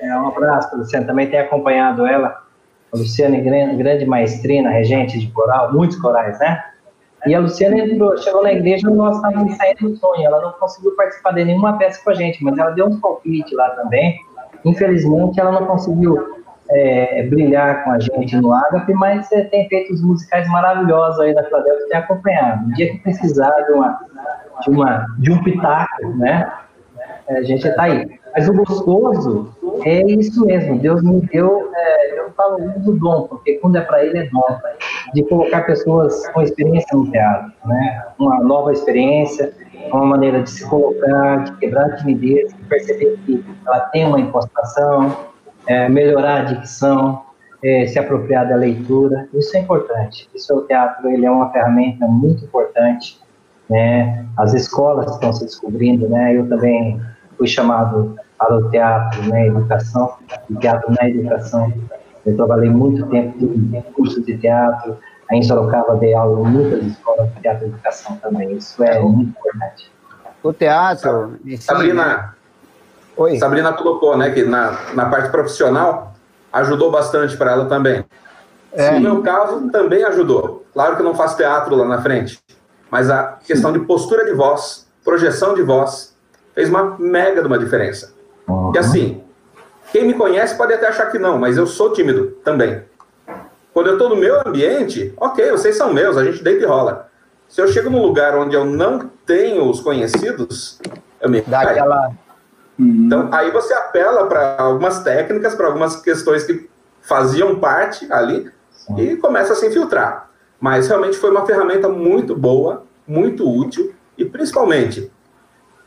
É, 0.00 0.16
um 0.18 0.28
abraço 0.28 0.68
para 0.70 0.78
Luciana. 0.78 1.06
Também 1.06 1.28
tem 1.30 1.40
acompanhado 1.40 2.06
ela. 2.06 2.42
A 2.92 2.96
Luciana 2.96 3.36
é 3.36 3.40
grande, 3.40 3.76
grande 3.76 4.06
maestrina, 4.06 4.70
regente 4.70 5.18
de 5.18 5.26
coral, 5.28 5.72
muitos 5.72 5.98
corais, 5.98 6.38
né? 6.38 6.62
E 7.26 7.34
a 7.34 7.40
Luciana 7.40 7.78
entrou, 7.78 8.16
chegou 8.18 8.42
na 8.42 8.52
igreja 8.52 8.88
nós 8.88 9.16
estávamos 9.16 9.56
saindo 9.56 9.90
do 9.90 9.96
sonho. 9.96 10.24
Ela 10.24 10.40
não 10.40 10.52
conseguiu 10.52 10.94
participar 10.96 11.32
de 11.32 11.44
nenhuma 11.44 11.76
peça 11.76 12.02
com 12.02 12.10
a 12.10 12.14
gente, 12.14 12.42
mas 12.42 12.56
ela 12.56 12.70
deu 12.70 12.86
uns 12.86 13.00
palpites 13.00 13.52
lá 13.52 13.70
também. 13.70 14.18
Infelizmente, 14.64 15.40
ela 15.40 15.52
não 15.52 15.66
conseguiu 15.66 16.44
é, 16.70 17.24
brilhar 17.24 17.84
com 17.84 17.90
a 17.90 17.98
gente 17.98 18.36
no 18.36 18.52
Ágape, 18.52 18.92
mas 18.94 19.30
é, 19.32 19.42
tem 19.42 19.68
feito 19.68 19.92
os 19.92 20.02
musicais 20.02 20.48
maravilhosos 20.48 21.20
aí 21.20 21.34
da 21.34 21.44
Filadélfia, 21.44 21.88
tem 21.88 21.98
acompanhado. 21.98 22.66
Um 22.66 22.72
dia 22.72 22.90
que 22.92 22.98
precisar 22.98 23.50
de, 23.62 23.72
uma, 23.72 24.00
de, 24.62 24.70
uma, 24.70 25.06
de 25.18 25.32
um 25.32 25.42
pitaco, 25.42 26.08
né? 26.16 26.52
É, 27.28 27.38
a 27.38 27.42
gente 27.42 27.66
está 27.66 27.84
aí. 27.84 28.18
Mas 28.36 28.48
o 28.50 28.52
gostoso 28.52 29.50
é 29.82 30.02
isso 30.12 30.44
mesmo. 30.44 30.78
Deus 30.78 31.02
me 31.02 31.22
deu, 31.22 31.70
é, 31.74 32.20
eu 32.20 32.30
falo 32.32 32.58
do 32.80 32.92
dom, 32.98 33.22
porque 33.28 33.54
quando 33.54 33.76
é 33.76 33.80
para 33.80 34.04
Ele 34.04 34.18
é 34.18 34.28
dom, 34.28 34.44
de 35.14 35.22
colocar 35.24 35.62
pessoas 35.62 36.28
com 36.28 36.42
experiência 36.42 36.94
no 36.94 37.10
teatro, 37.10 37.50
né? 37.64 38.04
Uma 38.18 38.40
nova 38.40 38.72
experiência, 38.72 39.54
uma 39.90 40.04
maneira 40.04 40.42
de 40.42 40.50
se 40.50 40.68
colocar, 40.68 41.44
de 41.44 41.56
quebrar 41.56 41.86
a 41.86 41.96
timidez, 41.96 42.52
de 42.52 42.62
perceber 42.64 43.18
que 43.24 43.42
ela 43.66 43.80
tem 43.86 44.04
uma 44.04 44.20
impostação, 44.20 45.16
é, 45.66 45.88
melhorar 45.88 46.40
a 46.40 46.44
dicção, 46.44 47.22
é, 47.64 47.86
se 47.86 47.98
apropriar 47.98 48.46
da 48.46 48.56
leitura, 48.56 49.28
isso 49.32 49.56
é 49.56 49.60
importante. 49.60 50.28
Isso 50.34 50.54
o 50.54 50.60
teatro 50.62 51.08
ele 51.08 51.24
é 51.24 51.30
uma 51.30 51.50
ferramenta 51.52 52.06
muito 52.06 52.44
importante, 52.44 53.18
né? 53.70 54.26
As 54.36 54.52
escolas 54.52 55.10
estão 55.10 55.32
se 55.32 55.46
descobrindo, 55.46 56.06
né? 56.06 56.36
Eu 56.36 56.46
também 56.46 57.00
fui 57.38 57.46
chamado 57.46 58.14
para 58.38 58.56
o 58.56 58.70
teatro, 58.70 59.22
né? 59.28 59.46
Educação, 59.48 60.16
o 60.50 60.56
teatro 60.56 60.92
na 60.92 61.08
educação. 61.08 61.72
Eu 62.24 62.36
trabalhei 62.36 62.70
muito 62.70 63.06
tempo 63.06 63.44
em 63.44 63.82
curso 63.92 64.20
de 64.22 64.36
teatro, 64.36 64.98
aí 65.30 65.38
em 65.38 65.42
Sorocaba 65.42 65.96
dei 65.96 66.14
aula 66.14 66.48
em 66.48 66.52
muitas 66.52 66.84
escolas 66.84 67.32
de 67.34 67.40
teatro 67.40 67.66
e 67.66 67.68
educação 67.68 68.16
também. 68.16 68.52
Isso 68.52 68.82
é 68.82 69.00
muito 69.00 69.30
importante. 69.30 69.90
O 70.42 70.52
teatro. 70.52 71.38
Sabrina, 71.58 72.34
Oi. 73.16 73.38
Sabrina 73.38 73.72
colocou, 73.72 74.16
né, 74.16 74.30
que 74.30 74.44
na, 74.44 74.78
na 74.94 75.06
parte 75.06 75.30
profissional 75.30 76.14
ajudou 76.52 76.90
bastante 76.90 77.36
para 77.36 77.52
ela 77.52 77.66
também. 77.66 78.04
É. 78.72 78.92
No 78.92 79.00
meu 79.00 79.22
caso, 79.22 79.70
também 79.70 80.04
ajudou. 80.04 80.66
Claro 80.74 80.96
que 80.96 81.02
eu 81.02 81.06
não 81.06 81.14
faço 81.14 81.36
teatro 81.36 81.74
lá 81.74 81.86
na 81.86 82.02
frente, 82.02 82.38
mas 82.90 83.08
a 83.08 83.38
questão 83.46 83.72
de 83.72 83.80
postura 83.80 84.24
de 84.26 84.32
voz, 84.32 84.86
projeção 85.02 85.54
de 85.54 85.62
voz, 85.62 86.14
fez 86.54 86.68
uma 86.68 86.96
mega 86.98 87.40
de 87.40 87.46
uma 87.46 87.58
diferença. 87.58 88.15
Uhum. 88.48 88.72
E 88.74 88.78
assim, 88.78 89.22
quem 89.92 90.06
me 90.06 90.14
conhece 90.14 90.56
pode 90.56 90.72
até 90.72 90.88
achar 90.88 91.06
que 91.06 91.18
não, 91.18 91.38
mas 91.38 91.56
eu 91.56 91.66
sou 91.66 91.92
tímido 91.92 92.38
também. 92.44 92.82
Quando 93.72 93.88
eu 93.88 93.92
estou 93.94 94.08
no 94.08 94.16
meu 94.16 94.40
ambiente, 94.46 95.12
ok, 95.16 95.50
vocês 95.50 95.76
são 95.76 95.92
meus, 95.92 96.16
a 96.16 96.24
gente 96.24 96.42
deita 96.42 96.64
e 96.64 96.66
rola. 96.66 97.10
Se 97.48 97.60
eu 97.60 97.68
chego 97.68 97.90
num 97.90 98.02
lugar 98.02 98.36
onde 98.36 98.56
eu 98.56 98.64
não 98.64 99.10
tenho 99.24 99.68
os 99.68 99.80
conhecidos, 99.80 100.78
eu 101.20 101.28
me 101.28 101.42
Dá 101.42 101.60
aquela. 101.60 102.10
Então, 102.78 103.28
aí 103.32 103.50
você 103.50 103.72
apela 103.72 104.26
para 104.26 104.56
algumas 104.58 105.02
técnicas, 105.02 105.54
para 105.54 105.66
algumas 105.66 105.96
questões 105.96 106.44
que 106.44 106.68
faziam 107.00 107.58
parte 107.58 108.10
ali 108.12 108.50
Sim. 108.70 108.98
e 108.98 109.16
começa 109.16 109.52
a 109.52 109.56
se 109.56 109.66
infiltrar. 109.66 110.30
Mas 110.60 110.88
realmente 110.88 111.16
foi 111.16 111.30
uma 111.30 111.46
ferramenta 111.46 111.88
muito 111.88 112.34
boa, 112.34 112.84
muito 113.06 113.48
útil 113.48 113.94
e 114.18 114.24
principalmente 114.24 115.10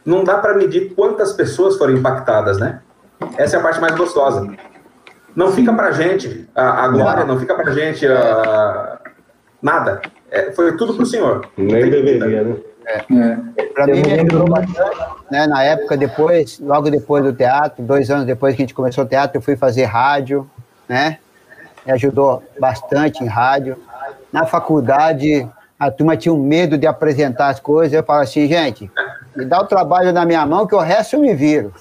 não 0.05 0.23
dá 0.23 0.37
para 0.37 0.55
medir 0.55 0.93
quantas 0.95 1.33
pessoas 1.33 1.77
foram 1.77 1.93
impactadas, 1.93 2.57
né? 2.57 2.81
Essa 3.37 3.57
é 3.57 3.59
a 3.59 3.63
parte 3.63 3.79
mais 3.79 3.95
gostosa. 3.95 4.47
Não 5.35 5.51
fica 5.51 5.73
para 5.73 5.91
gente 5.91 6.49
a, 6.55 6.85
a 6.85 6.87
glória, 6.87 7.25
não, 7.25 7.39
fica 7.39 7.53
para 7.55 7.71
gente 7.71 8.05
a, 8.07 8.99
nada. 9.61 10.01
É, 10.31 10.51
foi 10.51 10.75
tudo 10.77 10.93
para 10.93 11.03
o 11.03 11.05
Senhor. 11.05 11.47
Nem 11.57 11.89
deveria, 11.89 12.43
né? 12.43 12.55
É. 12.85 12.97
é. 12.97 13.65
Para 13.67 13.87
mim, 13.87 14.01
me 14.01 14.13
ajudou 14.13 14.49
bastante. 14.49 14.97
Né? 15.31 15.47
Na 15.47 15.63
época, 15.63 15.95
depois, 15.95 16.59
logo 16.59 16.89
depois 16.89 17.23
do 17.23 17.33
teatro, 17.33 17.83
dois 17.83 18.09
anos 18.09 18.25
depois 18.25 18.55
que 18.55 18.61
a 18.61 18.65
gente 18.65 18.73
começou 18.73 19.03
o 19.03 19.07
teatro, 19.07 19.37
eu 19.37 19.41
fui 19.41 19.55
fazer 19.55 19.85
rádio, 19.85 20.49
né? 20.87 21.19
Me 21.85 21.91
ajudou 21.93 22.43
bastante 22.59 23.23
em 23.23 23.27
rádio. 23.27 23.77
Na 24.31 24.45
faculdade, 24.45 25.47
a 25.79 25.89
turma 25.89 26.17
tinha 26.17 26.33
um 26.33 26.41
medo 26.41 26.77
de 26.77 26.87
apresentar 26.87 27.49
as 27.49 27.59
coisas. 27.59 27.93
Eu 27.93 28.03
falo 28.03 28.21
assim, 28.21 28.47
gente, 28.47 28.91
me 29.39 29.45
dá 29.45 29.61
o 29.61 29.65
trabalho 29.65 30.11
na 30.11 30.25
minha 30.25 30.45
mão 30.45 30.67
que 30.67 30.75
o 30.75 30.79
resto 30.79 31.15
eu 31.15 31.21
me 31.21 31.33
viro. 31.33 31.73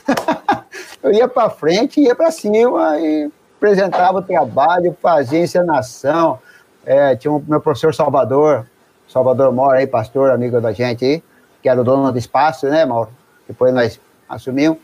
eu 1.02 1.12
ia 1.12 1.26
para 1.26 1.50
frente, 1.50 2.00
ia 2.00 2.14
para 2.14 2.30
cima 2.30 2.96
e 3.00 3.28
apresentava 3.56 4.18
o 4.18 4.22
trabalho, 4.22 4.96
fazia 5.02 5.40
encenação. 5.40 6.38
É, 6.86 7.16
tinha 7.16 7.32
o 7.32 7.42
meu 7.44 7.60
professor 7.60 7.92
Salvador, 7.92 8.64
Salvador 9.08 9.52
Mora 9.52 9.78
aí, 9.78 9.88
pastor, 9.88 10.30
amigo 10.30 10.60
da 10.60 10.72
gente 10.72 11.04
aí, 11.04 11.22
que 11.60 11.68
era 11.68 11.80
o 11.80 11.84
dono 11.84 12.12
do 12.12 12.18
espaço, 12.18 12.68
né, 12.68 12.84
Mauro? 12.84 13.10
Depois 13.48 13.74
nós 13.74 14.00
assumimos. 14.28 14.78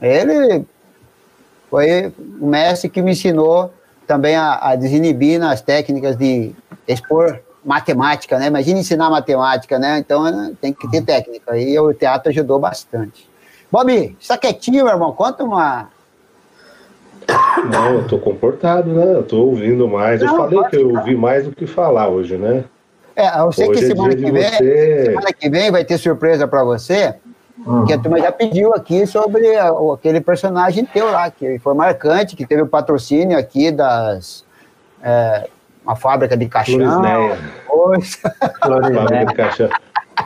Ele 0.00 0.66
foi 1.70 2.12
o 2.38 2.46
mestre 2.46 2.90
que 2.90 3.00
me 3.00 3.12
ensinou 3.12 3.72
também 4.06 4.36
a, 4.36 4.58
a 4.60 4.76
desinibir 4.76 5.40
nas 5.40 5.62
técnicas 5.62 6.14
de 6.14 6.54
expor 6.86 7.40
matemática, 7.68 8.38
né? 8.38 8.46
Imagina 8.46 8.80
ensinar 8.80 9.10
matemática, 9.10 9.78
né? 9.78 9.98
Então 9.98 10.54
tem 10.54 10.72
que 10.72 10.88
ter 10.88 11.02
técnica. 11.02 11.56
E 11.58 11.78
o 11.78 11.92
teatro 11.92 12.30
ajudou 12.30 12.58
bastante. 12.58 13.28
Bob, 13.70 14.16
está 14.18 14.38
quietinho, 14.38 14.84
meu 14.84 14.94
irmão? 14.94 15.12
Conta 15.12 15.44
uma. 15.44 15.90
Não, 17.70 17.94
eu 17.96 18.08
tô 18.08 18.18
comportado, 18.18 18.90
né? 18.90 19.12
Eu 19.12 19.22
tô 19.22 19.44
ouvindo 19.44 19.86
mais. 19.86 20.22
Não, 20.22 20.32
eu 20.32 20.36
falei 20.38 20.70
que 20.70 20.76
eu 20.76 20.96
ouvi 20.96 21.14
mais 21.14 21.44
do 21.44 21.54
que 21.54 21.66
falar 21.66 22.08
hoje, 22.08 22.38
né? 22.38 22.64
É, 23.14 23.38
eu 23.38 23.52
sei 23.52 23.68
Hoje 23.68 23.80
que 23.80 23.84
é 23.84 23.88
semana 23.88 24.16
que 24.16 24.30
vem, 24.30 24.50
você... 24.50 25.04
semana 25.04 25.32
que 25.32 25.50
vem 25.50 25.70
vai 25.70 25.84
ter 25.84 25.98
surpresa 25.98 26.48
para 26.48 26.64
você, 26.64 27.16
hum. 27.66 27.84
que 27.84 27.92
a 27.92 27.98
turma 27.98 28.18
já 28.20 28.32
pediu 28.32 28.72
aqui 28.72 29.06
sobre 29.06 29.58
aquele 29.58 30.20
personagem 30.20 30.86
teu 30.86 31.10
lá, 31.10 31.30
que 31.30 31.58
foi 31.58 31.74
marcante, 31.74 32.36
que 32.36 32.46
teve 32.46 32.62
o 32.62 32.66
patrocínio 32.66 33.36
aqui 33.36 33.70
das. 33.70 34.44
É, 35.02 35.48
uma 35.88 35.96
fábrica 35.96 36.36
de 36.36 36.46
caixão. 36.46 36.78
fábrica 38.60 39.24
de 39.24 39.34
caixão. 39.34 39.68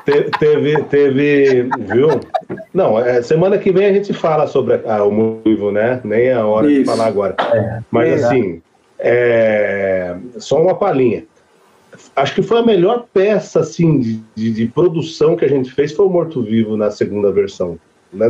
Te, 0.05 0.31
teve, 0.39 0.83
teve, 0.85 1.69
viu? 1.79 2.21
Não, 2.75 2.99
é, 2.99 3.23
semana 3.23 3.59
que 3.59 3.71
vem 3.71 3.87
a 3.87 3.93
gente 3.93 4.13
fala 4.13 4.47
sobre 4.47 4.81
a, 4.87 5.05
o 5.05 5.13
motivo, 5.13 5.71
né? 5.71 6.01
Nem 6.03 6.29
é 6.29 6.35
a 6.35 6.45
hora 6.45 6.67
Isso. 6.67 6.81
de 6.81 6.85
falar 6.87 7.07
agora. 7.07 7.37
É. 7.53 7.81
Mas 7.91 8.25
assim, 8.25 8.61
é, 8.99 10.17
só 10.39 10.61
uma 10.61 10.75
palhinha 10.75 11.25
acho 12.17 12.35
que 12.35 12.43
foi 12.43 12.59
a 12.59 12.65
melhor 12.65 13.07
peça 13.13 13.61
assim 13.61 14.01
de, 14.01 14.21
de, 14.35 14.51
de 14.51 14.67
produção 14.67 15.37
que 15.37 15.45
a 15.45 15.49
gente 15.49 15.71
fez 15.73 15.93
foi 15.93 16.07
o 16.07 16.11
Morto 16.11 16.43
Vivo 16.43 16.77
na 16.77 16.91
segunda 16.91 17.31
versão. 17.31 17.79
Na 18.13 18.27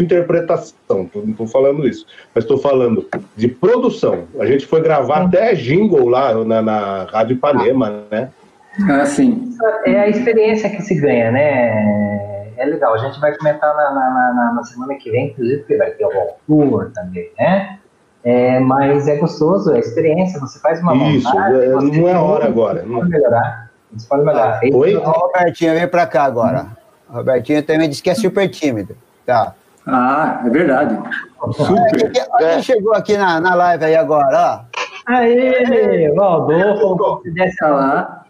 interpretação, 0.00 1.08
não 1.14 1.30
estou 1.30 1.46
falando 1.46 1.86
isso, 1.86 2.06
mas 2.34 2.44
estou 2.44 2.58
falando 2.58 3.06
de 3.36 3.48
produção. 3.48 4.24
A 4.38 4.46
gente 4.46 4.66
foi 4.66 4.80
gravar 4.80 5.24
até 5.24 5.54
jingle 5.54 6.08
lá 6.08 6.34
na, 6.44 6.62
na 6.62 7.04
Rádio 7.04 7.34
Ipanema, 7.34 8.04
né? 8.10 8.30
Ah, 8.88 9.04
sim. 9.04 9.56
É 9.86 10.00
a 10.00 10.08
experiência 10.08 10.70
que 10.70 10.82
se 10.82 10.94
ganha, 10.94 11.32
né? 11.32 12.52
É 12.56 12.64
legal. 12.64 12.94
A 12.94 12.98
gente 12.98 13.20
vai 13.20 13.36
comentar 13.36 13.74
na, 13.74 13.90
na, 13.92 14.34
na, 14.34 14.52
na 14.54 14.62
semana 14.64 14.94
que 14.94 15.10
vem, 15.10 15.28
inclusive, 15.28 15.58
porque 15.58 15.76
vai 15.76 15.90
ter 15.92 16.04
o 16.04 16.10
autor 16.48 16.90
também, 16.92 17.30
né? 17.38 17.78
É, 18.24 18.58
mas 18.60 19.06
é 19.06 19.16
gostoso, 19.16 19.72
é 19.74 19.78
experiência. 19.78 20.40
Você 20.40 20.58
faz 20.58 20.80
uma 20.80 20.94
Isso, 20.94 21.28
montagem, 21.28 21.60
é, 21.60 21.68
não 21.68 22.08
é 22.08 22.18
hora 22.18 22.46
agora. 22.46 22.82
Você 22.82 22.92
pode 22.92 23.10
melhorar. 23.10 23.70
Você 23.92 24.08
pode 24.08 24.24
melhorar. 24.24 24.60
Ah, 24.62 24.76
oi? 24.76 24.96
O 24.96 25.00
Robertinho, 25.00 25.74
vem 25.74 25.88
pra 25.88 26.06
cá 26.06 26.24
agora. 26.24 26.66
O 27.08 27.14
Robertinho 27.14 27.62
também 27.62 27.88
disse 27.88 28.02
que 28.02 28.10
é 28.10 28.14
super 28.14 28.48
tímido. 28.48 28.96
Tá. 29.24 29.54
Ah, 29.88 30.42
é 30.44 30.50
verdade. 30.50 30.98
Super. 31.52 32.12
Olha 32.30 32.52
quem 32.52 32.62
chegou 32.62 32.94
aqui 32.94 33.16
na, 33.16 33.40
na 33.40 33.54
live 33.54 33.84
aí 33.86 33.96
agora, 33.96 34.66
ó. 34.74 34.78
Aí, 35.06 36.12
Valdor, 36.14 37.22
se 37.22 37.30
desse 37.30 37.64
lá. 37.64 38.26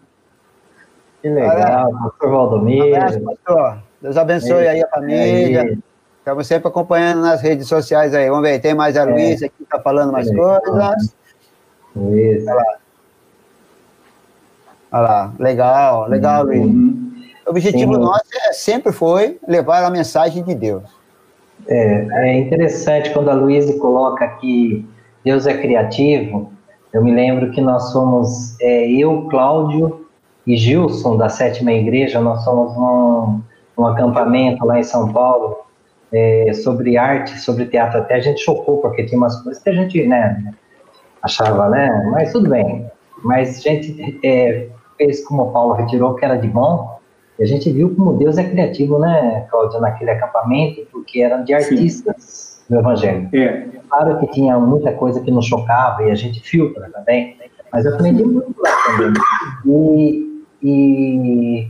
Que 1.21 1.29
legal, 1.29 1.91
pastor 1.91 2.31
Valdomiro. 2.31 3.17
Um 3.17 3.25
pastor. 3.25 3.77
Deus 4.01 4.15
abençoe 4.15 4.59
aí, 4.59 4.67
aí 4.67 4.83
a 4.83 4.87
família. 4.87 5.61
Aí. 5.63 5.77
Estamos 6.19 6.47
sempre 6.47 6.69
acompanhando 6.69 7.21
nas 7.21 7.41
redes 7.41 7.67
sociais 7.67 8.13
aí. 8.13 8.29
Vamos 8.29 8.43
ver, 8.43 8.59
tem 8.59 8.73
mais 8.73 8.95
a 8.95 9.01
é. 9.01 9.05
Luísa 9.05 9.47
aqui 9.47 9.55
que 9.57 9.63
está 9.63 9.81
falando 9.81 10.13
mais 10.13 10.31
é. 10.31 10.33
coisas. 10.33 11.15
Luísa. 11.93 12.51
Olha 12.51 12.61
lá. 12.61 12.77
Olha 14.91 15.01
lá, 15.01 15.33
legal, 15.37 16.07
legal, 16.07 16.45
uhum. 16.45 16.47
Luísa. 16.47 17.09
O 17.45 17.49
objetivo 17.49 17.95
Sim. 17.95 17.99
nosso 17.99 18.23
é, 18.47 18.53
sempre 18.53 18.93
foi 18.93 19.37
levar 19.45 19.83
a 19.83 19.89
mensagem 19.89 20.43
de 20.43 20.55
Deus. 20.55 20.98
É, 21.67 22.07
é 22.11 22.37
interessante 22.37 23.11
quando 23.11 23.29
a 23.29 23.33
Luísa 23.33 23.77
coloca 23.79 24.27
que 24.39 24.85
Deus 25.23 25.45
é 25.45 25.57
criativo. 25.57 26.51
Eu 26.91 27.03
me 27.03 27.11
lembro 27.11 27.51
que 27.51 27.61
nós 27.61 27.91
somos, 27.91 28.59
é, 28.61 28.89
eu, 28.91 29.27
Cláudio 29.29 30.07
e 30.47 30.57
Gilson, 30.57 31.17
da 31.17 31.29
Sétima 31.29 31.71
Igreja, 31.71 32.19
nós 32.19 32.43
somos 32.43 32.75
num, 32.75 33.41
num 33.77 33.87
acampamento 33.87 34.65
lá 34.65 34.79
em 34.79 34.83
São 34.83 35.13
Paulo, 35.13 35.57
é, 36.11 36.51
sobre 36.53 36.97
arte, 36.97 37.39
sobre 37.39 37.65
teatro. 37.65 37.99
Até 37.99 38.15
a 38.15 38.19
gente 38.19 38.41
chocou, 38.41 38.77
porque 38.77 39.03
tinha 39.03 39.17
umas 39.17 39.39
coisas 39.41 39.61
que 39.61 39.69
a 39.69 39.73
gente 39.73 40.07
né, 40.07 40.53
achava, 41.21 41.69
né? 41.69 42.09
Mas 42.11 42.31
tudo 42.31 42.49
bem. 42.49 42.89
Mas 43.23 43.59
a 43.59 43.61
gente 43.61 44.19
é, 44.23 44.67
fez 44.97 45.23
como 45.25 45.43
o 45.43 45.51
Paulo 45.51 45.73
retirou, 45.73 46.15
que 46.15 46.25
era 46.25 46.35
de 46.35 46.47
bom. 46.47 46.98
E 47.39 47.43
a 47.43 47.47
gente 47.47 47.71
viu 47.71 47.95
como 47.95 48.17
Deus 48.17 48.37
é 48.37 48.43
criativo, 48.43 48.99
né, 48.99 49.47
Cláudio, 49.49 49.79
naquele 49.79 50.11
acampamento, 50.11 50.85
porque 50.91 51.21
eram 51.21 51.43
de 51.45 51.53
artistas 51.53 52.61
Sim. 52.67 52.73
do 52.73 52.79
Evangelho. 52.79 53.29
É. 53.33 53.67
Claro 53.89 54.19
que 54.19 54.27
tinha 54.27 54.59
muita 54.59 54.91
coisa 54.91 55.21
que 55.21 55.31
nos 55.31 55.45
chocava 55.45 56.03
e 56.03 56.11
a 56.11 56.15
gente 56.15 56.41
filtra 56.41 56.89
também, 56.91 57.37
mas 57.71 57.85
eu 57.85 57.93
aprendi 57.93 58.23
muito 58.23 58.55
lá 58.61 58.71
também. 58.85 59.13
E, 59.65 60.43
e 60.61 61.67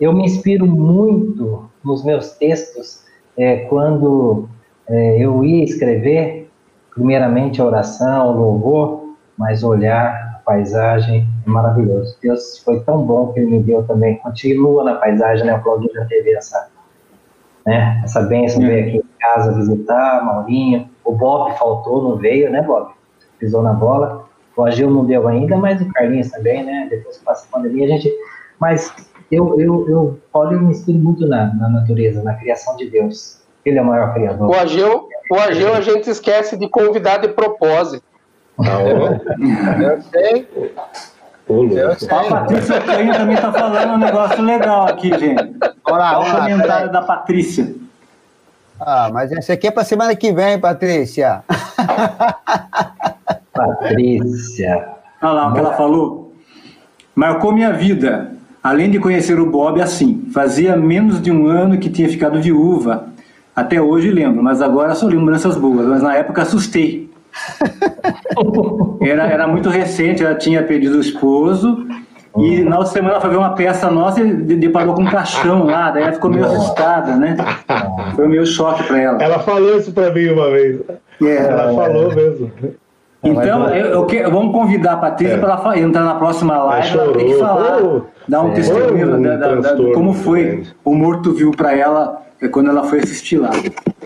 eu 0.00 0.12
me 0.12 0.24
inspiro 0.24 0.66
muito 0.66 1.68
nos 1.84 2.04
meus 2.04 2.32
textos 2.32 3.04
é, 3.36 3.56
quando 3.66 4.48
é, 4.88 5.18
eu 5.18 5.44
ia 5.44 5.64
escrever, 5.64 6.48
primeiramente 6.94 7.60
a 7.60 7.64
oração, 7.64 8.28
o 8.28 8.40
louvor, 8.40 9.07
mas 9.38 9.62
olhar 9.62 10.34
a 10.34 10.38
paisagem 10.44 11.26
é 11.46 11.48
maravilhoso. 11.48 12.16
Deus 12.20 12.58
foi 12.58 12.80
tão 12.80 13.02
bom 13.02 13.32
que 13.32 13.40
Ele 13.40 13.50
me 13.50 13.62
deu 13.62 13.84
também. 13.84 14.16
Continua 14.18 14.82
na 14.82 14.94
paisagem, 14.96 15.46
né? 15.46 15.54
O 15.54 15.62
Claudinho 15.62 15.94
já 15.94 16.04
teve 16.06 16.32
essa, 16.32 16.68
né? 17.64 18.00
essa 18.02 18.20
bênção, 18.22 18.60
veio 18.60 18.88
aqui 18.88 18.96
em 18.96 19.18
casa 19.20 19.52
visitar, 19.52 20.24
Maurinho. 20.24 20.88
O 21.04 21.12
Bob 21.12 21.56
faltou, 21.56 22.02
não 22.02 22.16
veio, 22.16 22.50
né, 22.50 22.62
Bob? 22.62 22.90
Pisou 23.38 23.62
na 23.62 23.72
bola. 23.72 24.26
O 24.56 24.64
Agil 24.64 24.90
não 24.90 25.04
deu 25.04 25.28
ainda, 25.28 25.56
mas 25.56 25.80
o 25.80 25.88
Carlinhos 25.92 26.30
também, 26.30 26.64
né? 26.64 26.88
Depois 26.90 27.18
que 27.18 27.24
passa 27.24 27.46
a 27.46 27.56
pandemia, 27.56 27.86
a 27.86 27.88
gente. 27.90 28.12
Mas 28.58 28.92
eu, 29.30 29.60
eu, 29.60 29.88
eu, 29.88 30.18
Paulo, 30.32 30.52
eu 30.54 30.60
me 30.60 30.70
inspiro 30.70 30.98
muito 30.98 31.28
na, 31.28 31.54
na 31.54 31.68
natureza, 31.68 32.24
na 32.24 32.34
criação 32.34 32.74
de 32.76 32.90
Deus. 32.90 33.40
Ele 33.64 33.78
é 33.78 33.82
o 33.82 33.86
maior 33.86 34.12
criador. 34.14 34.48
O 34.48 34.54
Ageu, 34.54 35.06
o 35.30 35.34
Ageu 35.36 35.74
a 35.74 35.80
gente 35.80 36.10
esquece 36.10 36.56
de 36.56 36.68
convidar 36.68 37.18
de 37.18 37.28
propósito. 37.28 38.07
Ah, 38.60 38.82
eu 39.80 40.02
sei. 40.02 40.48
Eu 41.48 41.98
sei. 41.98 42.08
A 42.10 42.24
Patrícia 42.24 42.80
Canha 42.80 43.14
também 43.14 43.36
está 43.36 43.52
falando 43.52 43.94
um 43.94 43.98
negócio 43.98 44.42
legal 44.42 44.88
aqui, 44.88 45.10
gente. 45.18 45.54
Olha 45.84 45.96
lá, 45.96 46.18
Olha 46.18 46.28
o 46.28 46.40
comentário 46.40 46.92
da 46.92 47.02
Patrícia. 47.02 47.74
Ah, 48.80 49.10
mas 49.12 49.32
esse 49.32 49.50
aqui 49.50 49.66
é 49.66 49.70
para 49.70 49.84
semana 49.84 50.14
que 50.14 50.32
vem, 50.32 50.58
Patrícia. 50.58 51.42
Patrícia. 53.52 54.88
Olha 55.22 55.32
lá 55.32 55.48
o 55.48 55.52
que 55.52 55.58
ela 55.58 55.74
falou. 55.74 56.32
Marcou 57.14 57.52
minha 57.52 57.72
vida. 57.72 58.32
Além 58.62 58.90
de 58.90 58.98
conhecer 58.98 59.38
o 59.40 59.50
Bob 59.50 59.80
assim, 59.80 60.28
fazia 60.32 60.76
menos 60.76 61.22
de 61.22 61.30
um 61.30 61.46
ano 61.46 61.78
que 61.78 61.88
tinha 61.88 62.08
ficado 62.08 62.40
viúva. 62.40 63.08
Até 63.54 63.80
hoje 63.80 64.10
lembro, 64.10 64.42
mas 64.42 64.60
agora 64.60 64.94
só 64.94 65.06
lembranças 65.06 65.56
boas. 65.56 65.86
Mas 65.86 66.02
na 66.02 66.14
época 66.14 66.42
assustei. 66.42 67.07
Era, 69.00 69.26
era 69.26 69.48
muito 69.48 69.68
recente, 69.68 70.24
ela 70.24 70.34
tinha 70.34 70.62
perdido 70.62 70.96
o 70.96 71.00
esposo. 71.00 71.86
E 72.36 72.60
na 72.62 72.78
outra 72.78 72.92
semana 72.92 73.20
foi 73.20 73.30
ver 73.30 73.36
uma 73.36 73.54
peça 73.54 73.90
nossa 73.90 74.20
e 74.20 74.32
deparou 74.56 74.94
com 74.94 75.02
um 75.02 75.10
caixão 75.10 75.64
lá, 75.64 75.90
daí 75.90 76.04
ela 76.04 76.12
ficou 76.12 76.30
meio 76.30 76.44
assustada, 76.44 77.16
né? 77.16 77.36
Foi 78.14 78.28
meio 78.28 78.46
choque 78.46 78.84
para 78.84 79.00
ela. 79.00 79.22
Ela 79.22 79.38
falou 79.40 79.76
isso 79.76 79.92
para 79.92 80.12
mim 80.12 80.28
uma 80.28 80.50
vez. 80.50 80.80
É, 81.22 81.36
ela 81.36 81.74
falou 81.74 82.14
mesmo. 82.14 82.52
Então, 83.24 83.68
eu, 83.74 84.06
eu, 84.08 84.30
vamos 84.30 84.52
convidar 84.52 84.92
a 84.92 84.96
Patrícia 84.98 85.34
é. 85.34 85.38
para 85.38 85.54
ela 85.54 85.78
entrar 85.78 86.04
na 86.04 86.14
próxima 86.14 86.62
live. 86.62 86.92
Ela, 86.92 87.02
ela 87.02 87.12
tem 87.14 87.26
que 87.26 87.34
falar, 87.34 87.82
oh, 87.82 88.02
dar 88.28 88.42
um 88.42 88.52
é. 88.52 88.54
testemunho 88.54 89.16
um 89.16 89.22
da, 89.22 89.36
da, 89.36 89.54
da, 89.56 89.72
de 89.74 89.92
como 89.92 90.12
foi 90.12 90.62
o 90.84 90.94
morto 90.94 91.32
viu 91.32 91.50
para 91.50 91.76
ela 91.76 92.22
quando 92.46 92.70
ela 92.70 92.84
foi 92.84 93.00
assistir 93.00 93.38
lá. 93.38 93.50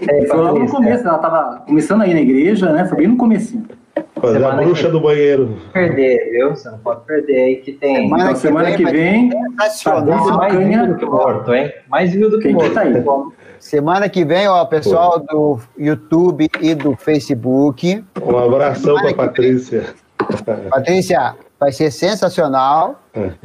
É, 0.08 0.26
foi 0.26 0.36
logo 0.36 0.58
no 0.58 0.70
começo, 0.70 1.06
ela 1.06 1.16
estava 1.16 1.62
começando 1.66 2.02
aí 2.02 2.14
na 2.14 2.20
igreja, 2.20 2.72
né? 2.72 2.86
Foi 2.86 2.98
bem 2.98 3.08
no 3.08 3.16
começo. 3.16 3.60
Fazer 4.14 4.38
semana 4.38 4.62
a 4.62 4.64
bruxa 4.64 4.86
que... 4.86 4.92
do 4.92 5.00
banheiro. 5.00 5.58
Perder, 5.72 6.30
viu? 6.30 6.50
Você 6.50 6.70
não 6.70 6.78
pode 6.78 7.04
perder 7.04 7.36
aí 7.36 7.56
que 7.56 7.72
tem. 7.72 8.04
Semana, 8.04 8.22
então, 8.22 8.34
que, 8.34 8.40
semana 8.40 8.68
vem, 8.68 8.76
que 8.76 8.84
vem. 8.84 9.30
Tá 9.30 10.36
mais 10.36 10.54
vivo 10.56 10.86
do 10.86 10.96
que 10.96 11.04
morto, 11.04 11.54
hein? 11.54 11.72
Mais 11.88 12.12
vivo 12.12 12.30
do 12.30 12.38
que 12.38 12.48
morto. 12.52 12.72
Tá 12.72 12.80
aí? 12.82 13.04
Semana 13.58 14.08
que 14.08 14.24
vem, 14.24 14.48
ó, 14.48 14.64
pessoal 14.64 15.20
do 15.20 15.58
YouTube 15.78 16.48
e 16.60 16.74
do 16.74 16.96
Facebook. 16.96 18.02
Um 18.20 18.38
abração 18.38 18.96
para 18.96 19.14
Patrícia. 19.14 19.94
Patrícia, 20.70 21.34
vai 21.62 21.70
ser 21.70 21.92
sensacional. 21.92 23.00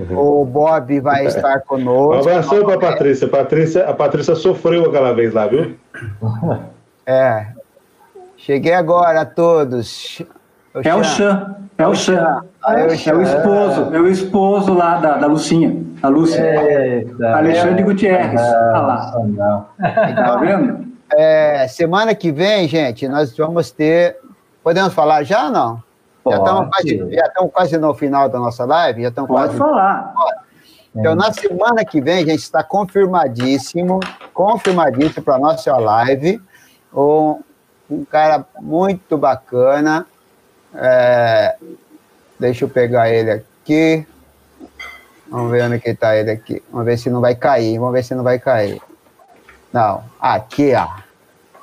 O 0.09 0.43
Bob 0.43 0.99
vai 1.01 1.28
estar 1.28 1.61
conosco. 1.61 2.15
Um 2.15 2.20
abração 2.20 2.65
para 2.65 2.80
Patrícia. 2.80 3.28
Patrícia. 3.28 3.88
A 3.88 3.93
Patrícia 3.93 4.36
sofreu 4.36 4.86
aquela 4.86 5.13
vez 5.13 5.34
lá, 5.34 5.45
viu? 5.47 5.76
É. 7.09 7.47
Cheguei 8.36 8.74
agora 8.74 9.22
a 9.22 9.26
todos. 9.26 10.22
É 10.84 10.93
o 10.93 11.01
Chan. 11.01 11.55
É 11.78 11.88
o 11.88 11.95
Chan. 11.95 12.43
É 12.68 12.74
o, 12.74 12.76
é 12.76 13.15
o 13.15 13.22
esposo. 13.22 13.95
É 13.95 13.99
o 14.01 14.07
esposo 14.09 14.74
lá 14.74 14.97
da, 14.97 15.18
da 15.18 15.28
Lucinha. 15.28 15.74
A 16.03 16.09
Lúcia. 16.09 16.43
Eita, 16.43 17.30
Alexandre 17.34 17.82
é, 17.82 17.86
Gutierrez. 17.86 18.41
Olha 18.41 18.82
lá. 18.82 19.13
Não. 19.26 19.65
Tá 19.80 20.36
vendo? 20.36 20.86
É, 21.13 21.65
semana 21.70 22.13
que 22.13 22.30
vem, 22.30 22.68
gente, 22.68 23.07
nós 23.07 23.36
vamos 23.38 23.72
ter. 23.72 24.18
Podemos 24.61 24.93
falar 24.93 25.24
já 25.24 25.45
ou 25.45 25.51
não? 25.51 25.86
Já 26.30 26.38
estamos, 26.38 26.69
quase, 26.69 27.15
já 27.15 27.25
estamos 27.25 27.51
quase 27.53 27.78
no 27.78 27.93
final 27.93 28.30
da 28.30 28.39
nossa 28.39 28.65
live. 28.65 29.01
Já 29.03 29.09
estamos 29.09 29.28
Pode 29.28 29.43
quase 29.47 29.57
falar. 29.57 30.13
Então, 30.95 31.15
na 31.15 31.32
semana 31.32 31.86
que 31.86 32.01
vem, 32.01 32.23
a 32.23 32.25
gente 32.25 32.39
está 32.39 32.63
confirmadíssimo, 32.63 33.99
confirmadíssimo 34.34 35.23
para 35.23 35.36
a 35.36 35.39
nossa 35.39 35.78
live. 35.78 36.41
Um, 36.93 37.39
um 37.89 38.03
cara 38.03 38.45
muito 38.59 39.17
bacana. 39.17 40.07
É, 40.73 41.55
deixa 42.39 42.65
eu 42.65 42.69
pegar 42.69 43.09
ele 43.09 43.32
aqui. 43.32 44.07
Vamos 45.30 45.51
ver 45.51 45.63
onde 45.63 45.80
que 45.80 45.89
está 45.89 46.15
ele 46.15 46.32
aqui. 46.32 46.63
Vamos 46.71 46.86
ver 46.86 46.97
se 46.97 47.09
não 47.09 47.21
vai 47.21 47.36
cair. 47.36 47.78
Vamos 47.78 47.93
ver 47.93 48.03
se 48.03 48.15
não 48.15 48.23
vai 48.23 48.39
cair. 48.39 48.82
Não. 49.71 50.03
Aqui, 50.19 50.73
ó. 50.73 50.88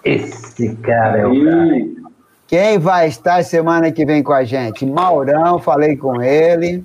Esse 0.04 0.76
cara 0.76 1.18
é 1.18 1.26
o 1.26 1.44
cara. 1.44 2.03
Quem 2.46 2.78
vai 2.78 3.08
estar 3.08 3.42
semana 3.42 3.90
que 3.90 4.04
vem 4.04 4.22
com 4.22 4.32
a 4.32 4.44
gente? 4.44 4.84
Maurão, 4.84 5.58
falei 5.58 5.96
com 5.96 6.22
ele. 6.22 6.84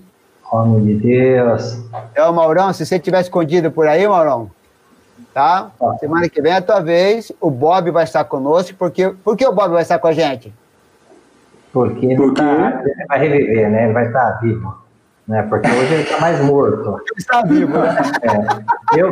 Homem 0.51 0.86
de 0.86 0.95
Deus. 0.95 1.80
Então, 2.12 2.34
Maurão, 2.34 2.74
se 2.74 2.86
você 2.86 2.95
estiver 2.95 3.22
escondido 3.22 3.72
por 3.72 3.88
aí, 3.88 4.07
Maurão, 4.07 4.49
tá? 5.34 5.70
Semana 5.99 6.28
que 6.28 6.41
vem 6.41 6.53
é 6.53 6.57
a 6.57 6.62
tua 6.62 6.80
vez. 6.80 7.32
O 7.39 7.51
Bob 7.51 7.91
vai 7.91 8.03
estar 8.03 8.24
conosco. 8.24 8.76
Porque, 8.78 9.10
por 9.24 9.38
que 9.38 9.45
o 9.45 9.53
Bob 9.53 9.72
vai 9.72 9.84
estar 9.84 9.99
com 9.99 10.07
a 10.07 10.14
gente? 10.14 10.53
Porque 11.72 12.16
porque... 12.16 12.41
Tá, 12.41 12.82
ele 12.84 13.05
vai 13.07 13.20
reviver, 13.20 13.70
né? 13.70 13.84
Ele 13.84 13.93
vai 13.93 14.07
estar 14.07 14.39
vivo 14.41 14.88
né? 15.30 15.43
Porque 15.43 15.67
hoje 15.69 15.93
ele 15.93 16.03
está 16.03 16.19
mais 16.19 16.43
morto. 16.43 16.89
Ele 16.89 17.19
está 17.19 17.43
vivo, 17.43 17.77
né? 17.77 17.95
É. 18.23 18.99
Eu, 18.99 19.11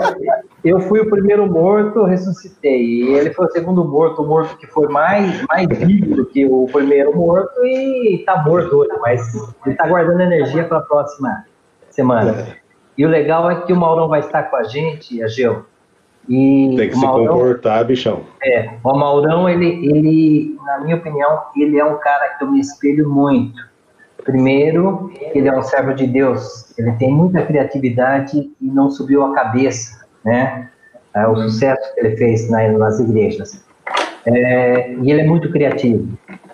eu 0.65 0.79
fui 0.81 0.99
o 0.99 1.09
primeiro 1.09 1.45
morto, 1.45 2.03
ressuscitei. 2.05 2.83
E 2.83 3.13
ele 3.13 3.31
foi 3.31 3.45
o 3.45 3.51
segundo 3.51 3.85
morto, 3.85 4.23
o 4.23 4.27
morto 4.27 4.57
que 4.57 4.65
foi 4.65 4.87
mais, 4.87 5.43
mais 5.43 5.67
vivo 5.67 6.15
do 6.15 6.25
que 6.25 6.43
o 6.47 6.67
primeiro 6.73 7.15
morto 7.15 7.63
e 7.63 8.15
está 8.15 8.41
morto 8.41 8.77
hoje, 8.77 8.89
mas 8.99 9.35
ele 9.63 9.75
está 9.75 9.87
guardando 9.87 10.19
energia 10.21 10.63
para 10.63 10.79
a 10.79 10.81
próxima 10.81 11.45
semana. 11.91 12.47
E 12.97 13.05
o 13.05 13.09
legal 13.09 13.49
é 13.51 13.61
que 13.61 13.71
o 13.71 13.75
Maurão 13.75 14.07
vai 14.07 14.21
estar 14.21 14.43
com 14.43 14.55
a 14.55 14.63
gente, 14.63 15.21
Ageu. 15.21 15.65
E 16.27 16.73
Tem 16.75 16.89
que 16.89 16.97
Maurão, 16.97 17.25
se 17.25 17.29
comportar, 17.29 17.85
bichão. 17.85 18.23
É, 18.43 18.71
o 18.83 18.97
Maurão, 18.97 19.47
ele, 19.47 19.67
ele, 19.85 20.57
na 20.65 20.79
minha 20.79 20.95
opinião, 20.95 21.43
ele 21.55 21.77
é 21.77 21.85
um 21.85 21.99
cara 21.99 22.29
que 22.29 22.43
eu 22.43 22.51
me 22.51 22.59
espelho 22.59 23.07
muito 23.07 23.67
Primeiro, 24.27 25.09
ele 25.33 25.47
é 25.47 25.57
um 25.57 25.63
servo 25.63 25.93
de 25.93 26.05
Deus, 26.05 26.77
ele 26.77 26.91
tem 26.97 27.09
muita 27.09 27.45
criatividade 27.45 28.37
e 28.37 28.65
não 28.67 28.91
subiu 28.91 29.23
a 29.23 29.33
cabeça, 29.33 30.05
né? 30.25 30.69
É, 31.15 31.25
o 31.25 31.37
sucesso 31.37 31.93
que 31.93 32.01
ele 32.01 32.17
fez 32.17 32.49
nas 32.49 32.99
igrejas. 32.99 33.63
É, 34.25 34.91
e 35.01 35.09
ele 35.09 35.21
é 35.21 35.25
muito 35.25 35.49
criativo. 35.49 36.09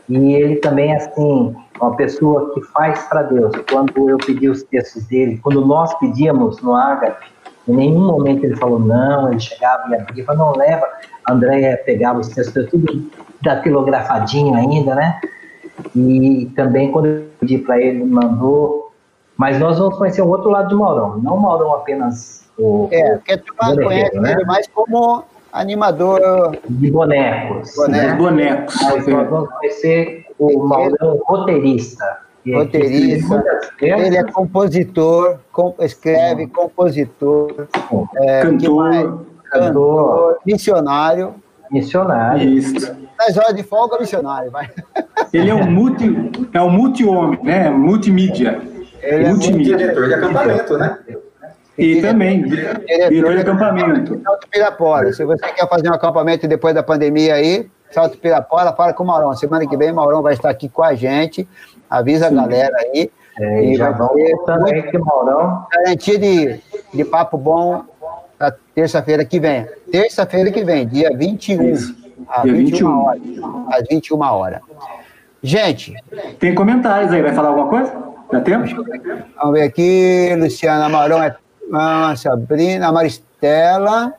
E 0.08 0.34
ele 0.36 0.58
também 0.58 0.94
é, 0.94 0.98
assim, 0.98 1.56
uma 1.82 1.96
pessoa 1.96 2.54
que 2.54 2.62
faz 2.62 3.02
para 3.08 3.24
Deus. 3.24 3.52
Quando 3.72 4.08
eu 4.08 4.20
pedi 4.20 4.48
os 4.48 4.62
textos 4.62 5.08
dele, 5.08 5.40
quando 5.42 5.66
nós 5.66 5.92
pedíamos 5.98 6.62
no 6.62 6.76
Ágape, 6.76 7.26
em 7.68 7.74
nenhum 7.76 8.06
momento 8.06 8.44
ele 8.44 8.56
falou 8.56 8.78
não, 8.78 9.32
ele 9.32 9.40
chegava 9.40 9.90
e 9.90 9.96
abria, 9.96 10.26
não 10.36 10.56
leva. 10.56 10.86
A 11.26 11.34
Andréia 11.34 11.82
pegava 11.84 12.20
os 12.20 12.28
textos, 12.28 12.70
tudo 12.70 13.10
datilografadinho 13.42 14.54
ainda, 14.54 14.94
né? 14.94 15.20
E 15.96 16.52
também, 16.56 16.92
quando 16.92 17.08
eu 17.08 17.26
pedi 17.40 17.58
para 17.58 17.80
ele, 17.80 18.02
ele 18.02 18.06
mandou. 18.06 18.92
Mas 19.36 19.60
nós 19.60 19.80
vamos 19.80 19.98
conhecer 19.98 20.22
o 20.22 20.28
outro 20.28 20.50
lado 20.50 20.70
do 20.70 20.78
Maurão, 20.78 21.18
não 21.18 21.36
o 21.36 21.42
Maurão 21.42 21.74
apenas 21.74 22.48
o. 22.58 22.88
É, 22.92 23.16
porque 23.18 23.38
tu 23.38 23.54
conhece 23.56 24.20
né? 24.20 24.34
ele 24.34 24.46
mais 24.46 24.68
como 24.68 25.24
animador. 25.52 26.58
De 26.70 26.92
bonecos. 26.92 27.76
Bonecos. 27.76 27.88
Né? 27.88 28.16
bonecos. 28.16 28.76
Mas 28.84 29.08
nós 29.08 29.30
vamos 29.30 29.50
conhecer 29.50 30.26
o 30.38 30.64
Maurão 30.64 31.20
roteirista. 31.26 32.24
Roteirista, 32.46 33.42
ele 33.80 34.18
é 34.18 34.24
compositor, 34.24 35.40
escreve, 35.80 36.48
compositor, 36.48 37.70
é, 38.18 38.42
cantor, 38.42 39.26
cantor, 39.50 40.38
missionário. 40.46 41.36
Missionário. 41.74 42.48
Isso. 42.48 42.96
Nas 43.18 43.36
horas 43.36 43.56
de 43.56 43.64
folga, 43.64 43.98
missionário, 44.00 44.52
vai. 44.52 44.70
Ele 45.34 45.50
é 45.50 45.56
um 45.56 45.70
multi, 45.70 46.06
é 46.54 46.62
um 46.62 46.70
multi-homem, 46.70 47.40
né? 47.44 47.70
Multimídia. 47.72 48.62
Ele 49.02 49.26
é 49.26 49.30
multimídia. 49.30 49.78
diretor 49.78 50.08
de 50.08 50.14
acampamento, 50.14 50.78
né? 50.78 50.98
E, 51.76 52.02
também, 52.02 52.44
diretor, 52.44 53.34
de 53.34 53.42
acampamento. 53.42 54.22
Salto 54.24 54.48
Pirapora. 54.48 55.12
Se 55.12 55.26
você 55.26 55.52
quer 55.52 55.68
fazer 55.68 55.90
um 55.90 55.94
acampamento 55.94 56.48
depois 56.48 56.76
da 56.76 56.84
pandemia 56.84 57.34
aí, 57.34 57.68
Salto 57.90 58.20
Pirapora, 58.20 58.72
fala 58.74 58.94
com 58.94 59.04
o 59.04 59.08
Maurão. 59.08 59.34
Semana 59.34 59.68
que 59.68 59.76
vem, 59.76 59.92
o 59.92 59.96
Maurão 59.96 60.22
vai 60.22 60.34
estar 60.34 60.52
aqui 60.52 60.70
com 60.70 60.84
a 60.84 60.94
gente. 60.94 61.48
Avisa 61.90 62.30
Sim. 62.30 62.38
a 62.38 62.42
galera 62.42 62.78
aí. 62.78 63.10
É, 63.40 63.64
e 63.66 63.76
já 63.76 63.90
vamos 63.90 64.22
também 64.46 64.84
que 64.84 64.98
Maurão. 65.00 65.66
Garantia 65.72 66.20
de, 66.20 66.60
de 66.94 67.04
papo 67.04 67.36
bom 67.36 67.84
terça-feira 68.52 69.26
que 69.26 69.40
vem. 69.40 69.68
Terça-feira 69.92 70.52
que 70.52 70.64
vem, 70.64 70.88
dia 70.88 71.10
21. 71.16 71.74
Isso. 71.74 71.96
Às 72.28 72.44
21, 72.44 72.66
21 72.66 73.00
horas. 73.00 73.22
Às 73.72 73.88
21 73.90 74.22
horas. 74.22 74.62
Gente. 75.42 75.94
Tem 76.40 76.56
comentários 76.56 77.12
aí, 77.12 77.22
vai 77.22 77.34
falar 77.34 77.50
alguma 77.50 77.68
coisa? 77.68 77.94
Dá 78.32 78.42
tempo? 78.42 78.66
Vamos 79.36 79.54
ver 79.54 79.64
aqui. 79.64 80.36
Luciana 80.38 80.88
Marão, 80.90 81.22
é, 81.22 81.36
ah, 81.74 82.14
Sabrina, 82.16 82.92
Maristela. 82.92 84.14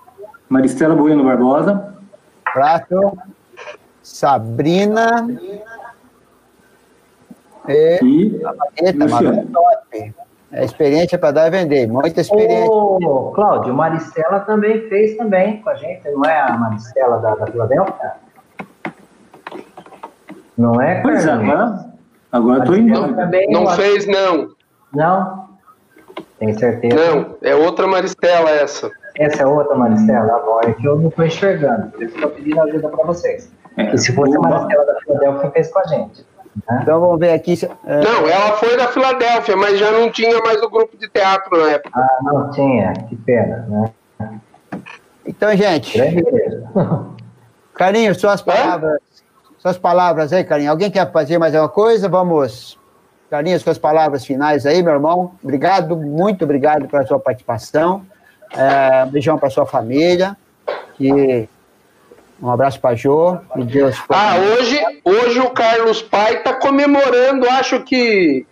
Maristela 0.49 0.95
Bueno 0.95 1.25
Barbosa. 1.25 1.95
Prato. 2.53 3.19
Sabrina. 4.03 5.27
E, 7.69 7.99
E 8.03 8.45
a 8.45 8.53
Marita, 8.53 9.05
Luciano. 9.05 9.37
Marita 9.37 9.53
top. 9.53 10.15
É 10.57 10.65
experiência 10.65 11.19
para 11.19 11.33
dar 11.33 11.49
e 11.49 11.51
vender. 11.51 11.89
Muita 11.89 12.21
experiência. 12.21 12.71
Ô, 12.71 13.33
Cláudio, 13.35 13.75
Maristela 13.75 14.39
também 14.41 14.89
fez 14.89 15.17
também 15.17 15.61
com 15.61 15.69
a 15.69 15.75
gente, 15.75 16.09
não 16.11 16.25
é 16.25 16.41
a 16.41 16.57
Maristela 16.57 17.19
da, 17.19 17.35
da 17.35 17.47
Filadélfia? 17.49 18.13
Não 20.57 20.81
é, 20.81 21.01
Pois 21.03 21.25
é, 21.25 21.29
Carlinhos? 21.29 21.53
agora, 21.53 21.85
agora 22.31 22.59
eu 22.61 22.65
tô 22.67 22.75
em 22.77 22.87
Maristela 22.87 23.15
também, 23.17 23.51
Não 23.51 23.67
fez, 23.71 24.07
não. 24.07 24.49
Não? 24.95 25.49
Tem 26.39 26.53
certeza? 26.57 26.95
Não, 26.95 27.37
é 27.43 27.55
outra 27.57 27.89
Maristela 27.89 28.49
essa. 28.51 28.89
Essa 29.19 29.43
é 29.43 29.47
outra 29.47 29.75
Maristela? 29.75 30.37
Agora 30.37 30.71
é 30.71 30.73
que 30.73 30.87
eu 30.87 30.97
não 30.97 31.09
estou 31.09 31.25
enxergando, 31.25 31.91
por 31.91 32.03
isso 32.03 32.15
que 32.15 32.23
eu 32.23 32.29
estou 32.29 32.31
pedindo 32.31 32.63
ajuda 32.63 32.89
para 32.89 33.05
vocês. 33.05 33.51
É, 33.77 33.93
E 33.93 33.99
se 33.99 34.13
fosse 34.15 34.37
a 34.37 34.41
Maristela 34.41 34.87
da 34.87 34.95
Filadélfia, 35.01 35.51
fez 35.51 35.73
com 35.73 35.79
a 35.81 35.85
gente. 35.85 36.25
Né? 36.69 36.79
Então 36.83 37.01
vamos 37.01 37.19
ver 37.19 37.33
aqui. 37.33 37.57
se- 37.57 37.67
é, 37.67 38.01
Não, 38.01 38.27
ela 38.29 38.57
foi 38.57 38.77
da 38.77 38.89
Filadélfia, 38.89 39.57
mas 39.57 39.79
já 39.79 39.91
não 39.91 40.11
tinha 40.11 40.39
mais 40.41 40.61
o 40.63 40.71
grupo 40.71 40.97
de 40.97 41.09
teatro 41.09 41.57
na 41.59 41.71
época. 41.73 41.91
Ah, 41.99 42.19
não 42.23 42.51
tinha, 42.51 42.93
que 43.09 43.17
pena, 43.17 43.67
né? 43.69 43.91
Então, 45.27 45.55
gente. 45.57 45.99
Carinho, 47.75 48.15
suas 48.15 48.41
palavras. 48.43 49.01
Suas 49.59 49.79
palavras 49.79 50.33
aí, 50.33 50.45
Carinho. 50.45 50.71
Alguém 50.71 50.91
quer 50.91 51.11
fazer 51.11 51.39
mais 51.39 51.55
alguma 51.55 51.73
coisa? 51.73 52.09
Vamos. 52.09 52.79
Carinho, 53.31 53.59
suas 53.59 53.79
palavras 53.79 54.25
finais 54.25 54.67
aí, 54.67 54.83
meu 54.83 54.93
irmão. 54.93 55.33
Obrigado, 55.43 55.97
muito 55.97 56.45
obrigado 56.45 56.87
pela 56.87 57.05
sua 57.07 57.19
participação. 57.19 58.05
É, 58.57 59.05
um 59.05 59.09
beijão 59.11 59.39
para 59.39 59.51
sua 59.51 59.67
família. 59.67 60.37
Que... 60.97 61.49
Um 62.43 62.51
abraço 62.51 62.81
para 62.81 62.95
Jô. 62.95 63.39
Deus. 63.57 63.97
Ah, 64.09 64.35
hoje, 64.37 64.81
hoje 65.05 65.41
o 65.41 65.51
Carlos 65.51 66.03
Pai 66.03 66.43
tá 66.43 66.55
comemorando, 66.55 67.49
acho 67.51 67.81
que. 67.83 68.47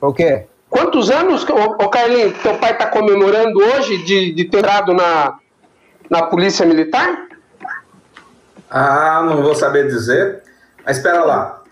O 0.00 0.12
quê? 0.12 0.46
Quantos 0.68 1.10
anos, 1.10 1.44
ô, 1.48 1.54
ô 1.84 1.88
Carlinhos, 1.88 2.36
teu 2.42 2.54
pai 2.58 2.76
tá 2.76 2.86
comemorando 2.88 3.58
hoje 3.58 3.98
de, 4.04 4.32
de 4.34 4.44
ter 4.44 4.58
entrado 4.58 4.92
na, 4.92 5.38
na 6.10 6.22
Polícia 6.24 6.66
Militar? 6.66 7.26
Ah, 8.70 9.22
não 9.24 9.42
vou 9.42 9.54
saber 9.54 9.86
dizer. 9.86 10.42
Mas 10.84 10.98
espera 10.98 11.24
lá. 11.24 11.62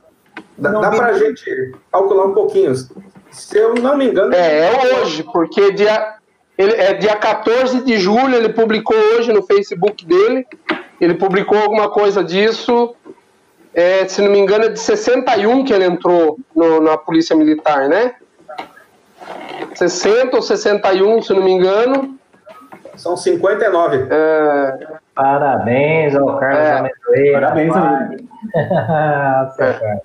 Dá, 0.57 0.71
Não 0.71 0.81
dá 0.81 0.91
vi- 0.91 0.97
pra 0.97 1.13
gente 1.13 1.73
calcular 1.93 2.25
um 2.27 2.33
pouquinho. 2.35 2.73
Se 3.31 3.59
eu 3.59 3.75
não 3.75 3.97
me 3.99 4.07
engano. 4.09 4.35
É, 4.35 4.69
é 4.73 4.95
hoje, 5.03 5.23
porque 5.25 5.73
dia, 5.73 6.15
ele, 6.57 6.73
é 6.73 6.95
dia 6.95 7.17
14 7.17 7.83
de 7.85 7.99
julho, 7.99 8.35
ele 8.35 8.49
publicou 8.51 8.97
hoje 8.97 9.31
no 9.33 9.43
Facebook 9.43 10.07
dele, 10.07 10.47
ele 11.01 11.15
publicou 11.15 11.59
alguma 11.59 11.91
coisa 11.91 12.23
disso, 12.25 12.95
é, 13.75 14.07
se 14.09 14.23
não 14.23 14.31
me 14.31 14.39
engano 14.39 14.65
é 14.65 14.69
de 14.69 14.79
61 14.81 15.65
que 15.65 15.73
ele 15.73 15.85
entrou 15.85 16.39
no- 16.55 16.81
na 16.81 16.97
Polícia 16.97 17.35
Militar, 17.37 17.89
né? 17.89 18.15
60 19.75 20.37
ou 20.37 20.43
61, 20.43 21.21
se 21.23 21.33
não 21.33 21.43
me 21.43 21.51
engano. 21.53 22.19
São 22.97 23.17
59. 23.17 24.07
É, 24.11 24.87
Parabéns 25.15 26.15
ao 26.15 26.39
Carlos 26.39 26.59
É. 26.59 26.73
Amendoeira. 26.79 27.41
Parabéns 27.41 27.77
a 27.77 27.81
pai. 27.81 28.09
ele. 28.13 28.29
Seu 29.55 29.81
Carlos. 29.81 30.03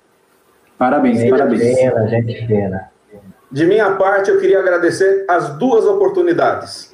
Parabéns, 0.78 1.18
Gente 1.18 1.30
parabéns. 1.30 1.78
fina, 1.78 2.08
gente 2.08 2.46
fina. 2.46 2.90
De 3.50 3.66
minha 3.66 3.92
parte, 3.92 4.30
eu 4.30 4.40
queria 4.40 4.58
agradecer 4.58 5.24
as 5.28 5.50
duas 5.56 5.84
oportunidades. 5.86 6.90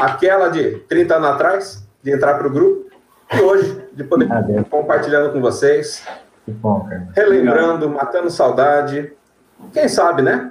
Aquela 0.00 0.48
de 0.48 0.80
30 0.88 1.16
anos 1.16 1.28
atrás, 1.30 1.87
de 2.08 2.14
entrar 2.14 2.34
para 2.34 2.46
o 2.46 2.50
grupo, 2.50 2.88
e 3.34 3.40
hoje, 3.40 3.84
de 3.92 4.02
poder 4.04 4.32
Adeus. 4.32 4.66
compartilhando 4.68 5.30
com 5.32 5.40
vocês, 5.40 6.02
Que 6.46 6.50
bom, 6.50 6.80
Carlos. 6.88 7.08
relembrando, 7.14 7.90
matando 7.90 8.30
saudade. 8.30 9.12
Quem 9.72 9.86
sabe, 9.88 10.22
né? 10.22 10.50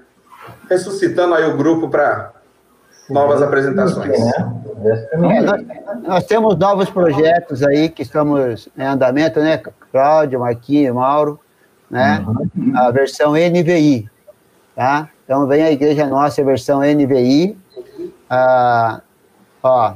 Ressuscitando 0.69 1.33
aí 1.33 1.45
o 1.45 1.57
grupo 1.57 1.89
para 1.89 2.33
novas 3.09 3.41
apresentações. 3.41 4.19
Né? 4.19 4.31
É, 4.85 4.95
permite. 5.07 5.41
nós, 5.41 6.01
nós 6.03 6.25
temos 6.25 6.55
novos 6.55 6.89
projetos 6.89 7.63
aí 7.63 7.89
que 7.89 8.03
estamos 8.03 8.69
em 8.77 8.83
andamento, 8.83 9.39
né? 9.39 9.59
Cláudio, 9.91 10.39
Marquinhos, 10.39 10.93
Mauro, 10.93 11.39
né? 11.89 12.23
A 12.75 12.91
versão 12.91 13.31
NVI, 13.31 14.07
tá? 14.75 15.09
Então 15.25 15.47
vem 15.47 15.63
a 15.63 15.71
igreja 15.71 16.05
nossa, 16.05 16.41
a 16.41 16.45
versão 16.45 16.81
NVI. 16.81 17.57
Ah, 18.29 19.01
ó, 19.63 19.93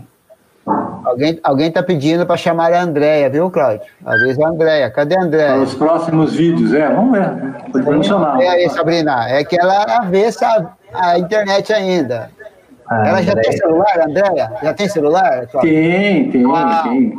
alguém, 1.06 1.39
alguém 1.43 1.72
tá 1.72 1.82
pedindo 1.84 2.26
para 2.26 2.38
chamar 2.38 2.74
a 2.74 2.82
Andréia, 2.82 3.30
viu, 3.30 3.49
Cláudio? 3.49 3.82
Avisa 4.06 4.45
a 4.45 4.49
Andréia. 4.49 4.89
Cadê 4.91 5.16
a 5.16 5.18
Para 5.18 5.28
Andréia? 5.28 5.56
os 5.62 5.74
próximos 5.74 6.34
vídeos, 6.36 6.74
é, 6.74 6.88
vamos 6.89 7.18
ver. 7.18 7.32
Podemos 7.72 8.06
chamar. 8.08 8.41
É 8.41 8.47
aí, 8.49 8.70
Sabrina. 8.70 9.28
É 9.30 9.43
que 9.43 9.60
ela 9.60 9.84
avessa 10.02 10.72
a 10.93 11.18
internet 11.20 11.72
ainda. 11.74 12.30
Ah, 12.88 13.08
Ela 13.08 13.22
já 13.22 13.32
André. 13.32 13.43
tem 13.43 13.52
celular, 13.58 13.99
Andréia? 14.06 14.52
Já 14.62 14.74
tem 14.74 14.89
celular? 14.89 15.47
Cláudio? 15.47 15.72
Tem, 15.72 16.30
tem, 16.32 16.43
Ah. 16.54 16.82
tem. 16.84 17.14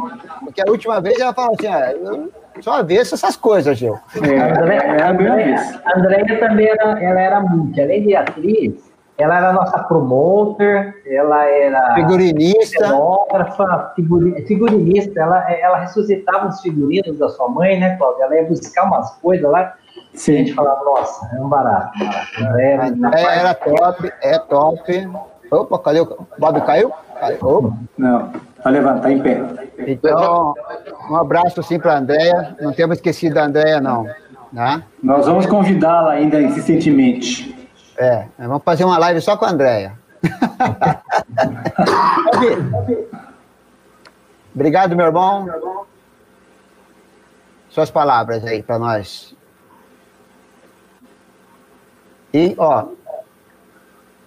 Porque 0.45 0.61
a 0.61 0.71
última 0.71 1.01
vez 1.01 1.19
ela 1.19 1.33
falou 1.33 1.55
assim, 1.59 1.67
ah, 1.69 1.93
eu 1.93 2.31
só 2.61 2.73
avesso 2.81 3.15
essas 3.15 3.37
coisas, 3.37 3.79
Gil. 3.79 3.99
É, 4.23 4.39
A 4.39 4.75
é 4.75 5.03
a 5.03 5.15
primeira 5.15 5.37
vez. 5.37 5.81
a 5.87 5.99
Andréia 5.99 6.39
também 6.41 6.67
era, 6.69 7.03
ela 7.03 7.21
era 7.21 7.41
multi, 7.41 7.81
além 7.81 8.03
de 8.03 8.15
atriz, 8.15 8.92
ela 9.19 9.37
era 9.37 9.53
nossa 9.53 9.79
promoter, 9.85 11.03
ela 11.07 11.45
era 11.45 11.95
Figurinista. 11.95 12.87
cenógrafa, 12.87 13.93
figuri- 13.95 14.43
figurinista, 14.47 15.21
ela, 15.21 15.51
ela 15.53 15.79
ressuscitava 15.79 16.49
os 16.49 16.61
figurinos 16.61 17.19
da 17.19 17.29
sua 17.29 17.49
mãe, 17.49 17.79
né, 17.79 17.97
Cláudia? 17.97 18.25
Ela 18.25 18.37
ia 18.37 18.45
buscar 18.45 18.85
umas 18.85 19.11
coisas 19.19 19.49
lá, 19.51 19.75
e 19.95 20.31
a 20.31 20.35
gente 20.37 20.49
Sim. 20.49 20.55
falava, 20.55 20.85
nossa, 20.85 21.31
é 21.37 21.41
um 21.41 21.49
barato. 21.49 21.91
A 22.39 22.49
Andréia 22.49 22.81
A 22.83 23.35
era 23.35 23.55
parte- 23.55 23.73
era 23.73 23.79
top, 23.79 24.13
é 24.23 24.39
top. 24.39 25.11
Opa, 25.51 25.79
cadê 25.81 26.01
o... 26.01 26.27
Bob 26.39 26.61
caiu? 26.63 26.91
Caiu. 27.21 27.39
Opa. 27.43 27.77
Não, 27.99 28.33
vai 28.65 28.73
levantar 28.73 29.13
em 29.13 29.21
pé. 29.21 29.43
Então, 29.87 30.55
um 31.11 31.17
abraço 31.17 31.61
assim 31.61 31.79
para 31.79 31.93
a 31.93 31.99
Andréia. 31.99 32.57
Não 32.59 32.73
temos 32.73 32.97
esquecido 32.97 33.35
da 33.35 33.45
Andréia, 33.45 33.79
não. 33.79 34.07
Tá? 34.55 34.83
Nós 35.03 35.27
vamos 35.27 35.45
convidá-la 35.47 36.13
ainda 36.13 36.41
insistentemente. 36.41 37.62
É, 37.97 38.27
vamos 38.39 38.63
fazer 38.65 38.85
uma 38.85 38.99
live 38.99 39.21
só 39.21 39.37
com 39.37 39.45
a 39.45 39.51
Andréia. 39.51 39.99
Obrigado, 44.55 44.97
meu 44.97 45.07
irmão. 45.07 45.47
Suas 47.69 47.91
palavras 47.91 48.45
aí 48.45 48.63
para 48.63 48.79
nós. 48.79 49.35
E, 52.35 52.55
ó, 52.59 52.87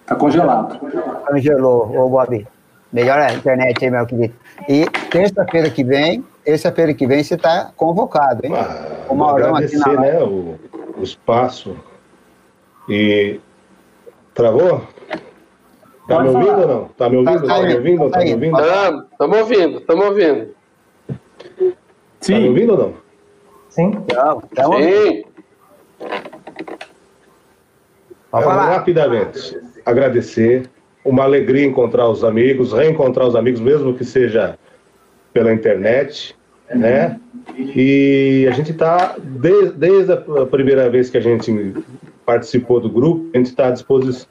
Tá 0.05 0.15
congelado. 0.15 0.79
Congelou, 1.25 1.97
ô 1.97 2.09
Bob. 2.09 2.47
Melhor 2.93 3.19
a 3.19 3.33
internet 3.33 3.83
aí, 3.83 3.91
meu 3.91 4.05
querido. 4.05 4.35
E 4.69 4.85
terça-feira 5.09 5.69
que 5.69 5.83
vem, 5.83 6.23
terça-feira 6.43 6.93
que 6.93 7.07
vem 7.07 7.23
você 7.23 7.33
está 7.33 7.71
convocado, 7.75 8.45
hein? 8.45 8.53
Ah, 8.55 9.05
O 9.09 9.15
Maurão 9.15 9.55
aqui 9.55 9.75
agradecer 9.75 9.95
na 9.95 10.01
né, 10.01 10.23
o, 10.23 10.59
o 10.97 11.03
espaço. 11.03 11.75
E. 12.87 13.39
Travou? 14.35 14.81
Tá 16.07 16.19
me 16.19 16.27
ouvindo 16.29 16.61
ou 16.61 16.67
não? 16.67 16.85
Tá 16.89 17.09
me 17.09 17.15
ouvindo? 17.17 17.47
Tá 17.47 17.47
Tá, 17.47 17.61
me 17.61 17.67
indo, 17.67 17.75
ouvindo? 17.77 18.03
tá 18.03 18.09
Tá 18.09 18.19
me 18.19 18.25
indo. 18.25 18.33
ouvindo? 18.35 18.57
Tá 18.57 19.07
Estamos 19.11 19.37
ouvindo, 19.39 19.77
estamos 19.79 20.05
ouvindo. 20.05 20.55
me 21.59 21.75
Sim, 22.19 22.47
ouvindo 22.49 22.71
ou 22.73 22.77
não? 22.77 22.93
Sim, 23.69 23.87
Então, 23.87 24.43
então 24.51 24.73
Sim. 24.81 25.23
falar. 28.29 28.65
Rapidamente, 28.65 29.57
agradecer. 29.85 30.69
Uma 31.03 31.23
alegria 31.23 31.65
encontrar 31.65 32.09
os 32.09 32.23
amigos, 32.23 32.73
reencontrar 32.73 33.27
os 33.27 33.35
amigos, 33.35 33.61
mesmo 33.61 33.93
que 33.93 34.03
seja 34.03 34.57
pela 35.31 35.53
internet, 35.53 36.35
né? 36.73 37.19
E 37.55 38.47
a 38.49 38.51
gente 38.51 38.71
está, 38.71 39.15
desde, 39.19 39.71
desde 39.73 40.11
a 40.13 40.45
primeira 40.49 40.89
vez 40.89 41.09
que 41.09 41.17
a 41.17 41.21
gente 41.21 41.51
participou 42.25 42.79
do 42.79 42.89
grupo, 42.89 43.29
a 43.33 43.37
gente 43.37 43.47
está 43.47 43.67
à 43.67 43.71
disposição. 43.71 44.27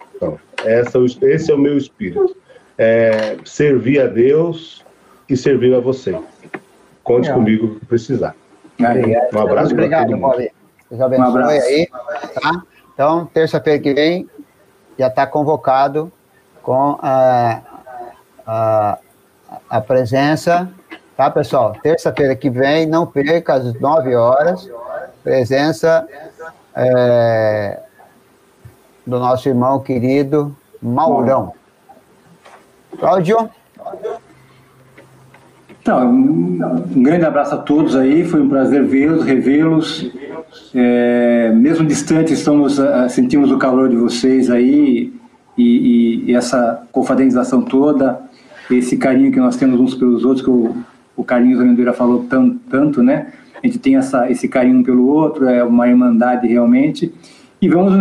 Essa, 0.64 0.99
esse 1.22 1.51
é 1.51 1.55
o 1.55 1.59
meu 1.59 1.76
espírito. 1.76 2.36
É 2.76 3.36
servir 3.45 4.01
a 4.01 4.07
Deus 4.07 4.84
e 5.28 5.36
servir 5.36 5.74
a 5.74 5.80
você. 5.80 6.18
Conte 7.05 7.22
Legal. 7.28 7.38
comigo 7.38 7.66
o 7.66 7.78
que 7.78 7.86
precisar. 7.86 8.34
Obrigado. 8.78 9.34
Um 9.34 9.38
abraço 9.40 9.74
para 9.74 9.84
Obrigado, 9.84 10.07
todo 10.09 10.18
mundo. 10.18 10.36
Deus 10.90 11.01
abençoe 11.01 11.24
Um 11.24 11.28
abraço. 11.28 11.66
aí. 11.66 11.86
Tá? 11.86 12.62
Então, 12.92 13.26
terça-feira 13.26 13.78
que 13.78 13.95
vem, 13.95 14.28
já 14.99 15.09
está 15.09 15.26
convocado 15.26 16.11
com 16.62 16.99
a, 17.01 17.61
a, 18.47 18.99
a 19.68 19.80
presença, 19.80 20.70
tá, 21.16 21.30
pessoal? 21.30 21.76
Terça-feira 21.82 22.34
que 22.34 22.51
vem, 22.51 22.86
não 22.86 23.07
perca, 23.07 23.55
às 23.55 23.74
9 23.78 24.14
horas, 24.14 24.68
presença 25.22 26.07
é, 26.77 27.81
do 29.07 29.18
nosso 29.18 29.49
irmão 29.49 29.81
querido 29.81 30.55
Maurão. 30.83 31.53
Cláudio? 32.99 33.51
Então, 35.81 36.11
um 36.11 37.03
grande 37.03 37.27
abraço 37.27 37.55
a 37.55 37.59
todos 37.59 37.95
aí, 37.95 38.25
foi 38.25 38.41
um 38.41 38.49
prazer 38.49 38.83
vê-los, 38.85 39.25
revê-los. 39.25 40.11
É, 40.75 41.53
mesmo 41.55 41.87
distante, 41.87 42.33
estamos 42.33 42.79
uh, 42.79 43.09
sentimos 43.09 43.51
o 43.51 43.59
calor 43.59 43.89
de 43.91 43.97
vocês 43.97 44.51
aí 44.51 45.12
e, 45.59 46.25
e, 46.27 46.35
essa 46.35 46.83
confraternização 46.91 47.62
toda, 47.62 48.20
esse 48.70 48.97
carinho 48.97 49.31
que 49.31 49.39
nós 49.39 49.57
temos 49.57 49.79
uns 49.79 49.95
pelos 49.95 50.25
outros, 50.25 50.43
que 50.43 50.51
o, 50.51 50.75
o 51.16 51.22
Carlinhos 51.22 51.61
Amendoeira 51.61 51.93
falou 51.93 52.25
tanto, 52.31 52.59
tanto, 52.70 53.03
né? 53.03 53.33
A 53.65 53.67
gente 53.67 53.79
tem 53.79 53.97
essa, 53.97 54.31
esse 54.31 54.47
carinho 54.47 54.81
um 54.81 54.83
pelo 54.83 55.07
outro, 55.09 55.49
é 55.49 55.65
uma 55.65 55.89
irmandade 55.89 56.47
realmente. 56.47 57.15
E 57.62 57.67
vamos, 57.67 57.97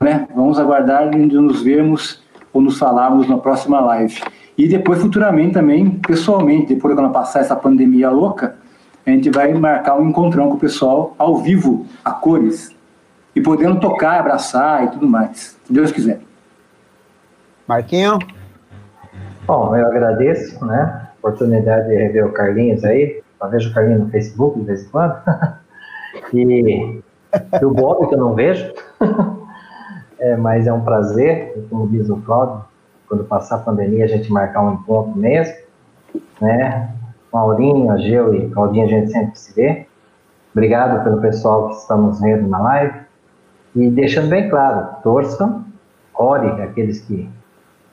né? 0.00 0.26
Vamos 0.34 0.58
aguardar 0.58 1.10
de 1.10 1.18
nos 1.18 1.60
vermos 1.60 2.22
ou 2.54 2.62
nos 2.62 2.78
falarmos 2.78 3.28
na 3.28 3.36
próxima 3.36 3.80
live. 3.80 4.22
E 4.56 4.66
depois, 4.66 4.98
futuramente 4.98 5.52
também, 5.52 5.90
pessoalmente, 5.90 6.74
depois 6.74 6.94
quando 6.94 7.12
passar 7.12 7.40
essa 7.40 7.54
pandemia 7.54 8.08
louca, 8.08 8.56
a 9.06 9.10
gente 9.10 9.28
vai 9.28 9.52
marcar 9.52 9.98
um 9.98 10.08
encontrão 10.08 10.48
com 10.48 10.54
o 10.54 10.58
pessoal 10.58 11.14
ao 11.18 11.36
vivo, 11.36 11.84
a 12.02 12.10
cores, 12.10 12.74
e 13.36 13.42
podendo 13.42 13.78
tocar, 13.78 14.20
abraçar 14.20 14.84
e 14.84 14.88
tudo 14.88 15.06
mais, 15.06 15.58
se 15.66 15.72
Deus 15.72 15.92
quiser. 15.92 16.20
Marquinho? 17.68 18.18
Bom, 19.46 19.76
eu 19.76 19.86
agradeço, 19.86 20.64
né, 20.64 21.08
a 21.10 21.28
oportunidade 21.28 21.88
de 21.88 21.94
rever 21.94 22.26
o 22.26 22.32
Carlinhos 22.32 22.82
aí, 22.84 23.21
eu 23.42 23.50
vejo 23.50 23.70
o 23.70 23.74
Carlinhos 23.74 24.00
no 24.00 24.10
Facebook 24.10 24.58
de 24.58 24.66
vez 24.66 24.84
em 24.84 24.88
quando, 24.88 25.16
e, 26.32 27.02
e 27.60 27.64
o 27.64 27.70
Bob 27.70 28.08
que 28.08 28.14
eu 28.14 28.18
não 28.18 28.34
vejo, 28.34 28.72
é, 30.18 30.36
mas 30.36 30.66
é 30.66 30.72
um 30.72 30.82
prazer, 30.82 31.66
como 31.68 31.88
diz 31.88 32.08
o 32.08 32.16
Cláudio, 32.18 32.64
quando 33.08 33.24
passar 33.24 33.56
a 33.56 33.58
pandemia 33.60 34.04
a 34.04 34.08
gente 34.08 34.32
marcar 34.32 34.62
um 34.62 34.74
encontro 34.74 35.16
mesmo, 35.18 35.54
né, 36.40 36.90
Maurinho, 37.32 37.90
Ageu 37.90 38.34
e 38.34 38.50
Claudinha, 38.50 38.84
a 38.84 38.88
gente 38.88 39.10
sempre 39.10 39.38
se 39.38 39.54
vê. 39.54 39.86
Obrigado 40.52 41.02
pelo 41.02 41.20
pessoal 41.20 41.68
que 41.68 41.76
estamos 41.76 42.20
vendo 42.20 42.46
na 42.46 42.58
live. 42.58 43.00
E 43.74 43.88
deixando 43.90 44.28
bem 44.28 44.50
claro, 44.50 44.96
torçam, 45.02 45.64
ore 46.14 46.60
aqueles 46.62 47.00
que 47.00 47.28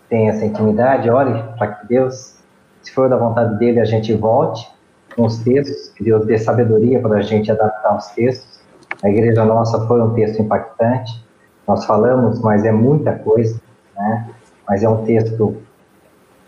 têm 0.10 0.28
essa 0.28 0.44
intimidade, 0.44 1.10
ore 1.10 1.42
para 1.58 1.68
que 1.68 1.88
Deus, 1.88 2.38
se 2.82 2.92
for 2.92 3.10
da 3.10 3.16
vontade 3.16 3.58
dele, 3.58 3.80
a 3.80 3.86
gente 3.86 4.14
volte 4.14 4.70
com 5.20 5.26
os 5.26 5.40
textos, 5.40 5.90
que 5.90 6.04
Deus 6.06 6.26
dê 6.26 6.38
sabedoria 6.38 7.02
para 7.02 7.18
a 7.18 7.22
gente 7.22 7.52
adaptar 7.52 7.98
os 7.98 8.08
textos. 8.08 8.62
A 9.04 9.10
igreja 9.10 9.44
nossa 9.44 9.86
foi 9.86 10.02
um 10.02 10.14
texto 10.14 10.42
impactante, 10.42 11.26
nós 11.68 11.84
falamos, 11.84 12.40
mas 12.40 12.64
é 12.64 12.72
muita 12.72 13.12
coisa, 13.14 13.60
né? 13.98 14.30
Mas 14.68 14.82
é 14.82 14.88
um 14.88 15.04
texto 15.04 15.58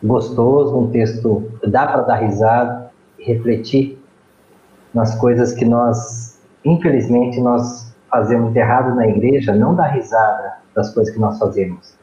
gostoso, 0.01 0.79
um 0.79 0.89
texto 0.89 1.51
que 1.59 1.69
dá 1.69 1.85
para 1.85 2.01
dar 2.03 2.15
risada 2.15 2.89
e 3.19 3.25
refletir 3.25 4.01
nas 4.93 5.15
coisas 5.15 5.51
que 5.51 5.65
nós, 5.65 6.39
infelizmente, 6.63 7.41
nós 7.41 7.93
fazemos 8.09 8.53
de 8.53 8.59
errado 8.59 8.95
na 8.95 9.05
igreja, 9.05 9.53
não 9.53 9.75
dar 9.75 9.87
risada 9.87 10.53
das 10.73 10.93
coisas 10.93 11.13
que 11.13 11.19
nós 11.19 11.37
fazemos, 11.37 11.93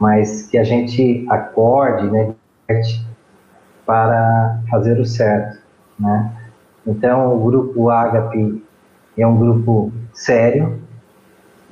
mas 0.00 0.48
que 0.48 0.58
a 0.58 0.64
gente 0.64 1.24
acorde, 1.30 2.10
né, 2.10 2.34
para 3.86 4.60
fazer 4.68 4.98
o 4.98 5.06
certo, 5.06 5.65
né? 5.98 6.32
Então, 6.86 7.34
o 7.34 7.44
grupo 7.44 7.90
Agape 7.90 8.64
é 9.18 9.26
um 9.26 9.36
grupo 9.36 9.92
sério, 10.12 10.78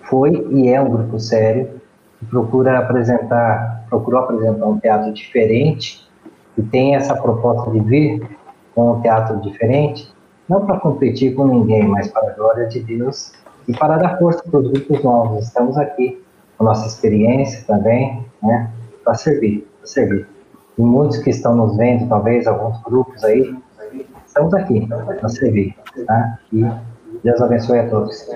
foi 0.02 0.46
e 0.50 0.68
é 0.68 0.80
um 0.80 0.90
grupo 0.90 1.20
sério, 1.20 1.80
que 2.18 2.26
procura 2.26 2.78
apresentar 2.78 3.74
procurou 3.88 4.22
apresentar 4.22 4.66
um 4.66 4.78
teatro 4.78 5.12
diferente 5.12 6.04
e 6.58 6.62
tem 6.62 6.96
essa 6.96 7.14
proposta 7.14 7.70
de 7.70 7.80
vir 7.80 8.36
com 8.74 8.92
um 8.92 9.00
teatro 9.00 9.40
diferente, 9.40 10.12
não 10.48 10.66
para 10.66 10.80
competir 10.80 11.34
com 11.34 11.46
ninguém, 11.46 11.86
mas 11.86 12.08
para 12.08 12.30
a 12.30 12.32
glória 12.32 12.66
de 12.66 12.80
Deus 12.80 13.32
e 13.68 13.72
para 13.72 13.96
dar 13.96 14.18
força 14.18 14.42
para 14.42 14.60
os 14.60 14.70
grupos 14.70 15.02
novos. 15.02 15.46
Estamos 15.46 15.76
aqui 15.76 16.22
com 16.58 16.64
nossa 16.64 16.86
experiência 16.86 17.64
também, 17.66 18.24
né, 18.42 18.70
para 19.04 19.14
servir, 19.14 19.66
para 19.78 19.86
servir. 19.86 20.26
E 20.76 20.82
muitos 20.82 21.18
que 21.18 21.30
estão 21.30 21.54
nos 21.54 21.76
vendo, 21.76 22.08
talvez 22.08 22.46
alguns 22.46 22.82
grupos 22.82 23.22
aí, 23.22 23.56
estamos 24.34 24.52
aqui 24.52 24.84
para 24.88 25.28
servir, 25.28 25.76
tá? 26.06 26.38
E 26.52 26.64
Deus 27.22 27.40
abençoe 27.40 27.78
a 27.78 27.88
todos. 27.88 28.28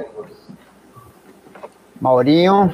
Maurinho 2.01 2.73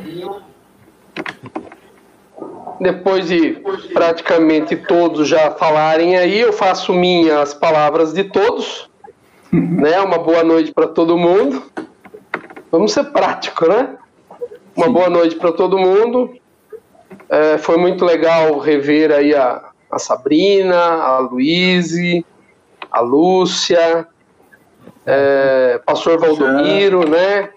depois 2.79 3.27
de 3.27 3.63
praticamente 3.95 4.77
todos 4.77 5.27
já 5.27 5.53
falarem 5.53 6.19
aí, 6.19 6.41
eu 6.41 6.53
faço 6.53 6.93
minhas 6.93 7.55
palavras 7.55 8.13
de 8.13 8.25
todos. 8.25 8.91
né? 9.51 9.99
Uma 10.01 10.19
boa 10.19 10.45
noite 10.45 10.73
para 10.73 10.89
todo 10.89 11.17
mundo. 11.17 11.63
Vamos 12.71 12.93
ser 12.93 13.05
práticos, 13.05 13.69
né? 13.69 13.97
Uma 14.77 14.91
boa 14.91 15.09
noite 15.09 15.37
para 15.37 15.53
todo 15.53 15.79
mundo. 15.79 16.35
É, 17.31 17.57
foi 17.57 17.79
muito 17.79 18.05
legal 18.05 18.59
rever 18.59 19.11
aí 19.13 19.35
a, 19.35 19.71
a 19.91 19.99
Sabrina, 19.99 20.77
a 20.77 21.21
Luíse, 21.21 22.27
a 22.95 23.01
Lúcia, 23.01 24.07
é, 25.05 25.81
pastor 25.85 26.19
Valdomiro, 26.19 27.09
né? 27.09 27.51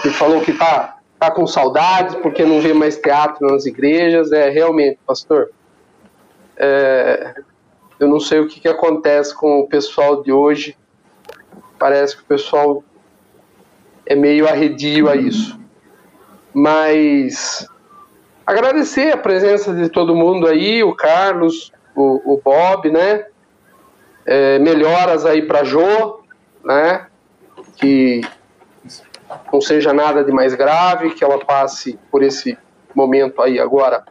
Que 0.00 0.10
falou 0.10 0.40
que 0.40 0.52
tá 0.52 0.96
tá 1.18 1.30
com 1.30 1.46
saudades 1.46 2.14
porque 2.14 2.44
não 2.46 2.60
vê 2.60 2.72
mais 2.72 2.96
teatro 2.96 3.46
nas 3.46 3.66
igrejas. 3.66 4.32
É 4.32 4.48
realmente, 4.48 4.98
pastor. 5.04 5.50
É, 6.56 7.34
eu 7.98 8.08
não 8.08 8.20
sei 8.20 8.38
o 8.38 8.48
que, 8.48 8.60
que 8.60 8.68
acontece 8.68 9.34
com 9.34 9.60
o 9.60 9.66
pessoal 9.66 10.22
de 10.22 10.32
hoje. 10.32 10.78
Parece 11.78 12.16
que 12.16 12.22
o 12.22 12.26
pessoal 12.26 12.84
é 14.06 14.14
meio 14.14 14.48
arredio 14.48 15.08
a 15.10 15.16
isso. 15.16 15.58
Mas 16.54 17.66
agradecer 18.46 19.12
a 19.12 19.16
presença 19.16 19.74
de 19.74 19.88
todo 19.88 20.14
mundo 20.14 20.46
aí, 20.46 20.82
o 20.82 20.94
Carlos, 20.94 21.70
o, 21.94 22.34
o 22.34 22.40
Bob, 22.42 22.90
né? 22.90 23.26
É, 24.30 24.60
melhoras 24.60 25.26
aí 25.26 25.42
para 25.42 25.64
Jô, 25.64 26.20
né? 26.64 27.06
Que 27.76 28.20
não 29.52 29.60
seja 29.60 29.92
nada 29.92 30.22
de 30.22 30.30
mais 30.30 30.54
grave, 30.54 31.10
que 31.10 31.24
ela 31.24 31.44
passe 31.44 31.98
por 32.12 32.22
esse 32.22 32.56
momento 32.94 33.42
aí 33.42 33.58
agora 33.58 34.04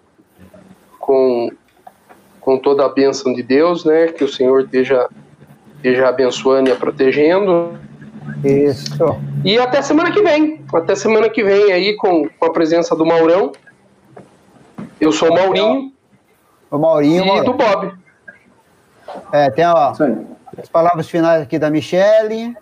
com, 0.99 1.49
com 2.41 2.57
toda 2.57 2.85
a 2.85 2.89
bênção 2.89 3.33
de 3.33 3.41
Deus, 3.41 3.85
né? 3.85 4.07
Que 4.07 4.25
o 4.25 4.27
Senhor 4.27 4.65
esteja, 4.65 5.07
esteja 5.77 6.09
abençoando 6.09 6.69
e 6.69 6.73
a 6.73 6.75
protegendo. 6.75 7.79
Isso. 8.43 9.21
E 9.45 9.57
até 9.57 9.81
semana 9.81 10.11
que 10.11 10.21
vem. 10.21 10.65
Até 10.73 10.95
semana 10.95 11.29
que 11.29 11.41
vem 11.45 11.71
aí 11.71 11.95
com, 11.95 12.27
com 12.27 12.45
a 12.45 12.51
presença 12.51 12.93
do 12.93 13.05
Maurão. 13.05 13.53
Eu 14.99 15.13
sou 15.13 15.31
o 15.31 15.33
Maurinho. 15.33 15.93
O 16.69 16.77
Maurinho. 16.77 17.23
E 17.23 17.25
Maurinho. 17.25 17.45
do 17.45 17.53
Bob. 17.53 17.93
É, 19.31 19.49
tem 19.49 19.65
ó, 19.65 19.93
as 20.57 20.69
palavras 20.69 21.09
finais 21.09 21.41
aqui 21.41 21.57
da 21.59 21.69
Michele. 21.69 22.55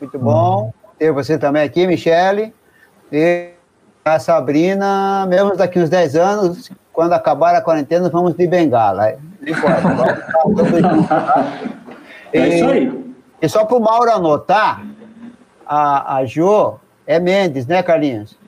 Muito 0.00 0.18
bom 0.18 0.72
ter 1.02 1.10
você 1.10 1.36
também 1.36 1.64
aqui, 1.64 1.84
Michele. 1.84 2.54
E 3.10 3.50
a 4.04 4.20
Sabrina, 4.20 5.26
mesmo 5.26 5.56
daqui 5.56 5.80
uns 5.80 5.90
10 5.90 6.14
anos, 6.14 6.70
quando 6.92 7.12
acabar 7.12 7.56
a 7.56 7.60
quarentena, 7.60 8.08
vamos 8.08 8.34
de 8.34 8.46
bengala. 8.46 9.16
Não 9.40 9.48
importa. 9.48 9.88
é 12.32 12.48
isso 12.48 12.70
aí. 12.70 13.14
E 13.40 13.48
só 13.48 13.64
para 13.64 13.76
o 13.76 13.80
Mauro 13.80 14.12
anotar, 14.12 14.86
a, 15.66 16.18
a 16.18 16.24
Jo 16.24 16.78
é 17.04 17.18
Mendes, 17.18 17.66
né, 17.66 17.82
Carlinhos? 17.82 18.38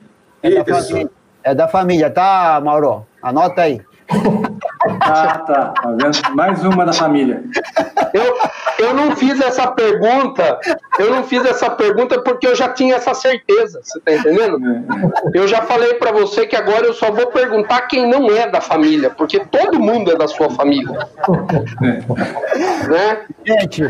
É 0.41 0.49
da, 0.49 0.63
família, 0.63 1.11
é 1.43 1.55
da 1.55 1.67
família, 1.67 2.09
tá, 2.09 2.61
Mauro? 2.63 3.05
Anota 3.21 3.63
aí. 3.63 3.81
Ah, 5.01 5.39
tá. 5.39 5.65
tá 5.69 5.91
vendo? 5.91 6.35
Mais 6.35 6.63
uma 6.63 6.85
da 6.85 6.93
família. 6.93 7.43
Eu, 8.13 8.37
eu 8.79 8.93
não 8.93 9.15
fiz 9.15 9.39
essa 9.41 9.67
pergunta, 9.71 10.59
eu 10.99 11.09
não 11.11 11.23
fiz 11.23 11.43
essa 11.45 11.69
pergunta 11.69 12.21
porque 12.21 12.47
eu 12.47 12.55
já 12.55 12.69
tinha 12.69 12.95
essa 12.95 13.13
certeza, 13.13 13.81
você 13.83 13.99
tá 13.99 14.13
entendendo? 14.13 14.59
É. 14.63 15.39
Eu 15.39 15.47
já 15.47 15.61
falei 15.61 15.95
para 15.95 16.11
você 16.11 16.45
que 16.45 16.55
agora 16.55 16.85
eu 16.85 16.93
só 16.93 17.11
vou 17.11 17.27
perguntar 17.27 17.81
quem 17.81 18.07
não 18.07 18.29
é 18.29 18.49
da 18.49 18.61
família, 18.61 19.09
porque 19.09 19.39
todo 19.39 19.79
mundo 19.79 20.11
é 20.11 20.15
da 20.15 20.27
sua 20.27 20.49
família. 20.49 21.07
É. 21.83 22.87
Né? 22.87 23.21
Gente, 23.45 23.83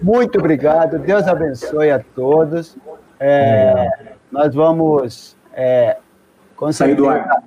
muito 0.00 0.38
obrigado, 0.38 0.98
Deus 0.98 1.26
abençoe 1.26 1.90
a 1.90 1.98
todos. 2.14 2.76
É, 3.18 3.88
nós 4.30 4.54
vamos 4.54 5.36
é, 5.52 5.96
sair 6.72 6.94
do 6.94 7.08
ar. 7.08 7.42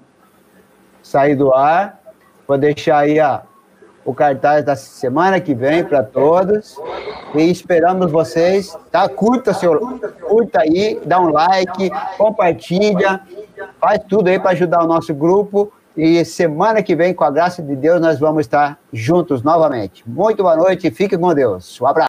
Sair 1.02 1.36
do 1.36 1.54
ar 1.54 1.99
Vou 2.50 2.58
deixar 2.58 2.98
aí 2.98 3.20
a, 3.20 3.44
o 4.04 4.12
cartaz 4.12 4.66
da 4.66 4.76
semana 4.76 5.40
que 5.40 5.54
vem 5.54 5.84
para 5.84 6.02
todos. 6.02 6.76
E 7.36 7.44
esperamos 7.44 8.12
vocês, 8.12 8.76
tá? 8.92 9.08
Curta, 9.08 9.54
seu, 9.54 9.80
curta 10.28 10.62
aí, 10.62 11.00
dá 11.06 11.22
um 11.22 11.32
like, 11.32 11.92
compartilha, 12.18 13.22
faz 13.80 14.02
tudo 14.10 14.30
aí 14.30 14.40
para 14.40 14.50
ajudar 14.50 14.84
o 14.84 14.88
nosso 14.88 15.14
grupo. 15.14 15.72
E 15.96 16.26
semana 16.26 16.82
que 16.82 16.96
vem, 16.96 17.14
com 17.14 17.24
a 17.24 17.30
graça 17.30 17.62
de 17.62 17.76
Deus, 17.76 18.02
nós 18.02 18.18
vamos 18.18 18.42
estar 18.48 18.80
juntos 18.92 19.44
novamente. 19.44 20.04
Muito 20.10 20.42
boa 20.42 20.56
noite, 20.56 20.90
fique 20.90 21.16
com 21.16 21.32
Deus. 21.36 21.80
Um 21.80 21.86
abraço. 21.86 22.09